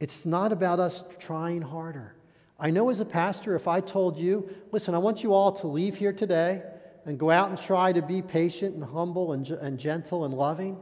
It's 0.00 0.24
not 0.24 0.52
about 0.52 0.78
us 0.78 1.02
trying 1.18 1.62
harder. 1.62 2.14
I 2.60 2.70
know 2.70 2.90
as 2.90 3.00
a 3.00 3.04
pastor, 3.04 3.54
if 3.54 3.68
I 3.68 3.80
told 3.80 4.16
you, 4.16 4.48
listen, 4.72 4.94
I 4.94 4.98
want 4.98 5.22
you 5.22 5.32
all 5.32 5.52
to 5.52 5.66
leave 5.66 5.96
here 5.96 6.12
today 6.12 6.62
and 7.04 7.18
go 7.18 7.30
out 7.30 7.50
and 7.50 7.60
try 7.60 7.92
to 7.92 8.02
be 8.02 8.22
patient 8.22 8.74
and 8.74 8.84
humble 8.84 9.32
and, 9.32 9.48
and 9.50 9.78
gentle 9.78 10.24
and 10.24 10.34
loving, 10.34 10.78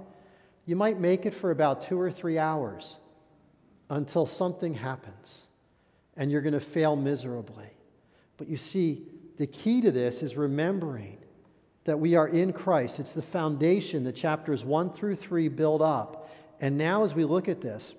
you 0.66 0.76
might 0.76 1.00
make 1.00 1.26
it 1.26 1.34
for 1.34 1.50
about 1.50 1.82
two 1.82 1.98
or 1.98 2.10
three 2.10 2.38
hours 2.38 2.98
until 3.88 4.26
something 4.26 4.74
happens 4.74 5.42
and 6.16 6.30
you're 6.30 6.40
going 6.40 6.52
to 6.54 6.60
fail 6.60 6.96
miserably. 6.96 7.70
But 8.36 8.48
you 8.48 8.56
see, 8.56 9.02
the 9.36 9.46
key 9.46 9.80
to 9.82 9.90
this 9.90 10.22
is 10.22 10.36
remembering 10.36 11.18
that 11.84 11.98
we 11.98 12.16
are 12.16 12.26
in 12.26 12.52
Christ. 12.52 12.98
It's 12.98 13.14
the 13.14 13.22
foundation 13.22 14.04
that 14.04 14.16
chapters 14.16 14.64
1 14.64 14.92
through 14.92 15.16
3 15.16 15.48
build 15.48 15.82
up. 15.82 16.30
And 16.60 16.78
now, 16.78 17.04
as 17.04 17.14
we 17.14 17.24
look 17.24 17.48
at 17.48 17.60
this, 17.60 17.94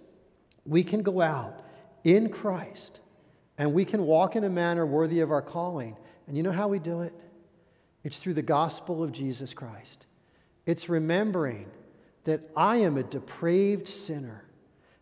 we 0.65 0.83
can 0.83 1.03
go 1.03 1.21
out 1.21 1.61
in 2.03 2.29
Christ 2.29 2.99
and 3.57 3.73
we 3.73 3.85
can 3.85 4.03
walk 4.03 4.35
in 4.35 4.43
a 4.43 4.49
manner 4.49 4.85
worthy 4.85 5.19
of 5.21 5.31
our 5.31 5.41
calling. 5.41 5.95
And 6.27 6.35
you 6.35 6.43
know 6.43 6.51
how 6.51 6.67
we 6.67 6.79
do 6.79 7.01
it? 7.01 7.13
It's 8.03 8.19
through 8.19 8.33
the 8.35 8.41
gospel 8.41 9.03
of 9.03 9.11
Jesus 9.11 9.53
Christ. 9.53 10.05
It's 10.65 10.89
remembering 10.89 11.67
that 12.25 12.41
I 12.55 12.77
am 12.77 12.97
a 12.97 13.03
depraved 13.03 13.87
sinner 13.87 14.43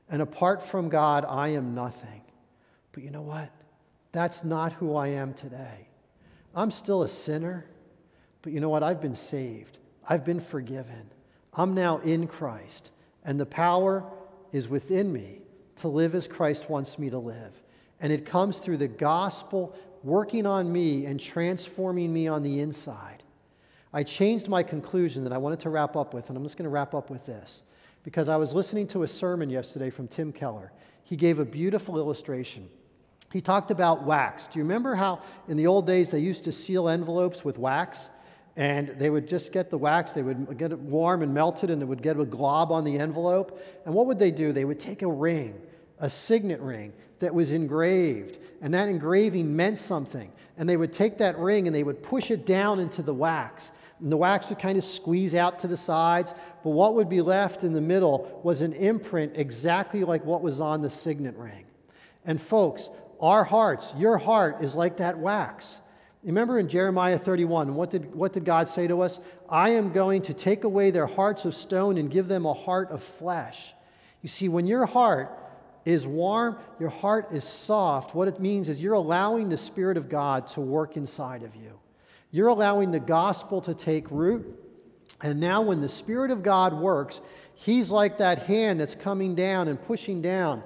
and 0.09 0.21
apart 0.21 0.63
from 0.63 0.89
God, 0.89 1.25
I 1.27 1.49
am 1.49 1.73
nothing. 1.73 2.21
But 2.91 3.03
you 3.03 3.11
know 3.11 3.21
what? 3.21 3.49
That's 4.11 4.43
not 4.43 4.73
who 4.73 4.95
I 4.95 5.09
am 5.09 5.33
today. 5.33 5.87
I'm 6.55 6.71
still 6.71 7.03
a 7.03 7.07
sinner, 7.07 7.65
but 8.41 8.53
you 8.53 8.59
know 8.59 8.69
what? 8.69 8.83
I've 8.83 9.01
been 9.01 9.15
saved, 9.15 9.79
I've 10.07 10.23
been 10.23 10.39
forgiven. 10.39 11.11
I'm 11.57 11.73
now 11.73 11.99
in 11.99 12.27
Christ, 12.27 12.91
and 13.23 13.39
the 13.39 13.45
power 13.45 14.03
is 14.51 14.67
within 14.67 15.11
me 15.11 15.41
to 15.77 15.87
live 15.87 16.13
as 16.13 16.27
Christ 16.27 16.69
wants 16.69 16.99
me 16.99 17.09
to 17.09 17.17
live. 17.17 17.61
And 18.01 18.11
it 18.11 18.25
comes 18.25 18.59
through 18.59 18.77
the 18.77 18.89
gospel 18.89 19.73
working 20.03 20.45
on 20.45 20.71
me 20.71 21.05
and 21.05 21.19
transforming 21.19 22.13
me 22.13 22.27
on 22.27 22.43
the 22.43 22.59
inside. 22.59 23.23
I 23.93 24.03
changed 24.03 24.49
my 24.49 24.63
conclusion 24.63 25.23
that 25.23 25.33
I 25.33 25.37
wanted 25.37 25.61
to 25.61 25.69
wrap 25.69 25.95
up 25.95 26.13
with, 26.13 26.29
and 26.29 26.37
I'm 26.37 26.43
just 26.43 26.57
going 26.57 26.65
to 26.65 26.69
wrap 26.69 26.93
up 26.93 27.09
with 27.09 27.25
this 27.25 27.63
because 28.05 28.29
I 28.29 28.37
was 28.37 28.53
listening 28.53 28.87
to 28.89 29.01
a 29.01 29.07
sermon 29.07 29.49
yesterday 29.49 29.89
from 29.89 30.07
Tim 30.07 30.31
Keller. 30.31 30.71
He 31.03 31.15
gave 31.15 31.39
a 31.39 31.45
beautiful 31.45 31.97
illustration. 31.97 32.69
He 33.33 33.41
talked 33.41 33.71
about 33.71 34.03
wax. 34.03 34.47
Do 34.47 34.59
you 34.59 34.63
remember 34.63 34.93
how 34.93 35.21
in 35.47 35.57
the 35.57 35.65
old 35.65 35.87
days 35.87 36.11
they 36.11 36.19
used 36.19 36.43
to 36.43 36.51
seal 36.51 36.87
envelopes 36.87 37.43
with 37.43 37.57
wax? 37.57 38.09
And 38.55 38.89
they 38.89 39.09
would 39.09 39.27
just 39.27 39.51
get 39.51 39.69
the 39.71 39.77
wax, 39.77 40.13
they 40.13 40.21
would 40.21 40.57
get 40.57 40.71
it 40.71 40.79
warm 40.79 41.23
and 41.23 41.33
melted, 41.33 41.69
and 41.71 41.81
it 41.81 41.85
would 41.85 42.01
get 42.01 42.17
a 42.17 42.23
glob 42.23 42.71
on 42.71 42.85
the 42.85 42.97
envelope. 42.99 43.59
And 43.85 43.93
what 43.93 44.05
would 44.05 44.19
they 44.19 44.31
do? 44.31 44.53
They 44.53 44.63
would 44.63 44.79
take 44.79 45.01
a 45.01 45.11
ring, 45.11 45.59
a 45.99 46.09
signet 46.09 46.61
ring 46.61 46.93
that 47.19 47.33
was 47.33 47.51
engraved, 47.51 48.37
and 48.61 48.73
that 48.73 48.87
engraving 48.87 49.53
meant 49.53 49.79
something. 49.79 50.31
And 50.57 50.69
they 50.69 50.77
would 50.77 50.93
take 50.93 51.17
that 51.17 51.37
ring 51.37 51.67
and 51.67 51.75
they 51.75 51.83
would 51.83 52.01
push 52.01 52.31
it 52.31 52.45
down 52.45 52.79
into 52.79 53.01
the 53.01 53.13
wax. 53.13 53.71
And 53.99 54.11
the 54.11 54.17
wax 54.17 54.49
would 54.49 54.59
kind 54.59 54.77
of 54.77 54.83
squeeze 54.83 55.35
out 55.35 55.59
to 55.59 55.67
the 55.67 55.77
sides, 55.77 56.33
but 56.63 56.71
what 56.71 56.95
would 56.95 57.09
be 57.09 57.21
left 57.21 57.63
in 57.63 57.73
the 57.73 57.81
middle 57.81 58.41
was 58.43 58.61
an 58.61 58.73
imprint 58.73 59.33
exactly 59.35 60.03
like 60.03 60.25
what 60.25 60.41
was 60.41 60.59
on 60.59 60.81
the 60.81 60.89
signet 60.89 61.35
ring. 61.37 61.65
And 62.25 62.41
folks, 62.41 62.89
our 63.21 63.43
hearts, 63.43 63.93
your 63.97 64.17
heart 64.17 64.57
is 64.61 64.75
like 64.75 64.97
that 64.97 65.17
wax. 65.17 65.77
Remember 66.23 66.57
in 66.59 66.67
Jeremiah 66.67 67.19
31, 67.19 67.75
what 67.75 67.91
did, 67.91 68.13
what 68.13 68.33
did 68.33 68.45
God 68.45 68.67
say 68.67 68.87
to 68.87 69.01
us? 69.01 69.19
I 69.47 69.69
am 69.69 69.93
going 69.93 70.23
to 70.23 70.33
take 70.33 70.63
away 70.63 70.89
their 70.89 71.05
hearts 71.05 71.45
of 71.45 71.53
stone 71.53 71.97
and 71.97 72.09
give 72.09 72.27
them 72.27 72.45
a 72.45 72.53
heart 72.53 72.89
of 72.89 73.03
flesh. 73.03 73.73
You 74.23 74.29
see, 74.29 74.49
when 74.49 74.65
your 74.65 74.87
heart 74.87 75.39
is 75.85 76.07
warm, 76.07 76.57
your 76.79 76.89
heart 76.89 77.27
is 77.31 77.43
soft, 77.43 78.15
what 78.15 78.27
it 78.27 78.39
means 78.39 78.69
is 78.69 78.81
you're 78.81 78.93
allowing 78.93 79.49
the 79.49 79.57
Spirit 79.57 79.97
of 79.97 80.09
God 80.09 80.47
to 80.47 80.61
work 80.61 80.97
inside 80.97 81.43
of 81.43 81.55
you. 81.55 81.79
You're 82.31 82.47
allowing 82.47 82.91
the 82.91 82.99
gospel 82.99 83.61
to 83.61 83.73
take 83.73 84.09
root. 84.11 84.61
And 85.21 85.39
now, 85.39 85.61
when 85.61 85.81
the 85.81 85.89
Spirit 85.89 86.31
of 86.31 86.43
God 86.43 86.73
works, 86.73 87.21
He's 87.53 87.89
like 87.89 88.17
that 88.17 88.39
hand 88.43 88.79
that's 88.79 88.95
coming 88.95 89.33
down 89.35 89.67
and 89.67 89.81
pushing 89.81 90.21
down. 90.21 90.61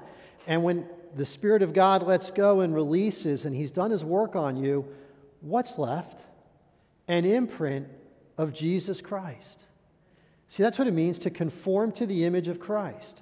And 0.47 0.63
when 0.63 0.87
the 1.15 1.25
Spirit 1.25 1.61
of 1.61 1.73
God 1.73 2.03
lets 2.03 2.31
go 2.31 2.61
and 2.61 2.73
releases, 2.73 3.45
and 3.45 3.55
He's 3.55 3.71
done 3.71 3.91
His 3.91 4.03
work 4.03 4.35
on 4.35 4.57
you, 4.57 4.85
what's 5.41 5.77
left? 5.77 6.25
An 7.07 7.25
imprint 7.25 7.87
of 8.37 8.53
Jesus 8.53 9.01
Christ. 9.01 9.63
See, 10.47 10.63
that's 10.63 10.79
what 10.79 10.87
it 10.87 10.93
means 10.93 11.19
to 11.19 11.29
conform 11.29 11.91
to 11.93 12.07
the 12.07 12.25
image 12.25 12.47
of 12.47 12.59
Christ. 12.59 13.21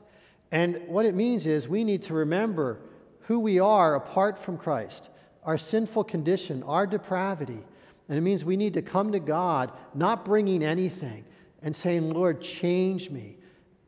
And 0.51 0.81
what 0.88 1.05
it 1.05 1.13
means 1.13 1.45
is 1.45 1.67
we 1.67 1.83
need 1.83 2.03
to 2.03 2.13
remember 2.13 2.79
who 3.21 3.39
we 3.39 3.59
are 3.59 3.95
apart 3.95 4.39
from 4.39 4.57
Christ, 4.57 5.09
our 5.43 5.57
sinful 5.57 6.05
condition, 6.05 6.63
our 6.63 6.88
depravity. 6.88 7.63
And 8.10 8.18
it 8.18 8.22
means 8.22 8.45
we 8.45 8.58
need 8.58 8.74
to 8.76 8.82
come 8.82 9.12
to 9.12 9.20
God, 9.20 9.72
not 9.93 10.24
bringing 10.24 10.64
anything, 10.64 11.26
and 11.62 11.76
saying, 11.76 12.10
Lord, 12.10 12.41
change 12.41 13.10
me. 13.10 13.38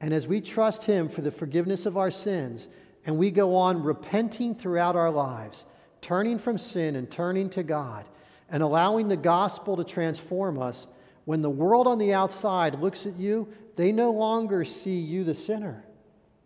And 0.01 0.13
as 0.13 0.27
we 0.27 0.41
trust 0.41 0.83
Him 0.83 1.07
for 1.07 1.21
the 1.21 1.31
forgiveness 1.31 1.85
of 1.85 1.97
our 1.97 2.11
sins, 2.11 2.67
and 3.05 3.17
we 3.17 3.31
go 3.31 3.55
on 3.55 3.83
repenting 3.83 4.55
throughout 4.55 4.95
our 4.95 5.11
lives, 5.11 5.65
turning 6.01 6.37
from 6.37 6.57
sin 6.57 6.95
and 6.95 7.09
turning 7.09 7.49
to 7.51 7.63
God, 7.63 8.05
and 8.49 8.63
allowing 8.63 9.07
the 9.07 9.17
gospel 9.17 9.77
to 9.77 9.83
transform 9.83 10.59
us, 10.59 10.87
when 11.25 11.41
the 11.41 11.49
world 11.49 11.87
on 11.87 11.99
the 11.99 12.13
outside 12.13 12.79
looks 12.79 13.05
at 13.05 13.17
you, 13.17 13.47
they 13.75 13.91
no 13.91 14.11
longer 14.11 14.65
see 14.65 14.99
you, 14.99 15.23
the 15.23 15.35
sinner. 15.35 15.85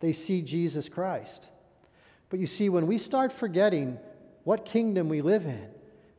They 0.00 0.12
see 0.12 0.42
Jesus 0.42 0.88
Christ. 0.88 1.48
But 2.28 2.38
you 2.38 2.46
see, 2.46 2.68
when 2.68 2.86
we 2.86 2.98
start 2.98 3.32
forgetting 3.32 3.98
what 4.44 4.64
kingdom 4.64 5.08
we 5.08 5.22
live 5.22 5.46
in, 5.46 5.68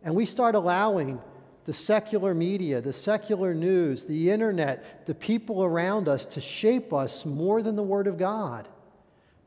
and 0.04 0.16
we 0.16 0.26
start 0.26 0.56
allowing 0.56 1.22
the 1.66 1.74
secular 1.74 2.34
media, 2.34 2.80
the 2.80 2.94
secular 2.94 3.54
news, 3.54 4.06
the 4.06 4.30
internet, 4.30 5.06
the 5.08 5.16
people 5.16 5.64
around 5.64 6.08
us 6.08 6.26
to 6.26 6.42
shape 6.42 6.94
us 6.94 7.26
more 7.26 7.62
than 7.64 7.76
the 7.76 7.84
Word 7.84 8.08
of 8.08 8.18
God. 8.18 8.68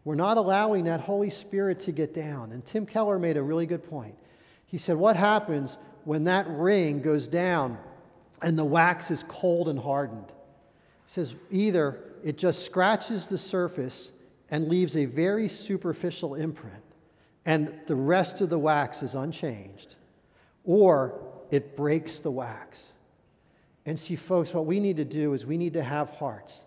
We're 0.04 0.16
not 0.16 0.36
allowing 0.36 0.84
that 0.84 1.00
Holy 1.00 1.30
Spirit 1.30 1.80
to 1.80 1.92
get 1.92 2.14
down. 2.14 2.50
And 2.50 2.64
Tim 2.64 2.86
Keller 2.86 3.18
made 3.18 3.36
a 3.36 3.42
really 3.42 3.66
good 3.66 3.88
point. 3.88 4.16
He 4.66 4.78
said, 4.78 4.96
What 4.96 5.16
happens 5.16 5.78
when 6.04 6.24
that 6.24 6.48
ring 6.48 7.02
goes 7.02 7.28
down 7.28 7.78
and 8.42 8.58
the 8.58 8.64
wax 8.64 9.10
is 9.10 9.24
cold 9.28 9.68
and 9.68 9.78
hardened? 9.78 10.28
He 11.04 11.12
says, 11.12 11.34
Either 11.50 12.00
it 12.24 12.36
just 12.36 12.64
scratches 12.64 13.28
the 13.28 13.38
surface 13.38 14.10
and 14.50 14.68
leaves 14.68 14.96
a 14.96 15.04
very 15.04 15.48
superficial 15.48 16.34
imprint, 16.34 16.82
and 17.44 17.72
the 17.86 17.94
rest 17.94 18.40
of 18.40 18.50
the 18.50 18.58
wax 18.58 19.02
is 19.02 19.14
unchanged, 19.14 19.96
or 20.64 21.27
it 21.50 21.76
breaks 21.76 22.20
the 22.20 22.30
wax. 22.30 22.86
And 23.86 23.98
see, 23.98 24.16
folks, 24.16 24.52
what 24.52 24.66
we 24.66 24.80
need 24.80 24.96
to 24.98 25.04
do 25.04 25.32
is 25.32 25.46
we 25.46 25.56
need 25.56 25.72
to 25.74 25.82
have 25.82 26.10
hearts 26.10 26.64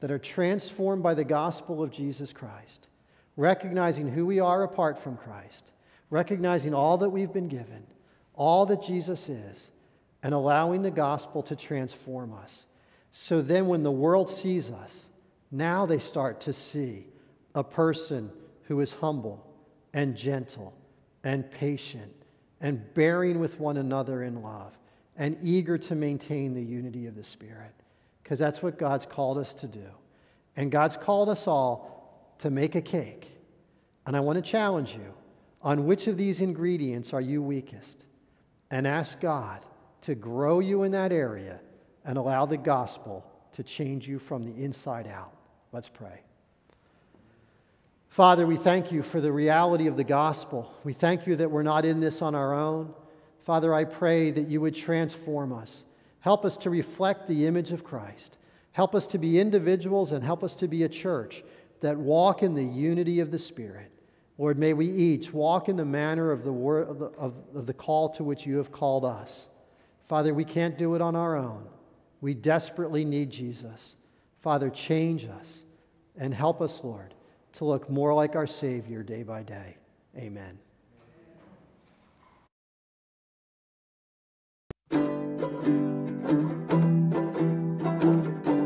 that 0.00 0.10
are 0.10 0.18
transformed 0.18 1.02
by 1.02 1.14
the 1.14 1.24
gospel 1.24 1.82
of 1.82 1.90
Jesus 1.90 2.32
Christ, 2.32 2.88
recognizing 3.36 4.08
who 4.08 4.26
we 4.26 4.40
are 4.40 4.64
apart 4.64 4.98
from 4.98 5.16
Christ, 5.16 5.70
recognizing 6.10 6.74
all 6.74 6.98
that 6.98 7.10
we've 7.10 7.32
been 7.32 7.48
given, 7.48 7.86
all 8.34 8.66
that 8.66 8.82
Jesus 8.82 9.28
is, 9.28 9.70
and 10.22 10.34
allowing 10.34 10.82
the 10.82 10.90
gospel 10.90 11.42
to 11.44 11.54
transform 11.54 12.32
us. 12.32 12.66
So 13.10 13.40
then, 13.40 13.68
when 13.68 13.82
the 13.84 13.92
world 13.92 14.28
sees 14.28 14.70
us, 14.70 15.06
now 15.50 15.86
they 15.86 16.00
start 16.00 16.40
to 16.42 16.52
see 16.52 17.06
a 17.54 17.62
person 17.62 18.32
who 18.64 18.80
is 18.80 18.94
humble 18.94 19.46
and 19.92 20.16
gentle 20.16 20.74
and 21.22 21.48
patient 21.50 22.23
and 22.64 22.94
bearing 22.94 23.40
with 23.40 23.60
one 23.60 23.76
another 23.76 24.22
in 24.22 24.40
love 24.40 24.72
and 25.18 25.36
eager 25.42 25.76
to 25.76 25.94
maintain 25.94 26.54
the 26.54 26.62
unity 26.62 27.06
of 27.06 27.14
the 27.14 27.22
Spirit. 27.22 27.74
Because 28.22 28.38
that's 28.38 28.62
what 28.62 28.78
God's 28.78 29.04
called 29.04 29.36
us 29.36 29.52
to 29.52 29.68
do. 29.68 29.84
And 30.56 30.72
God's 30.72 30.96
called 30.96 31.28
us 31.28 31.46
all 31.46 32.34
to 32.38 32.48
make 32.48 32.74
a 32.74 32.80
cake. 32.80 33.30
And 34.06 34.16
I 34.16 34.20
want 34.20 34.42
to 34.42 34.50
challenge 34.50 34.94
you 34.94 35.12
on 35.60 35.84
which 35.84 36.06
of 36.06 36.16
these 36.16 36.40
ingredients 36.40 37.12
are 37.12 37.20
you 37.20 37.42
weakest? 37.42 38.02
And 38.70 38.86
ask 38.86 39.20
God 39.20 39.60
to 40.00 40.14
grow 40.14 40.60
you 40.60 40.84
in 40.84 40.92
that 40.92 41.12
area 41.12 41.60
and 42.06 42.16
allow 42.16 42.46
the 42.46 42.56
gospel 42.56 43.30
to 43.52 43.62
change 43.62 44.08
you 44.08 44.18
from 44.18 44.42
the 44.42 44.64
inside 44.64 45.06
out. 45.06 45.34
Let's 45.70 45.90
pray. 45.90 46.22
Father, 48.14 48.46
we 48.46 48.54
thank 48.54 48.92
you 48.92 49.02
for 49.02 49.20
the 49.20 49.32
reality 49.32 49.88
of 49.88 49.96
the 49.96 50.04
gospel. 50.04 50.72
We 50.84 50.92
thank 50.92 51.26
you 51.26 51.34
that 51.34 51.50
we're 51.50 51.64
not 51.64 51.84
in 51.84 51.98
this 51.98 52.22
on 52.22 52.36
our 52.36 52.54
own. 52.54 52.94
Father, 53.42 53.74
I 53.74 53.82
pray 53.82 54.30
that 54.30 54.46
you 54.46 54.60
would 54.60 54.76
transform 54.76 55.52
us. 55.52 55.82
Help 56.20 56.44
us 56.44 56.56
to 56.58 56.70
reflect 56.70 57.26
the 57.26 57.44
image 57.44 57.72
of 57.72 57.82
Christ. 57.82 58.38
Help 58.70 58.94
us 58.94 59.08
to 59.08 59.18
be 59.18 59.40
individuals 59.40 60.12
and 60.12 60.22
help 60.22 60.44
us 60.44 60.54
to 60.54 60.68
be 60.68 60.84
a 60.84 60.88
church 60.88 61.42
that 61.80 61.96
walk 61.96 62.44
in 62.44 62.54
the 62.54 62.62
unity 62.62 63.18
of 63.18 63.32
the 63.32 63.38
Spirit. 63.38 63.90
Lord, 64.38 64.60
may 64.60 64.74
we 64.74 64.88
each 64.88 65.32
walk 65.32 65.68
in 65.68 65.74
the 65.74 65.84
manner 65.84 66.30
of 66.30 66.44
the, 66.44 66.52
word, 66.52 66.86
of 66.86 67.00
the, 67.00 67.06
of, 67.06 67.66
the 67.66 67.74
call 67.74 68.10
to 68.10 68.22
which 68.22 68.46
you 68.46 68.58
have 68.58 68.70
called 68.70 69.04
us. 69.04 69.48
Father, 70.08 70.32
we 70.32 70.44
can't 70.44 70.78
do 70.78 70.94
it 70.94 71.02
on 71.02 71.16
our 71.16 71.34
own. 71.34 71.66
We 72.20 72.32
desperately 72.34 73.04
need 73.04 73.30
Jesus. 73.30 73.96
Father, 74.38 74.70
change 74.70 75.24
us 75.24 75.64
and 76.16 76.32
help 76.32 76.60
us, 76.60 76.84
Lord 76.84 77.12
to 77.54 77.64
look 77.64 77.88
more 77.88 78.12
like 78.14 78.36
our 78.36 78.46
Savior 78.46 79.02
day 79.02 79.22
by 79.22 79.42
day. 79.42 79.76
Amen. 80.16 80.58